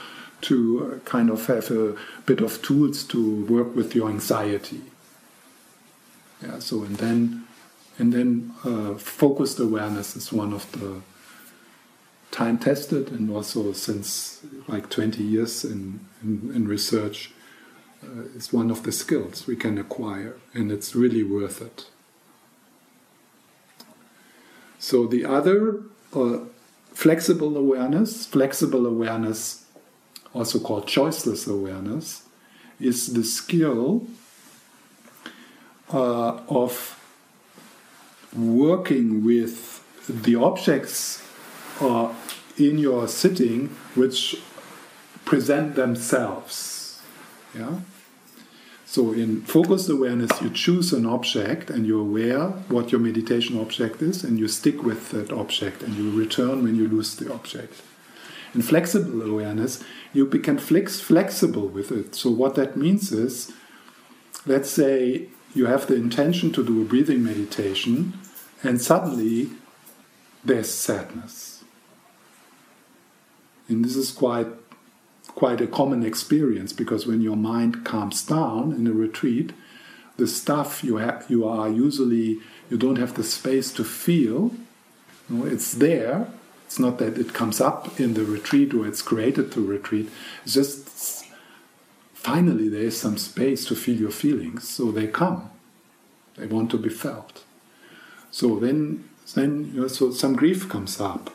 to 0.43 1.01
uh, 1.05 1.09
kind 1.09 1.31
of 1.31 1.47
have 1.47 1.71
a 1.71 1.97
bit 2.27 2.41
of 2.41 2.63
tools 2.63 3.05
to 3.05 3.45
work 3.47 3.75
with 3.75 3.95
your 3.95 4.09
anxiety. 4.09 4.83
Yeah. 6.43 6.59
So 6.59 6.83
and 6.83 6.97
then 6.97 7.47
and 7.99 8.13
then 8.13 8.55
uh, 8.65 8.95
focused 8.95 9.59
awareness 9.59 10.17
is 10.17 10.33
one 10.33 10.53
of 10.53 10.71
the 10.73 11.03
time 12.31 12.59
tested 12.59 13.11
and 13.11 13.31
also 13.31 13.73
since 13.73 14.41
like 14.69 14.89
20 14.89 15.23
years 15.23 15.65
in, 15.65 16.01
in, 16.23 16.53
in 16.55 16.69
research 16.69 17.33
uh, 18.05 18.23
is 18.37 18.53
one 18.53 18.71
of 18.71 18.85
the 18.85 18.93
skills 18.93 19.47
we 19.49 19.57
can 19.57 19.77
acquire 19.77 20.37
and 20.55 20.71
it's 20.71 20.95
really 20.95 21.25
worth 21.25 21.61
it. 21.61 21.87
So 24.79 25.07
the 25.07 25.27
other 25.27 25.83
uh, 26.15 26.39
flexible 26.93 27.57
awareness. 27.57 28.27
Flexible 28.27 28.87
awareness 28.87 29.60
also 30.33 30.59
called 30.59 30.87
choiceless 30.87 31.51
awareness, 31.51 32.23
is 32.79 33.13
the 33.13 33.25
skill 33.25 34.07
uh, 35.93 36.41
of 36.49 36.97
working 38.37 39.25
with 39.25 39.83
the 40.09 40.37
objects 40.37 41.23
uh, 41.81 42.13
in 42.57 42.79
your 42.79 43.09
sitting 43.09 43.69
which 43.95 44.41
present 45.25 45.75
themselves. 45.75 47.03
Yeah? 47.57 47.81
So 48.87 49.13
in 49.13 49.43
focused 49.43 49.89
awareness, 49.89 50.31
you 50.43 50.51
choose 50.51 50.93
an 50.93 51.07
object 51.07 51.71
and 51.71 51.87
you're 51.87 52.01
aware 52.01 52.49
what 52.69 52.91
your 52.91 53.01
meditation 53.01 53.57
object 53.61 54.03
is, 54.03 54.25
and 54.25 54.39
you 54.39 54.49
stick 54.49 54.83
with 54.83 55.11
that 55.11 55.31
object 55.31 55.83
and 55.83 55.95
you 55.95 56.11
return 56.11 56.65
when 56.65 56.75
you 56.75 56.89
lose 56.89 57.15
the 57.15 57.33
object. 57.33 57.83
In 58.55 58.63
flexible 58.63 59.23
awareness, 59.23 59.83
you 60.13 60.27
become 60.27 60.59
flex- 60.59 61.01
flexible 61.01 61.69
with 61.69 61.93
it. 61.93 62.15
So 62.15 62.31
what 62.31 62.57
that 62.57 62.77
means 62.77 63.13
is, 63.13 63.53
let's 64.45 64.71
say 64.71 65.29
you 65.55 65.67
have 65.67 65.87
the 65.87 65.95
intention 65.95 66.53
to 66.53 66.65
do 66.65 66.83
a 66.83 66.85
breathing 66.85 67.23
meditation, 67.23 68.15
and 68.63 68.81
suddenly 68.81 69.51
there's 70.45 70.71
sadness. 70.71 71.65
And 73.69 73.85
this 73.85 73.97
is 73.97 74.11
quite 74.11 74.49
quite 75.29 75.61
a 75.61 75.67
common 75.67 76.05
experience 76.05 76.73
because 76.73 77.07
when 77.07 77.21
your 77.21 77.37
mind 77.37 77.85
calms 77.85 78.27
down 78.27 78.73
in 78.73 78.87
a 78.89 78.93
retreat, 78.93 79.53
the 80.17 80.27
stuff 80.27 80.83
you 80.83 80.97
have 80.97 81.25
you 81.29 81.47
are 81.47 81.69
usually 81.69 82.41
you 82.69 82.77
don't 82.77 82.97
have 82.97 83.15
the 83.15 83.23
space 83.23 83.73
to 83.73 83.85
feel. 83.85 84.51
You 85.29 85.37
know, 85.37 85.45
it's 85.47 85.73
there. 85.73 86.27
It's 86.71 86.79
not 86.79 86.99
that 86.99 87.19
it 87.19 87.35
comes 87.35 87.61
up 87.61 87.99
in 87.99 88.15
the 88.15 88.25
retreat 88.25 88.73
or 88.73 88.87
it's 88.87 89.03
created 89.03 89.51
to 89.53 89.67
retreat. 89.67 90.09
It's 90.45 90.55
just 90.55 91.27
finally 92.15 92.69
there 92.69 92.83
is 92.83 92.99
some 92.99 93.19
space 93.19 93.67
to 93.67 93.75
feel 93.75 93.97
your 93.97 94.11
feelings, 94.11 94.69
so 94.69 94.91
they 94.91 95.09
come. 95.09 95.51
They 96.37 96.47
want 96.47 96.71
to 96.71 96.79
be 96.79 96.89
felt. 96.89 97.43
So 98.31 98.61
then, 98.61 99.09
then 99.35 99.73
you 99.75 99.81
know, 99.83 99.89
so 99.89 100.13
some 100.13 100.37
grief 100.37 100.69
comes 100.69 101.01
up 101.01 101.31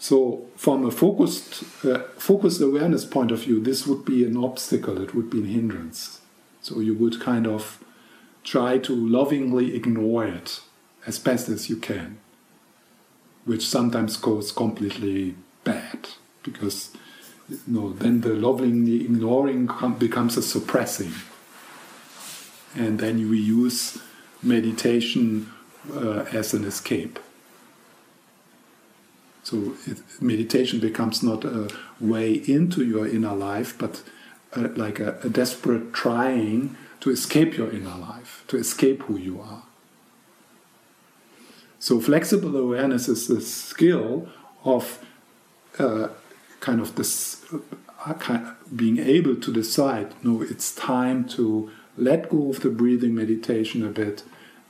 so, 0.00 0.46
from 0.54 0.86
a 0.86 0.92
focused, 0.92 1.64
uh, 1.84 2.04
focused 2.16 2.60
awareness 2.60 3.04
point 3.04 3.32
of 3.32 3.40
view, 3.40 3.60
this 3.60 3.84
would 3.84 4.04
be 4.04 4.24
an 4.24 4.36
obstacle, 4.36 5.02
it 5.02 5.12
would 5.12 5.28
be 5.28 5.42
a 5.42 5.46
hindrance. 5.46 6.20
So, 6.62 6.78
you 6.78 6.94
would 6.94 7.20
kind 7.20 7.48
of 7.48 7.82
try 8.44 8.78
to 8.78 8.94
lovingly 8.94 9.74
ignore 9.74 10.24
it 10.24 10.60
as 11.04 11.18
best 11.18 11.48
as 11.48 11.68
you 11.68 11.76
can, 11.76 12.18
which 13.48 13.66
sometimes 13.66 14.18
goes 14.18 14.52
completely 14.52 15.34
bad 15.64 16.10
because 16.42 16.90
you 17.48 17.58
know, 17.66 17.94
then 17.94 18.20
the 18.20 18.34
lovingly 18.34 19.06
ignoring 19.06 19.70
becomes 19.98 20.36
a 20.36 20.42
suppressing. 20.42 21.12
And 22.76 22.98
then 22.98 23.30
we 23.30 23.38
use 23.38 23.96
meditation 24.42 25.50
uh, 25.90 26.26
as 26.30 26.52
an 26.52 26.64
escape. 26.64 27.18
So 29.44 29.76
it, 29.86 30.02
meditation 30.20 30.78
becomes 30.78 31.22
not 31.22 31.42
a 31.46 31.70
way 31.98 32.34
into 32.34 32.84
your 32.84 33.08
inner 33.08 33.34
life, 33.34 33.78
but 33.78 34.02
a, 34.52 34.60
like 34.60 35.00
a, 35.00 35.18
a 35.22 35.30
desperate 35.30 35.94
trying 35.94 36.76
to 37.00 37.10
escape 37.10 37.56
your 37.56 37.70
inner 37.70 37.96
life, 37.96 38.44
to 38.48 38.58
escape 38.58 39.04
who 39.04 39.16
you 39.16 39.40
are. 39.40 39.62
So 41.78 42.00
flexible 42.00 42.56
awareness 42.56 43.08
is 43.08 43.28
the 43.28 43.40
skill 43.40 44.28
of 44.64 45.04
uh, 45.78 46.08
kind 46.60 46.80
of 46.80 46.96
this 46.96 47.44
uh, 48.04 48.14
kind 48.14 48.46
of 48.46 48.76
being 48.76 48.98
able 48.98 49.36
to 49.36 49.52
decide. 49.52 50.14
No, 50.22 50.42
it's 50.42 50.74
time 50.74 51.28
to 51.30 51.70
let 51.96 52.28
go 52.28 52.50
of 52.50 52.60
the 52.60 52.70
breathing 52.70 53.14
meditation 53.14 53.84
a 53.84 53.90
bit 53.90 54.22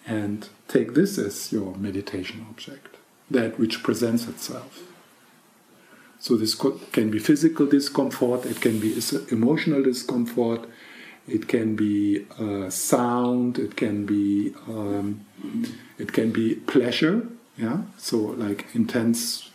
and 0.06 0.48
take 0.66 0.94
this 0.94 1.18
as 1.18 1.52
your 1.52 1.74
meditation 1.76 2.46
object 2.48 2.96
that 3.30 3.58
which 3.58 3.82
presents 3.82 4.26
itself. 4.26 4.82
So 6.18 6.36
this 6.36 6.54
can 6.92 7.10
be 7.10 7.18
physical 7.18 7.66
discomfort, 7.66 8.44
it 8.46 8.60
can 8.60 8.80
be 8.80 9.00
emotional 9.30 9.82
discomfort, 9.82 10.68
it 11.28 11.48
can 11.48 11.76
be 11.76 12.26
uh, 12.38 12.70
sound, 12.70 13.58
it 13.58 13.76
can 13.76 14.06
be 14.06 14.54
um, 14.68 15.24
it 15.98 16.12
can 16.12 16.32
be 16.32 16.54
pleasure, 16.54 17.26
yeah. 17.56 17.82
So 17.96 18.16
like 18.16 18.66
intense 18.74 19.50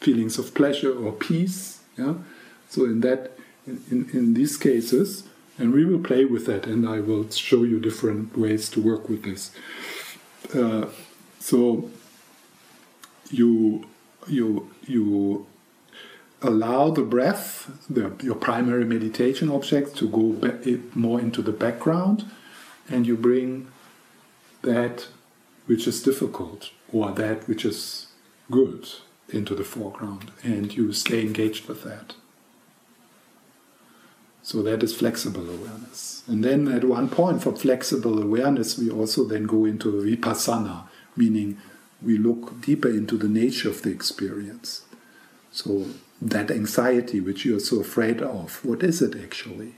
feelings 0.00 0.38
of 0.38 0.54
pleasure 0.54 0.96
or 0.96 1.12
peace, 1.12 1.80
yeah. 1.98 2.14
So 2.68 2.84
in 2.84 3.00
that, 3.00 3.38
in, 3.66 4.08
in, 4.12 4.34
these 4.34 4.56
cases, 4.56 5.24
and 5.58 5.72
we 5.72 5.84
will 5.84 6.00
play 6.00 6.24
with 6.24 6.46
that, 6.46 6.66
and 6.66 6.88
I 6.88 7.00
will 7.00 7.30
show 7.30 7.62
you 7.62 7.78
different 7.78 8.36
ways 8.36 8.68
to 8.70 8.80
work 8.80 9.08
with 9.08 9.22
this. 9.22 9.52
Uh, 10.54 10.86
so 11.38 11.90
you 13.30 13.86
you 14.26 14.70
you 14.86 15.46
allow 16.44 16.90
the 16.90 17.02
breath, 17.02 17.70
the, 17.88 18.12
your 18.22 18.34
primary 18.36 18.84
meditation 18.84 19.50
object, 19.50 19.96
to 19.96 20.08
go 20.08 20.78
more 20.94 21.20
into 21.20 21.42
the 21.42 21.52
background, 21.52 22.24
and 22.88 23.06
you 23.06 23.16
bring 23.16 23.68
that 24.62 25.08
which 25.66 25.86
is 25.86 26.02
difficult 26.02 26.70
or 26.92 27.10
that 27.12 27.48
which 27.48 27.64
is 27.64 28.08
good 28.50 28.88
into 29.30 29.54
the 29.54 29.64
foreground, 29.64 30.30
and 30.42 30.74
you 30.76 30.92
stay 30.92 31.22
engaged 31.22 31.66
with 31.66 31.82
that. 31.82 32.14
So 34.42 34.62
that 34.62 34.82
is 34.82 34.94
flexible 34.94 35.48
awareness. 35.48 36.22
And 36.26 36.44
then 36.44 36.68
at 36.68 36.84
one 36.84 37.08
point 37.08 37.42
for 37.42 37.56
flexible 37.56 38.22
awareness, 38.22 38.78
we 38.78 38.90
also 38.90 39.24
then 39.24 39.44
go 39.44 39.64
into 39.64 39.90
vipassana, 39.90 40.86
meaning 41.16 41.56
we 42.02 42.18
look 42.18 42.60
deeper 42.60 42.88
into 42.88 43.16
the 43.16 43.28
nature 43.28 43.70
of 43.70 43.80
the 43.80 43.90
experience. 43.90 44.82
So, 45.50 45.86
that 46.20 46.50
anxiety 46.50 47.20
which 47.20 47.44
you're 47.44 47.60
so 47.60 47.80
afraid 47.80 48.22
of, 48.22 48.64
what 48.64 48.82
is 48.82 49.02
it 49.02 49.14
actually? 49.22 49.74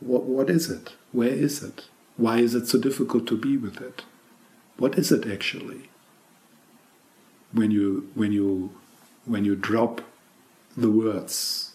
What, 0.00 0.24
what 0.24 0.50
is 0.50 0.70
it? 0.70 0.94
Where 1.12 1.28
is 1.28 1.62
it? 1.62 1.84
Why 2.16 2.38
is 2.38 2.54
it 2.54 2.66
so 2.66 2.78
difficult 2.78 3.26
to 3.28 3.36
be 3.36 3.56
with 3.56 3.80
it? 3.80 4.02
What 4.76 4.98
is 4.98 5.12
it 5.12 5.26
actually? 5.30 5.88
When 7.52 7.70
you, 7.70 8.10
when 8.14 8.32
you, 8.32 8.72
when 9.24 9.44
you 9.44 9.54
drop 9.54 10.00
the 10.76 10.90
words, 10.90 11.72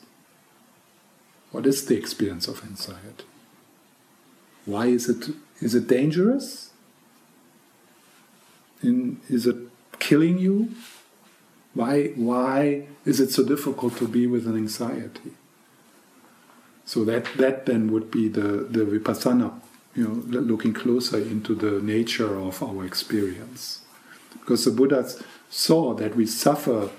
what 1.51 1.65
is 1.65 1.85
the 1.85 1.97
experience 1.97 2.47
of 2.47 2.63
anxiety? 2.63 3.25
Why 4.65 4.87
is 4.87 5.09
it, 5.09 5.33
is 5.61 5.73
it 5.73 5.87
dangerous? 5.87 6.71
In, 8.83 9.19
is 9.29 9.47
it 9.47 9.57
killing 9.99 10.37
you? 10.37 10.71
Why, 11.73 12.07
why 12.15 12.87
is 13.05 13.19
it 13.19 13.31
so 13.31 13.43
difficult 13.43 13.97
to 13.97 14.07
be 14.07 14.27
with 14.27 14.47
an 14.47 14.55
anxiety? 14.55 15.31
So 16.85 17.05
that, 17.05 17.25
that 17.37 17.65
then 17.67 17.91
would 17.91 18.09
be 18.09 18.27
the, 18.27 18.67
the 18.69 18.79
vipassana, 18.85 19.53
you 19.95 20.07
know, 20.07 20.39
looking 20.39 20.73
closer 20.73 21.17
into 21.17 21.53
the 21.53 21.81
nature 21.81 22.35
of 22.39 22.63
our 22.63 22.83
experience. 22.83 23.81
Because 24.33 24.65
the 24.65 24.71
Buddhas 24.71 25.21
saw 25.49 25.93
that 25.95 26.15
we 26.15 26.25
suffer 26.25 26.89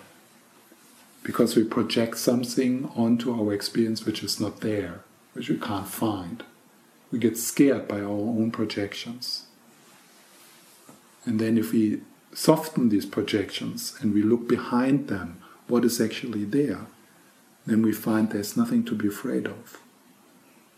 because 1.22 1.56
we 1.56 1.64
project 1.64 2.18
something 2.18 2.90
onto 2.96 3.32
our 3.32 3.52
experience 3.52 4.06
which 4.06 4.22
is 4.22 4.40
not 4.40 4.60
there, 4.60 5.00
which 5.34 5.48
we 5.48 5.58
can't 5.58 5.88
find. 5.88 6.42
We 7.12 7.18
get 7.18 7.36
scared 7.36 7.88
by 7.88 8.00
our 8.00 8.08
own 8.08 8.50
projections. 8.50 9.46
And 11.24 11.38
then 11.38 11.58
if 11.58 11.72
we 11.72 12.00
soften 12.32 12.88
these 12.88 13.06
projections 13.06 13.96
and 14.00 14.14
we 14.14 14.22
look 14.22 14.48
behind 14.48 15.08
them, 15.08 15.40
what 15.68 15.84
is 15.84 16.00
actually 16.00 16.44
there, 16.44 16.86
then 17.66 17.82
we 17.82 17.92
find 17.92 18.30
there's 18.30 18.56
nothing 18.56 18.84
to 18.84 18.94
be 18.94 19.08
afraid 19.08 19.46
of 19.46 19.78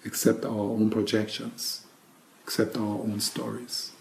except 0.04 0.44
our 0.44 0.50
own 0.50 0.90
projections, 0.90 1.86
except 2.42 2.76
our 2.76 2.98
own 2.98 3.20
stories. 3.20 3.92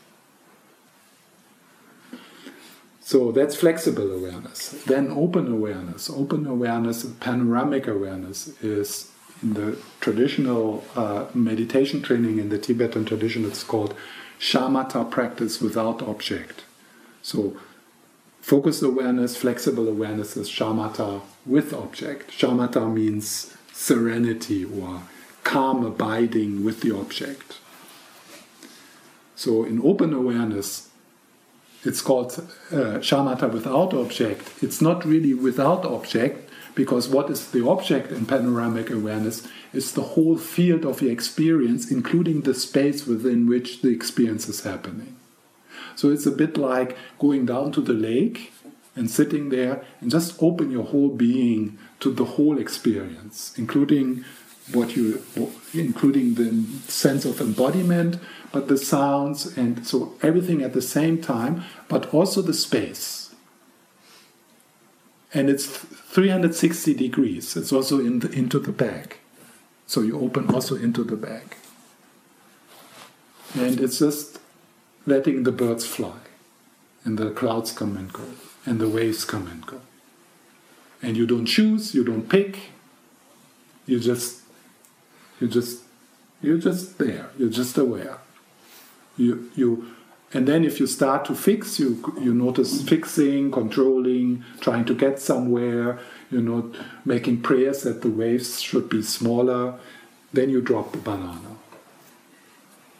So 3.01 3.31
that's 3.31 3.55
flexible 3.55 4.11
awareness. 4.11 4.69
Then 4.85 5.11
open 5.11 5.51
awareness. 5.51 6.09
Open 6.09 6.47
awareness, 6.47 7.03
panoramic 7.19 7.87
awareness, 7.87 8.47
is 8.61 9.11
in 9.43 9.53
the 9.53 9.77
traditional 9.99 10.83
uh, 10.95 11.25
meditation 11.33 12.01
training 12.01 12.37
in 12.39 12.49
the 12.49 12.57
Tibetan 12.57 13.05
tradition, 13.05 13.45
it's 13.45 13.63
called 13.63 13.95
shamatha 14.39 15.09
practice 15.09 15.59
without 15.59 16.01
object. 16.01 16.63
So, 17.31 17.55
focused 18.41 18.83
awareness, 18.83 19.37
flexible 19.37 19.87
awareness 19.87 20.35
is 20.35 20.49
shamatha 20.49 21.21
with 21.45 21.73
object. 21.73 22.29
Shamatha 22.29 22.93
means 22.93 23.55
serenity 23.71 24.65
or 24.65 25.03
calm 25.45 25.85
abiding 25.85 26.65
with 26.65 26.81
the 26.81 26.93
object. 26.93 27.59
So, 29.37 29.63
in 29.63 29.79
open 29.81 30.13
awareness, 30.13 30.89
it's 31.85 32.01
called 32.01 32.33
uh, 32.33 32.99
shamatha 32.99 33.49
without 33.49 33.93
object. 33.93 34.51
It's 34.61 34.81
not 34.81 35.05
really 35.05 35.33
without 35.33 35.85
object, 35.85 36.49
because 36.75 37.07
what 37.07 37.29
is 37.29 37.51
the 37.51 37.65
object 37.65 38.11
in 38.11 38.25
panoramic 38.25 38.89
awareness 38.89 39.47
is 39.71 39.93
the 39.93 40.07
whole 40.13 40.37
field 40.37 40.83
of 40.85 40.99
the 40.99 41.09
experience, 41.09 41.89
including 41.89 42.41
the 42.41 42.53
space 42.53 43.07
within 43.07 43.47
which 43.47 43.81
the 43.81 43.89
experience 43.89 44.49
is 44.49 44.63
happening. 44.63 45.15
So 45.95 46.09
it's 46.09 46.25
a 46.25 46.31
bit 46.31 46.57
like 46.57 46.97
going 47.19 47.45
down 47.45 47.71
to 47.73 47.81
the 47.81 47.93
lake 47.93 48.53
and 48.95 49.09
sitting 49.09 49.49
there 49.49 49.83
and 49.99 50.11
just 50.11 50.41
open 50.41 50.71
your 50.71 50.83
whole 50.83 51.09
being 51.09 51.77
to 51.99 52.11
the 52.11 52.25
whole 52.25 52.57
experience, 52.57 53.53
including 53.57 54.25
what 54.73 54.95
you, 54.95 55.21
including 55.73 56.35
the 56.35 56.65
sense 56.87 57.25
of 57.25 57.41
embodiment, 57.41 58.19
but 58.51 58.67
the 58.67 58.77
sounds 58.77 59.57
and 59.57 59.85
so 59.85 60.15
everything 60.21 60.61
at 60.61 60.73
the 60.73 60.81
same 60.81 61.21
time, 61.21 61.63
but 61.87 62.13
also 62.13 62.41
the 62.41 62.53
space. 62.53 63.33
And 65.33 65.49
it's 65.49 65.65
360 65.65 66.93
degrees. 66.93 67.55
It's 67.55 67.71
also 67.71 67.99
in 67.99 68.19
the, 68.19 68.29
into 68.31 68.59
the 68.59 68.73
bag. 68.73 69.17
So 69.87 70.01
you 70.01 70.19
open 70.19 70.53
also 70.53 70.75
into 70.75 71.03
the 71.03 71.15
bag. 71.15 71.55
And 73.55 73.79
it's 73.79 73.99
just 73.99 74.40
letting 75.05 75.43
the 75.43 75.51
birds 75.51 75.85
fly, 75.85 76.19
and 77.03 77.17
the 77.17 77.31
clouds 77.31 77.71
come 77.71 77.97
and 77.97 78.11
go, 78.11 78.25
and 78.65 78.79
the 78.79 78.89
waves 78.89 79.25
come 79.25 79.47
and 79.47 79.65
go. 79.65 79.81
And 81.01 81.17
you 81.17 81.25
don't 81.25 81.45
choose, 81.45 81.95
you 81.95 82.03
don't 82.03 82.29
pick, 82.29 82.57
you 83.85 83.99
just, 83.99 84.41
you 85.39 85.47
just, 85.47 85.81
you're 86.41 86.59
just 86.59 86.97
there, 86.97 87.29
you're 87.37 87.49
just 87.49 87.77
aware. 87.77 88.19
You, 89.17 89.51
you, 89.55 89.93
and 90.33 90.47
then 90.47 90.63
if 90.63 90.79
you 90.79 90.87
start 90.87 91.25
to 91.25 91.35
fix, 91.35 91.79
you, 91.79 92.13
you 92.21 92.33
notice 92.33 92.81
fixing, 92.83 93.51
controlling, 93.51 94.45
trying 94.61 94.85
to 94.85 94.93
get 94.93 95.19
somewhere, 95.19 95.99
you 96.29 96.41
know, 96.41 96.71
making 97.03 97.41
prayers 97.41 97.83
that 97.83 98.01
the 98.01 98.09
waves 98.09 98.61
should 98.61 98.87
be 98.87 99.01
smaller, 99.01 99.77
then 100.31 100.49
you 100.49 100.61
drop 100.61 100.93
the 100.93 100.97
banana. 100.99 101.57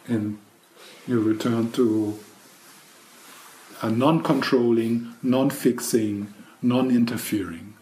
And 0.06 0.38
you 1.06 1.20
return 1.20 1.72
to 1.72 2.18
a 3.80 3.90
non 3.90 4.22
controlling, 4.22 5.14
non 5.22 5.50
fixing, 5.50 6.32
non 6.62 6.90
interfering. 6.90 7.74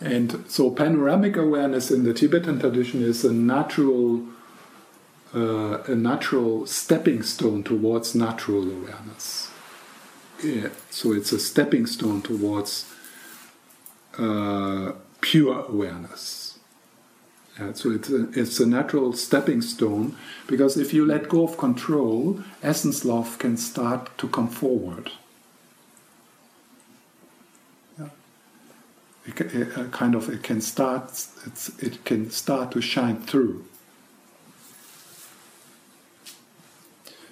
And 0.00 0.44
so, 0.48 0.70
panoramic 0.70 1.36
awareness 1.36 1.90
in 1.90 2.04
the 2.04 2.12
Tibetan 2.12 2.60
tradition 2.60 3.02
is 3.02 3.24
a 3.24 3.32
natural, 3.32 4.26
uh, 5.34 5.82
a 5.84 5.94
natural 5.94 6.66
stepping 6.66 7.22
stone 7.22 7.64
towards 7.64 8.14
natural 8.14 8.70
awareness. 8.70 9.50
Yeah, 10.44 10.68
so, 10.90 11.12
it's 11.12 11.32
a 11.32 11.40
stepping 11.40 11.86
stone 11.86 12.20
towards 12.20 12.92
uh, 14.18 14.92
pure 15.22 15.64
awareness. 15.66 16.45
Yeah, 17.58 17.72
so 17.72 17.90
it's 17.90 18.10
a, 18.10 18.28
it's 18.38 18.60
a 18.60 18.66
natural 18.66 19.14
stepping 19.14 19.62
stone 19.62 20.14
because 20.46 20.76
if 20.76 20.92
you 20.92 21.06
let 21.06 21.28
go 21.28 21.44
of 21.44 21.56
control, 21.56 22.40
essence 22.62 23.04
love 23.04 23.38
can 23.38 23.56
start 23.56 24.16
to 24.18 24.28
come 24.28 24.48
forward. 24.48 25.10
Yeah. 27.98 28.08
It, 29.24 29.40
it, 29.40 29.78
it 29.78 29.92
kind 29.92 30.14
of 30.14 30.28
it 30.28 30.42
can 30.42 30.60
start 30.60 31.26
it 31.78 32.04
can 32.04 32.30
start 32.30 32.72
to 32.72 32.82
shine 32.82 33.22
through. 33.22 33.64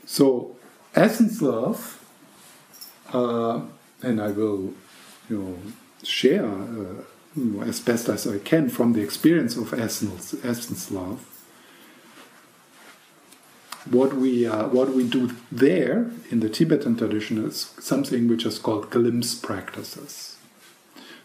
So 0.07 0.57
essence 0.95 1.43
love, 1.43 2.03
uh, 3.13 3.61
and 4.01 4.23
I 4.23 4.29
will, 4.29 4.73
you 5.29 5.39
know, 5.39 5.59
share. 6.03 6.47
Uh, 6.47 7.03
Uh, 7.37 7.61
as 7.63 7.81
best 7.81 8.09
as 8.09 8.27
I 8.27 8.39
can 8.39 8.69
from 8.69 8.93
the 8.93 9.03
experience 9.03 9.57
of 9.57 9.75
essence, 9.75 10.35
essence 10.45 10.91
love. 10.91 11.27
What 13.91 14.15
we, 14.15 14.47
uh, 14.47 14.69
what 14.69 14.91
we 14.91 15.07
do 15.07 15.35
there 15.51 16.11
in 16.31 16.41
the 16.41 16.49
Tibetan 16.49 16.97
tradition 16.97 17.45
is 17.45 17.75
something 17.81 18.29
which 18.29 18.47
is 18.47 18.59
called 18.59 18.91
glimpse 18.91 19.35
practices. 19.35 20.37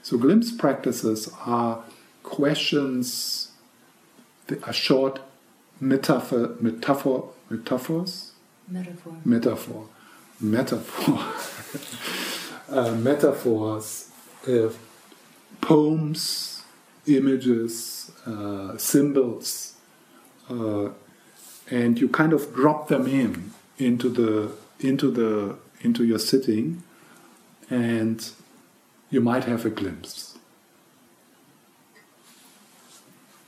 So, 0.02 0.18
glimpse 0.18 0.52
practices 0.52 1.32
are 1.46 1.84
questions, 2.24 3.52
they 4.48 4.58
are 4.64 4.74
short 4.74 5.20
metaphor, 5.80 6.56
metaphor, 6.60 7.30
metaphors? 7.50 8.32
Metaphor. 8.68 9.14
Metaphor. 9.24 9.90
Metaphor. 10.42 11.20
uh, 12.76 12.92
metaphors. 12.96 14.10
Uh, 14.48 14.70
poems, 15.62 16.64
images, 17.08 18.12
uh, 18.26 18.78
symbols, 18.78 19.76
uh, 20.50 20.90
and 21.70 22.00
you 22.00 22.10
kind 22.10 22.34
of 22.34 22.54
drop 22.54 22.88
them 22.88 23.08
in 23.08 23.52
into 23.78 24.10
the 24.10 24.52
into 24.80 25.12
the 25.12 25.58
into 25.82 26.04
your 26.04 26.20
sitting, 26.20 26.84
and 27.70 28.32
you 29.10 29.22
might 29.22 29.46
have 29.46 29.66
a 29.66 29.70
glimpse. 29.70 30.38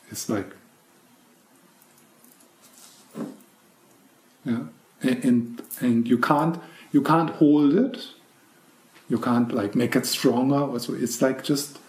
It's 0.10 0.28
like, 0.30 0.54
yeah, 4.44 4.64
and, 5.02 5.62
and 5.80 6.08
you 6.08 6.18
can't 6.18 6.60
you 6.92 7.02
can't 7.02 7.30
hold 7.30 7.74
it. 7.74 8.08
You 9.10 9.18
can't 9.18 9.52
like 9.54 9.76
make 9.76 9.96
it 9.96 10.06
stronger. 10.06 10.56
Also, 10.56 10.94
it's 10.94 11.22
like 11.22 11.44
just 11.44 11.80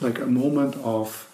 like 0.00 0.18
a 0.18 0.26
moment 0.26 0.76
of, 0.76 1.28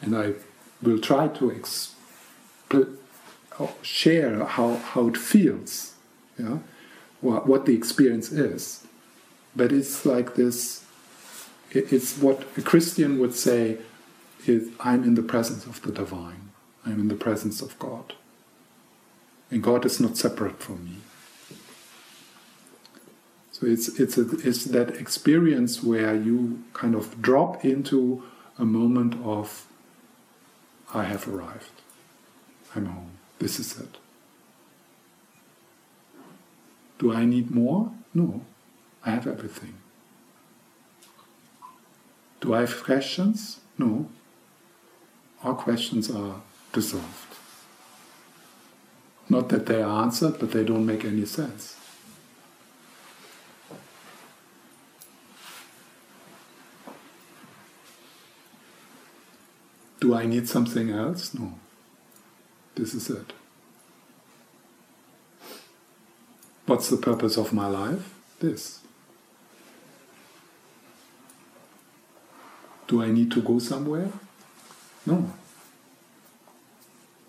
and 0.00 0.16
I 0.16 0.34
will 0.82 0.98
try 0.98 1.28
to 1.28 1.50
expl- 1.50 2.96
oh, 3.58 3.74
share 3.82 4.44
how, 4.44 4.76
how 4.76 5.08
it 5.08 5.16
feels, 5.16 5.94
yeah, 6.38 6.58
what, 7.20 7.46
what 7.46 7.66
the 7.66 7.74
experience 7.74 8.32
is. 8.32 8.86
But 9.54 9.72
it's 9.72 10.06
like 10.06 10.34
this, 10.34 10.84
it's 11.70 12.16
what 12.18 12.44
a 12.56 12.62
Christian 12.62 13.18
would 13.18 13.34
say 13.34 13.78
is 14.46 14.70
I'm 14.80 15.04
in 15.04 15.14
the 15.14 15.22
presence 15.22 15.66
of 15.66 15.82
the 15.82 15.92
divine, 15.92 16.50
I'm 16.86 17.00
in 17.00 17.08
the 17.08 17.14
presence 17.14 17.60
of 17.60 17.78
God. 17.78 18.14
And 19.50 19.62
God 19.62 19.84
is 19.84 19.98
not 19.98 20.16
separate 20.16 20.60
from 20.60 20.84
me. 20.84 20.96
So 23.60 23.66
it's 23.66 24.00
it's 24.00 24.16
a, 24.16 24.22
it's 24.42 24.64
that 24.64 24.96
experience 24.96 25.82
where 25.82 26.14
you 26.14 26.64
kind 26.72 26.94
of 26.94 27.20
drop 27.20 27.62
into 27.64 28.22
a 28.58 28.64
moment 28.64 29.14
of 29.22 29.66
I 30.94 31.04
have 31.04 31.28
arrived. 31.28 31.70
I'm 32.74 32.86
home. 32.86 33.10
This 33.38 33.60
is 33.60 33.78
it. 33.78 33.98
Do 36.98 37.12
I 37.12 37.24
need 37.24 37.50
more? 37.50 37.92
No. 38.14 38.42
I 39.04 39.10
have 39.10 39.26
everything. 39.26 39.74
Do 42.40 42.54
I 42.54 42.60
have 42.60 42.82
questions? 42.82 43.60
No. 43.78 44.08
All 45.44 45.54
questions 45.54 46.10
are 46.10 46.40
dissolved. 46.72 47.34
Not 49.28 49.48
that 49.50 49.66
they 49.66 49.82
are 49.82 50.02
answered, 50.02 50.38
but 50.38 50.50
they 50.52 50.64
don't 50.64 50.84
make 50.84 51.04
any 51.04 51.24
sense. 51.24 51.79
Do 60.00 60.14
I 60.14 60.26
need 60.26 60.48
something 60.48 60.90
else? 60.90 61.34
No. 61.34 61.54
This 62.74 62.94
is 62.94 63.10
it. 63.10 63.32
What's 66.66 66.88
the 66.88 66.96
purpose 66.96 67.36
of 67.36 67.52
my 67.52 67.66
life? 67.66 68.14
This. 68.40 68.80
Do 72.88 73.02
I 73.02 73.10
need 73.10 73.30
to 73.32 73.42
go 73.42 73.58
somewhere? 73.58 74.10
No. 75.04 75.32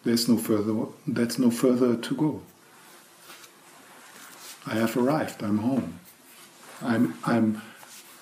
There's 0.03 0.27
no 0.27 0.38
further 0.38 0.88
that's 1.06 1.38
no 1.38 1.52
further 1.52 1.95
to 1.95 2.15
go. 2.15 2.41
I 4.65 4.76
have 4.76 4.95
arrived, 4.98 5.43
I'm 5.43 5.60
home. 5.60 5.99
I'm 6.81 7.15
I'm 7.23 7.61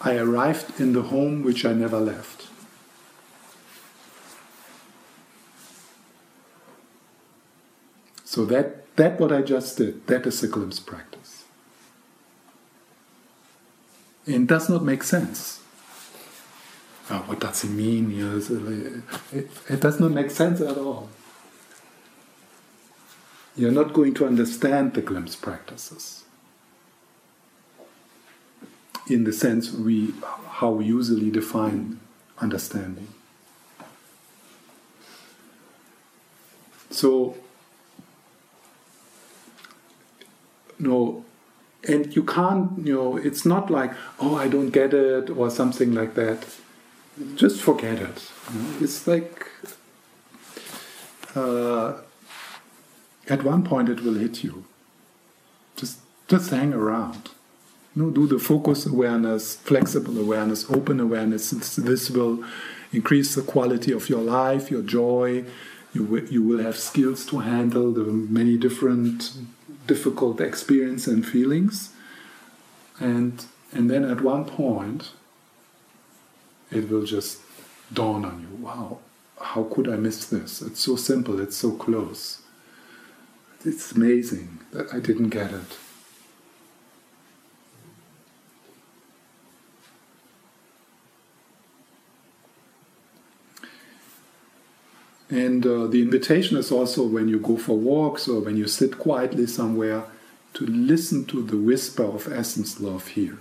I 0.02 0.18
arrived 0.18 0.80
in 0.80 0.94
the 0.94 1.04
home 1.04 1.44
which 1.44 1.66
I 1.66 1.74
never 1.74 2.00
left. 2.00 2.49
So 8.30 8.46
that, 8.46 8.96
that 8.96 9.20
what 9.20 9.32
I 9.32 9.42
just 9.42 9.78
did, 9.80 10.06
that 10.06 10.28
is 10.28 10.44
a 10.44 10.48
glimpse 10.48 10.80
practice. 10.80 11.46
And 14.28 14.48
does 14.48 14.70
not 14.70 14.84
make 14.84 15.02
sense. 15.02 15.62
Oh, 17.10 17.24
what 17.26 17.40
does 17.40 17.64
it 17.64 17.70
mean? 17.70 18.12
it, 19.34 19.50
it 19.68 19.80
does 19.80 20.00
not 20.00 20.12
make 20.12 20.30
sense 20.30 20.62
at 20.62 20.78
all. 20.78 21.10
You're 23.56 23.72
not 23.72 23.94
going 23.94 24.14
to 24.14 24.28
understand 24.28 24.94
the 24.94 25.02
glimpse 25.02 25.36
practices. 25.36 26.24
in 29.10 29.24
the 29.24 29.34
sense 29.34 29.72
we 29.72 30.14
how 30.60 30.70
we 30.70 30.86
usually 30.86 31.32
define 31.32 32.00
understanding. 32.38 33.08
So, 36.92 37.36
no, 40.80 41.26
and 41.88 42.16
you 42.16 42.24
can't, 42.24 42.86
you 42.86 42.94
know, 42.94 43.18
it's 43.18 43.46
not 43.46 43.70
like, 43.70 43.94
oh, 44.20 44.36
I 44.36 44.48
don't 44.48 44.70
get 44.70 44.94
it 44.94 45.30
or 45.30 45.50
something 45.50 45.94
like 45.94 46.16
that. 46.16 46.46
Just 47.36 47.62
forget 47.62 48.00
it. 48.00 48.32
It's 48.82 49.06
like, 49.08 49.48
uh, 51.36 51.98
at 53.30 53.44
one 53.44 53.64
point 53.64 53.90
it 53.90 54.02
will 54.02 54.16
hit 54.16 54.44
you. 54.44 54.66
Just, 55.76 56.00
just 56.28 56.50
hang 56.50 56.74
around. 56.74 57.30
You 57.96 58.04
know, 58.04 58.10
do 58.12 58.28
the 58.28 58.40
focus 58.40 58.86
awareness, 58.86 59.56
flexible 59.56 60.20
awareness, 60.20 60.70
open 60.70 61.00
awareness. 61.00 61.52
This 61.52 62.10
will 62.10 62.44
increase 62.92 63.36
the 63.36 63.42
quality 63.42 63.92
of 63.92 64.10
your 64.10 64.22
life, 64.22 64.72
your 64.72 64.82
joy. 64.82 65.46
You, 65.94 66.28
you 66.30 66.44
will 66.44 66.60
have 66.60 66.78
skills 66.78 67.26
to 67.28 67.40
handle 67.40 67.92
the 67.92 68.04
many 68.04 68.58
different 68.58 69.32
difficult 69.90 70.40
experience 70.40 71.08
and 71.08 71.26
feelings. 71.26 71.94
And, 73.00 73.46
and 73.74 73.90
then 73.90 74.04
at 74.06 74.22
one 74.22 74.46
point, 74.46 75.12
it 76.72 76.90
will 76.90 77.06
just 77.06 77.40
dawn 77.92 78.24
on 78.24 78.36
you 78.42 78.64
wow, 78.64 79.00
how 79.42 79.64
could 79.64 79.88
I 79.90 79.96
miss 79.96 80.26
this? 80.28 80.62
It's 80.62 80.82
so 80.82 80.96
simple, 80.96 81.40
it's 81.40 81.58
so 81.58 81.72
close. 81.72 82.42
It's 83.66 83.92
amazing 83.94 84.60
that 84.74 84.94
I 84.94 85.00
didn't 85.00 85.30
get 85.30 85.52
it. 85.52 85.72
And 95.30 95.66
uh, 95.66 95.88
the 95.88 96.02
invitation 96.02 96.58
is 96.58 96.72
also 96.72 97.04
when 97.06 97.28
you 97.28 97.40
go 97.40 97.58
for 97.58 97.78
walks 97.78 98.28
or 98.28 98.42
when 98.42 98.58
you 98.58 98.68
sit 98.68 98.98
quietly 98.98 99.46
somewhere 99.46 100.04
to 100.56 100.66
listen 100.66 101.26
to 101.26 101.44
the 101.44 101.58
whisper 101.58 102.04
of 102.04 102.32
essence 102.32 102.80
love 102.80 103.10
here. 103.10 103.38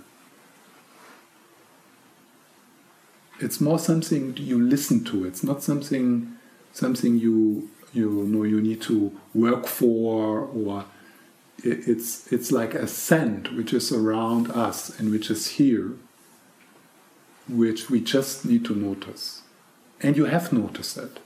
It's 3.39 3.59
more 3.59 3.79
something 3.79 4.35
you 4.37 4.61
listen 4.61 5.03
to. 5.05 5.25
It's 5.25 5.43
not 5.43 5.63
something 5.63 6.35
something 6.73 7.17
you 7.17 7.69
you 7.93 8.09
know 8.25 8.43
you 8.43 8.61
need 8.61 8.81
to 8.81 9.11
work 9.33 9.65
for 9.65 10.41
or 10.41 10.85
it's 11.63 12.31
it's 12.31 12.51
like 12.51 12.73
a 12.73 12.87
scent 12.87 13.53
which 13.55 13.73
is 13.73 13.91
around 13.91 14.51
us 14.51 14.97
and 14.99 15.11
which 15.11 15.29
is 15.29 15.47
here 15.57 15.93
which 17.47 17.89
we 17.89 17.99
just 17.99 18.45
need 18.45 18.63
to 18.63 18.75
notice 18.75 19.41
and 20.01 20.15
you 20.15 20.25
have 20.25 20.53
noticed 20.53 20.97
it 20.97 21.19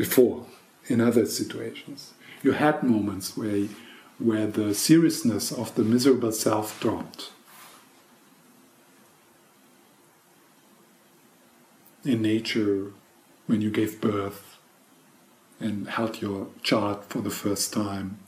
before 0.00 0.46
in 0.88 0.98
other 0.98 1.26
situations. 1.26 2.14
You 2.42 2.52
had 2.52 2.82
moments 2.82 3.36
where, 3.36 3.66
where 4.18 4.46
the 4.46 4.72
seriousness 4.72 5.52
of 5.52 5.74
the 5.74 5.84
miserable 5.84 6.32
self 6.32 6.80
dropped. 6.80 7.32
In 12.02 12.22
nature, 12.22 12.92
when 13.46 13.60
you 13.60 13.70
gave 13.70 14.00
birth 14.00 14.56
and 15.60 15.86
held 15.86 16.22
your 16.22 16.46
child 16.62 17.04
for 17.10 17.20
the 17.20 17.36
first 17.44 17.70
time, 17.70 18.20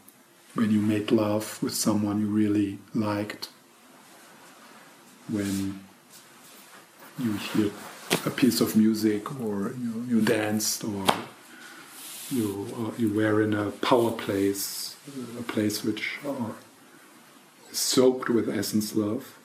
when 0.53 0.71
you 0.71 0.83
made 0.83 1.11
love 1.11 1.63
with 1.63 1.75
someone 1.75 2.21
you 2.21 2.27
really 2.27 2.81
liked, 2.95 3.49
when 5.27 5.81
you 7.19 7.33
hear 7.33 7.71
a 8.27 8.31
piece 8.31 8.61
of 8.61 8.77
music 8.77 9.41
or 9.41 9.73
you, 9.81 10.05
you 10.07 10.21
danced 10.21 10.85
or 10.85 11.07
you 12.33 12.67
uh, 12.79 12.91
you 12.99 13.13
were 13.13 13.43
in 13.43 13.55
a 13.55 13.71
power 13.71 14.11
place, 14.11 14.97
a 15.39 15.43
place 15.43 15.85
which 15.85 16.19
is 17.71 17.79
soaked 17.79 18.29
with 18.29 18.49
essence 18.49 18.95
love, 18.95 19.37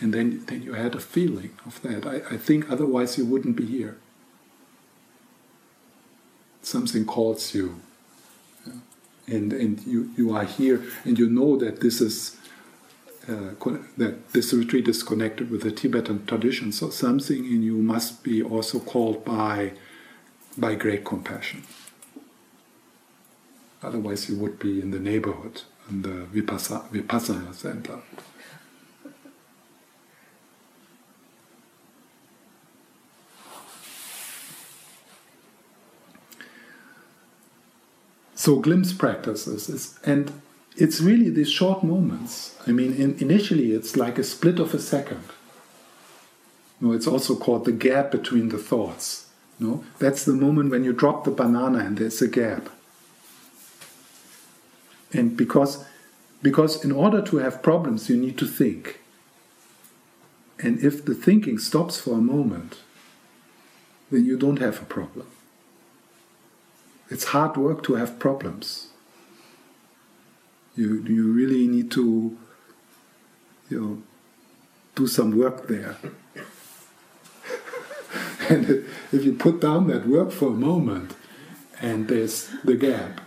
and 0.00 0.12
then 0.12 0.44
then 0.46 0.62
you 0.62 0.74
had 0.74 0.94
a 0.94 1.00
feeling 1.00 1.50
of 1.64 1.80
that. 1.82 2.06
I, 2.06 2.34
I 2.34 2.36
think 2.36 2.70
otherwise 2.70 3.18
you 3.18 3.24
wouldn't 3.24 3.56
be 3.56 3.66
here. 3.66 3.96
Something 6.62 7.04
calls 7.04 7.54
you, 7.54 7.80
and 9.26 9.52
and 9.52 9.86
you 9.86 10.10
you 10.16 10.34
are 10.34 10.44
here, 10.44 10.82
and 11.04 11.18
you 11.18 11.28
know 11.28 11.56
that 11.56 11.80
this 11.80 12.00
is. 12.00 12.36
Uh, 13.28 13.54
that 13.96 14.32
this 14.34 14.52
retreat 14.52 14.86
is 14.86 15.02
connected 15.02 15.50
with 15.50 15.62
the 15.62 15.72
Tibetan 15.72 16.24
tradition, 16.26 16.70
so 16.70 16.90
something 16.90 17.44
in 17.44 17.60
you 17.60 17.74
must 17.74 18.22
be 18.22 18.40
also 18.40 18.78
called 18.78 19.24
by 19.24 19.72
by 20.56 20.76
great 20.76 21.04
compassion. 21.04 21.64
Otherwise, 23.82 24.28
you 24.28 24.36
would 24.36 24.58
be 24.58 24.80
in 24.80 24.90
the 24.90 24.98
neighborhood, 24.98 25.62
in 25.88 26.02
the 26.02 26.26
Vipassana, 26.32 26.88
Vipassana 26.90 27.54
center. 27.54 28.00
So 38.34 38.60
glimpse 38.60 38.92
practices 38.92 39.68
is, 39.68 39.98
and 40.04 40.40
it's 40.76 41.00
really 41.00 41.30
these 41.30 41.50
short 41.50 41.82
moments. 41.82 42.56
I 42.66 42.70
mean, 42.70 42.94
in, 42.94 43.16
initially 43.18 43.72
it's 43.72 43.96
like 43.96 44.18
a 44.18 44.22
split 44.22 44.60
of 44.60 44.72
a 44.72 44.78
second. 44.78 45.24
Know, 46.80 46.92
it's 46.92 47.06
also 47.06 47.34
called 47.34 47.64
the 47.64 47.72
gap 47.72 48.10
between 48.10 48.50
the 48.50 48.58
thoughts. 48.58 49.26
Know? 49.58 49.84
That's 49.98 50.24
the 50.24 50.34
moment 50.34 50.70
when 50.70 50.84
you 50.84 50.92
drop 50.92 51.24
the 51.24 51.30
banana 51.30 51.78
and 51.78 51.96
there's 51.96 52.22
a 52.22 52.28
gap. 52.28 52.68
And 55.12 55.36
because, 55.36 55.84
because 56.42 56.84
in 56.84 56.92
order 56.92 57.22
to 57.22 57.38
have 57.38 57.62
problems, 57.62 58.08
you 58.08 58.16
need 58.16 58.38
to 58.38 58.46
think. 58.46 59.00
And 60.58 60.78
if 60.82 61.04
the 61.04 61.14
thinking 61.14 61.58
stops 61.58 62.00
for 62.00 62.14
a 62.14 62.20
moment, 62.20 62.76
then 64.10 64.24
you 64.24 64.38
don't 64.38 64.58
have 64.58 64.80
a 64.80 64.84
problem. 64.84 65.26
It's 67.10 67.26
hard 67.26 67.56
work 67.56 67.82
to 67.84 67.94
have 67.94 68.18
problems. 68.18 68.88
You, 70.74 71.02
you 71.04 71.32
really 71.32 71.66
need 71.66 71.90
to 71.92 72.36
you 73.68 73.80
know, 73.80 74.02
do 74.94 75.06
some 75.06 75.36
work 75.36 75.68
there. 75.68 75.96
and 78.48 78.84
if 79.12 79.24
you 79.24 79.34
put 79.34 79.60
down 79.60 79.86
that 79.88 80.06
work 80.06 80.30
for 80.30 80.48
a 80.48 80.56
moment 80.56 81.14
and 81.80 82.08
there's 82.08 82.48
the 82.64 82.76
gap, 82.76 83.20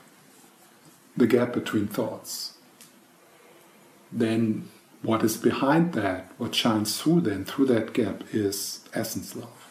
the 1.15 1.27
gap 1.27 1.53
between 1.53 1.87
thoughts. 1.87 2.53
Then 4.11 4.69
what 5.01 5.23
is 5.23 5.37
behind 5.37 5.93
that, 5.93 6.31
what 6.37 6.53
shines 6.53 7.01
through 7.01 7.21
then, 7.21 7.45
through 7.45 7.65
that 7.67 7.93
gap, 7.93 8.23
is 8.33 8.81
essence 8.93 9.35
love. 9.35 9.67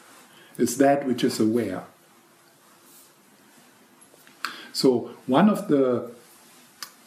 It's 0.57 0.77
that 0.77 1.07
which 1.07 1.23
is 1.23 1.39
aware. 1.39 1.85
So, 4.73 5.11
one 5.27 5.49
of 5.49 5.69
the 5.69 6.11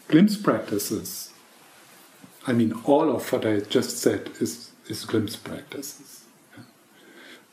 glimpse 0.07 0.35
practices, 0.35 1.31
I 2.45 2.53
mean, 2.53 2.73
all 2.85 3.15
of 3.15 3.31
what 3.31 3.45
I 3.45 3.61
just 3.61 3.97
said 3.97 4.31
is, 4.39 4.71
is 4.87 5.05
glimpse 5.05 5.35
practices. 5.35 6.25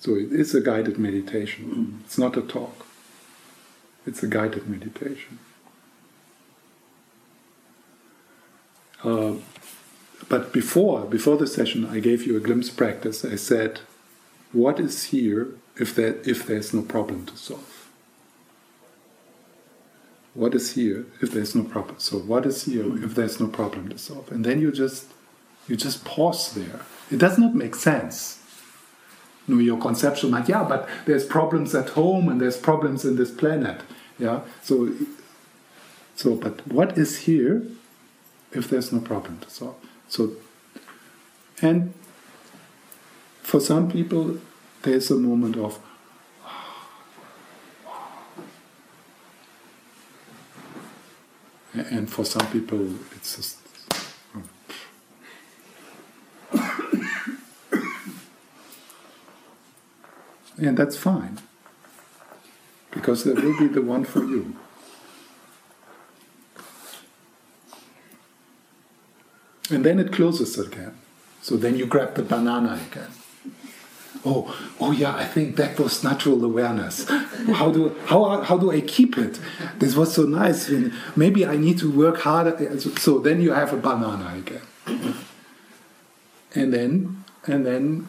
So, 0.00 0.14
it 0.16 0.32
is 0.32 0.54
a 0.54 0.60
guided 0.60 0.98
meditation, 0.98 2.02
it's 2.04 2.18
not 2.18 2.36
a 2.36 2.42
talk, 2.42 2.86
it's 4.06 4.22
a 4.22 4.26
guided 4.26 4.68
meditation. 4.68 5.38
Uh, 9.02 9.34
but 10.28 10.52
before, 10.52 11.04
before 11.06 11.36
the 11.36 11.46
session, 11.46 11.86
I 11.86 12.00
gave 12.00 12.26
you 12.26 12.36
a 12.36 12.40
glimpse 12.40 12.70
practice. 12.70 13.24
I 13.24 13.36
said, 13.36 13.80
what 14.52 14.80
is 14.80 15.04
here 15.04 15.48
if, 15.76 15.94
there, 15.94 16.16
if 16.24 16.46
there's 16.46 16.74
no 16.74 16.82
problem 16.82 17.26
to 17.26 17.36
solve? 17.36 17.78
What 20.34 20.54
is 20.54 20.74
here 20.74 21.06
if 21.20 21.32
there's 21.32 21.54
no 21.54 21.64
problem? 21.64 21.98
So 21.98 22.18
what 22.18 22.46
is 22.46 22.64
here 22.64 23.04
if 23.04 23.14
there's 23.14 23.40
no 23.40 23.48
problem 23.48 23.88
to 23.88 23.98
solve? 23.98 24.30
And 24.30 24.44
then 24.44 24.60
you 24.60 24.70
just 24.70 25.06
you 25.66 25.76
just 25.76 26.04
pause 26.04 26.54
there. 26.54 26.80
It 27.10 27.18
does 27.18 27.38
not 27.38 27.54
make 27.54 27.74
sense. 27.74 28.40
You 29.46 29.56
know, 29.56 29.60
your 29.60 29.78
conceptual 29.78 30.30
mind, 30.30 30.48
yeah, 30.48 30.62
but 30.62 30.88
there's 31.06 31.26
problems 31.26 31.74
at 31.74 31.90
home 31.90 32.28
and 32.28 32.40
there's 32.40 32.56
problems 32.56 33.04
in 33.04 33.16
this 33.16 33.30
planet. 33.30 33.80
Yeah. 34.18 34.42
So 34.62 34.92
so 36.14 36.36
but 36.36 36.64
what 36.68 36.96
is 36.96 37.20
here 37.20 37.62
if 38.52 38.68
there's 38.68 38.92
no 38.92 39.00
problem 39.00 39.38
to 39.40 39.50
solve. 39.50 39.74
So, 40.08 40.32
and 41.60 41.92
for 43.42 43.58
some 43.60 43.90
people, 43.90 44.38
there's 44.82 45.10
a 45.10 45.16
moment 45.16 45.56
of, 45.56 45.80
and 51.74 52.08
for 52.10 52.24
some 52.24 52.46
people, 52.48 52.94
it's 53.14 53.36
just. 53.36 53.58
and 60.58 60.76
that's 60.76 60.96
fine, 60.96 61.38
because 62.90 63.24
there 63.24 63.34
will 63.34 63.58
be 63.58 63.68
the 63.68 63.82
one 63.82 64.04
for 64.04 64.24
you. 64.24 64.56
And 69.70 69.84
then 69.84 69.98
it 69.98 70.12
closes 70.12 70.58
again. 70.58 70.94
So 71.42 71.56
then 71.56 71.76
you 71.76 71.86
grab 71.86 72.14
the 72.14 72.22
banana 72.22 72.80
again. 72.90 73.10
Oh, 74.24 74.52
oh 74.80 74.90
yeah, 74.90 75.14
I 75.14 75.24
think 75.24 75.56
that 75.56 75.78
was 75.78 76.02
natural 76.02 76.44
awareness. 76.44 77.08
How 77.52 77.70
do 77.70 77.94
how 78.06 78.42
how 78.42 78.58
do 78.58 78.72
I 78.72 78.80
keep 78.80 79.16
it? 79.16 79.38
This 79.78 79.94
was 79.94 80.12
so 80.14 80.24
nice. 80.24 80.68
Maybe 81.14 81.46
I 81.46 81.56
need 81.56 81.78
to 81.78 81.90
work 81.90 82.18
harder. 82.22 82.80
So 82.80 83.20
then 83.20 83.40
you 83.40 83.52
have 83.52 83.72
a 83.72 83.76
banana 83.76 84.34
again, 84.36 84.62
and 86.54 86.72
then 86.74 87.24
and 87.46 87.64
then 87.64 88.08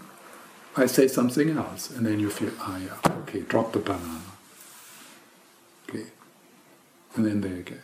I 0.75 0.87
say 0.87 1.07
something 1.07 1.51
else, 1.51 1.91
and 1.91 2.05
then 2.05 2.19
you 2.19 2.31
feel 2.31 2.53
ah 2.59 2.77
yeah 2.77 3.19
okay 3.21 3.41
drop 3.41 3.73
the 3.73 3.79
banana. 3.79 4.31
Okay, 5.87 6.07
and 7.15 7.25
then 7.25 7.41
there 7.41 7.59
again, 7.59 7.83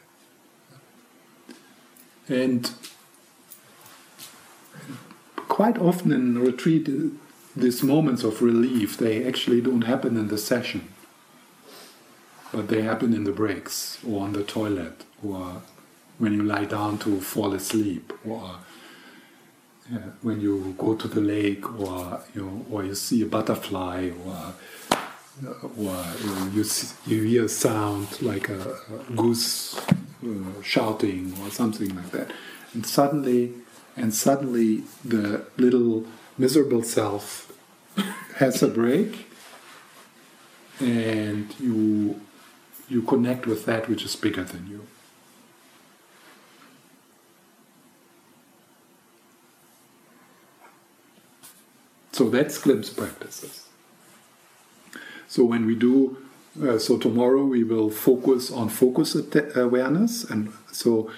and 2.27 2.71
quite 5.47 5.77
often 5.77 6.11
in 6.11 6.37
retreat, 6.37 6.89
uh, 6.89 7.09
these 7.55 7.83
moments 7.83 8.23
of 8.23 8.41
relief, 8.41 8.97
they 8.97 9.25
actually 9.25 9.61
don't 9.61 9.83
happen 9.83 10.17
in 10.17 10.27
the 10.27 10.37
session, 10.37 10.93
but 12.51 12.67
they 12.67 12.81
happen 12.81 13.13
in 13.13 13.23
the 13.23 13.31
breaks, 13.31 13.99
or 14.05 14.23
on 14.23 14.33
the 14.33 14.43
toilet, 14.43 15.05
or 15.23 15.61
when 16.17 16.33
you 16.33 16.43
lie 16.43 16.65
down 16.65 16.97
to 16.99 17.21
fall 17.21 17.53
asleep, 17.53 18.11
or 18.27 18.57
yeah, 19.91 19.99
when 20.21 20.41
you 20.41 20.75
go 20.77 20.95
to 20.95 21.07
the 21.07 21.21
lake, 21.21 21.79
or 21.79 22.21
you 22.33 22.65
or 22.71 22.83
you 22.83 22.95
see 22.95 23.21
a 23.21 23.25
butterfly, 23.25 24.09
or 24.25 24.53
uh, 24.91 25.51
or 25.77 26.03
you, 26.53 26.63
see, 26.63 26.95
you 27.07 27.23
hear 27.23 27.45
a 27.45 27.49
sound 27.49 28.21
like 28.21 28.49
a, 28.49 28.77
a 29.09 29.13
goose 29.15 29.77
uh, 29.77 30.61
shouting 30.63 31.33
or 31.41 31.51
something 31.51 31.95
like 31.95 32.11
that, 32.11 32.31
and 32.73 32.85
suddenly 32.85 33.53
and 33.95 34.13
suddenly 34.13 34.83
the 35.03 35.45
little 35.57 36.05
miserable 36.37 36.83
self 36.83 37.51
has 38.37 38.61
a 38.61 38.67
break 38.67 39.27
and 40.79 41.57
you 41.59 42.19
you 42.89 43.01
connect 43.01 43.47
with 43.47 43.65
that 43.65 43.89
which 43.89 44.03
is 44.03 44.15
bigger 44.15 44.43
than 44.43 44.67
you. 44.67 44.85
So 52.11 52.29
that's 52.29 52.57
glimpse 52.59 52.89
practices. 52.89 53.67
So 55.27 55.43
when 55.43 55.65
we 55.65 55.75
do 55.75 56.17
uh, 56.61 56.79
so 56.79 56.97
tomorrow 56.97 57.43
we 57.43 57.63
will 57.63 57.89
focus 57.89 58.51
on 58.51 58.69
focus 58.69 59.15
awareness 59.55 60.23
and 60.23 60.53
so 60.71 61.11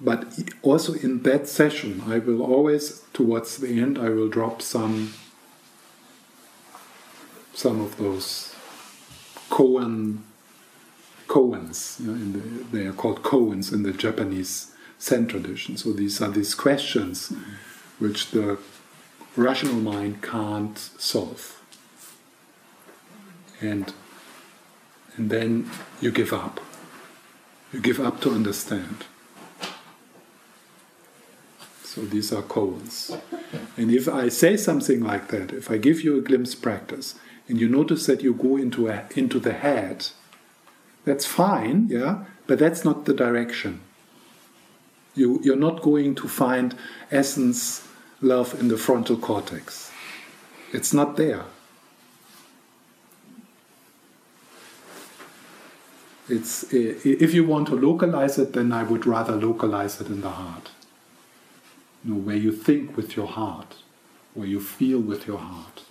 but 0.00 0.26
also 0.62 0.94
in 0.94 1.22
that 1.22 1.46
session, 1.46 2.02
I 2.06 2.18
will 2.18 2.42
always, 2.42 3.02
towards 3.12 3.58
the 3.58 3.80
end, 3.80 3.98
I 3.98 4.08
will 4.08 4.28
drop 4.28 4.62
some 4.62 5.12
some 7.52 7.80
of 7.80 7.98
those 7.98 8.54
koan 9.50 10.18
koans. 11.26 12.00
You 12.00 12.12
know, 12.12 12.32
the, 12.32 12.64
they 12.76 12.86
are 12.86 12.92
called 12.92 13.22
koans 13.22 13.72
in 13.72 13.82
the 13.82 13.92
Japanese 13.92 14.72
Zen 15.00 15.26
tradition. 15.26 15.76
So 15.76 15.92
these 15.92 16.22
are 16.22 16.30
these 16.30 16.54
questions 16.54 17.32
which 17.98 18.30
the 18.30 18.58
rational 19.36 19.74
mind 19.74 20.22
can't 20.22 20.78
solve, 20.78 21.60
and 23.60 23.92
and 25.16 25.28
then 25.28 25.70
you 26.00 26.10
give 26.10 26.32
up. 26.32 26.60
You 27.72 27.80
give 27.80 28.00
up 28.00 28.20
to 28.22 28.30
understand. 28.30 29.04
So 31.92 32.02
these 32.02 32.32
are 32.32 32.42
koans. 32.42 33.20
And 33.76 33.90
if 33.90 34.08
I 34.08 34.28
say 34.28 34.56
something 34.56 35.02
like 35.02 35.26
that, 35.32 35.52
if 35.52 35.72
I 35.72 35.76
give 35.76 36.02
you 36.02 36.16
a 36.16 36.20
glimpse 36.20 36.54
practice, 36.54 37.16
and 37.48 37.58
you 37.58 37.68
notice 37.68 38.06
that 38.06 38.22
you 38.22 38.32
go 38.32 38.56
into 38.56 38.86
a, 38.86 39.08
into 39.16 39.40
the 39.40 39.54
head, 39.54 40.06
that's 41.04 41.26
fine, 41.26 41.88
yeah, 41.90 42.26
but 42.46 42.60
that's 42.60 42.84
not 42.84 43.06
the 43.06 43.12
direction. 43.12 43.80
You, 45.16 45.40
you're 45.42 45.56
not 45.56 45.82
going 45.82 46.14
to 46.14 46.28
find 46.28 46.76
essence, 47.10 47.84
love 48.20 48.54
in 48.60 48.68
the 48.68 48.78
frontal 48.78 49.16
cortex. 49.16 49.90
It's 50.72 50.94
not 50.94 51.16
there. 51.16 51.42
It's, 56.28 56.72
if 56.72 57.34
you 57.34 57.44
want 57.44 57.66
to 57.66 57.74
localize 57.74 58.38
it, 58.38 58.52
then 58.52 58.70
I 58.70 58.84
would 58.84 59.06
rather 59.06 59.34
localize 59.34 60.00
it 60.00 60.06
in 60.06 60.20
the 60.20 60.30
heart 60.30 60.70
you 62.04 62.14
know, 62.14 62.20
where 62.20 62.36
you 62.36 62.52
think 62.52 62.96
with 62.96 63.16
your 63.16 63.26
heart, 63.26 63.76
where 64.34 64.46
you 64.46 64.60
feel 64.60 65.00
with 65.00 65.26
your 65.26 65.38
heart. 65.38 65.82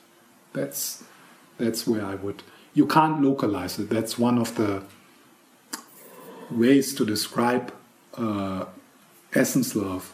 That's 0.53 1.03
that's 1.57 1.86
where 1.86 2.06
I 2.06 2.15
would. 2.15 2.41
You 2.73 2.88
can't 2.88 3.22
localize 3.22 3.80
it. 3.80 3.90
That's 3.90 4.18
one 4.18 4.38
of 4.38 4.56
the 4.56 4.84
ways 6.49 6.95
to 6.95 7.06
describe 7.06 7.73
uh, 8.18 8.65
essence 9.34 9.76
love. 9.76 10.14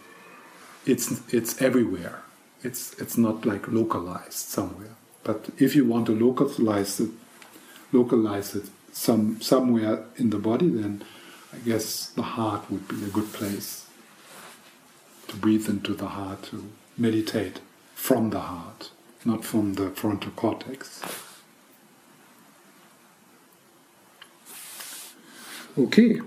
It's 0.85 1.21
it's 1.33 1.61
everywhere. 1.61 2.21
It's 2.63 2.93
it's 2.99 3.17
not 3.17 3.45
like 3.45 3.67
localized 3.67 4.33
somewhere. 4.33 4.95
But 5.23 5.49
if 5.57 5.75
you 5.75 5.85
want 5.85 6.05
to 6.07 6.11
localize 6.13 6.99
it, 6.99 7.09
localize 7.91 8.55
it 8.55 8.65
some 8.91 9.41
somewhere 9.41 10.05
in 10.17 10.29
the 10.29 10.37
body, 10.37 10.69
then 10.69 11.03
I 11.53 11.57
guess 11.59 12.07
the 12.09 12.21
heart 12.21 12.69
would 12.69 12.87
be 12.87 13.03
a 13.05 13.09
good 13.09 13.31
place 13.33 13.84
to 15.27 15.35
breathe 15.35 15.67
into 15.67 15.93
the 15.93 16.07
heart, 16.07 16.43
to 16.43 16.69
meditate 16.97 17.59
from 17.93 18.29
the 18.29 18.39
heart, 18.39 18.91
not 19.23 19.43
from 19.43 19.73
the 19.73 19.89
frontal 19.89 20.31
cortex. 20.31 21.01
Okay. 25.77 26.21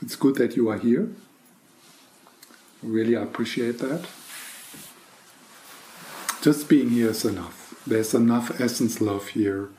It's 0.00 0.14
good 0.14 0.36
that 0.36 0.56
you 0.56 0.70
are 0.70 0.78
here. 0.78 1.08
Really 2.82 3.14
appreciate 3.14 3.78
that. 3.80 4.06
Just 6.40 6.68
being 6.68 6.90
here 6.90 7.10
is 7.10 7.24
enough. 7.24 7.57
There's 7.88 8.12
enough 8.12 8.60
essence 8.60 9.00
love 9.00 9.28
here 9.28 9.70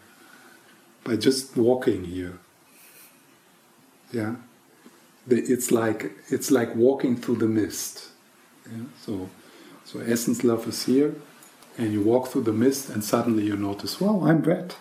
by 1.04 1.16
just 1.16 1.56
walking 1.56 2.06
here. 2.06 2.40
Yeah, 4.12 4.38
it's 5.30 5.72
like 5.72 6.12
it's 6.30 6.50
like 6.50 6.76
walking 6.76 7.16
through 7.16 7.36
the 7.36 7.48
mist. 7.48 8.10
Yeah? 8.66 8.86
So, 9.06 9.30
so 9.86 10.00
essence 10.00 10.44
love 10.44 10.68
is 10.68 10.86
here, 10.86 11.14
and 11.78 11.94
you 11.94 12.02
walk 12.02 12.30
through 12.30 12.46
the 12.46 12.54
mist, 12.54 12.90
and 12.90 13.04
suddenly 13.04 13.44
you 13.44 13.56
notice, 13.56 14.02
wow, 14.02 14.24
I'm 14.26 14.42
wet. 14.42 14.78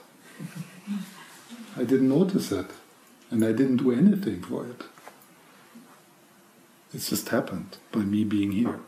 I 1.76 1.84
didn't 1.84 2.08
notice 2.08 2.50
it, 2.50 2.70
and 3.30 3.44
I 3.44 3.52
didn't 3.52 3.76
do 3.76 3.92
anything 3.92 4.40
for 4.40 4.64
it. 4.66 4.82
It 6.94 7.00
just 7.00 7.28
happened 7.28 7.76
by 7.92 8.00
me 8.00 8.24
being 8.24 8.52
here. 8.52 8.80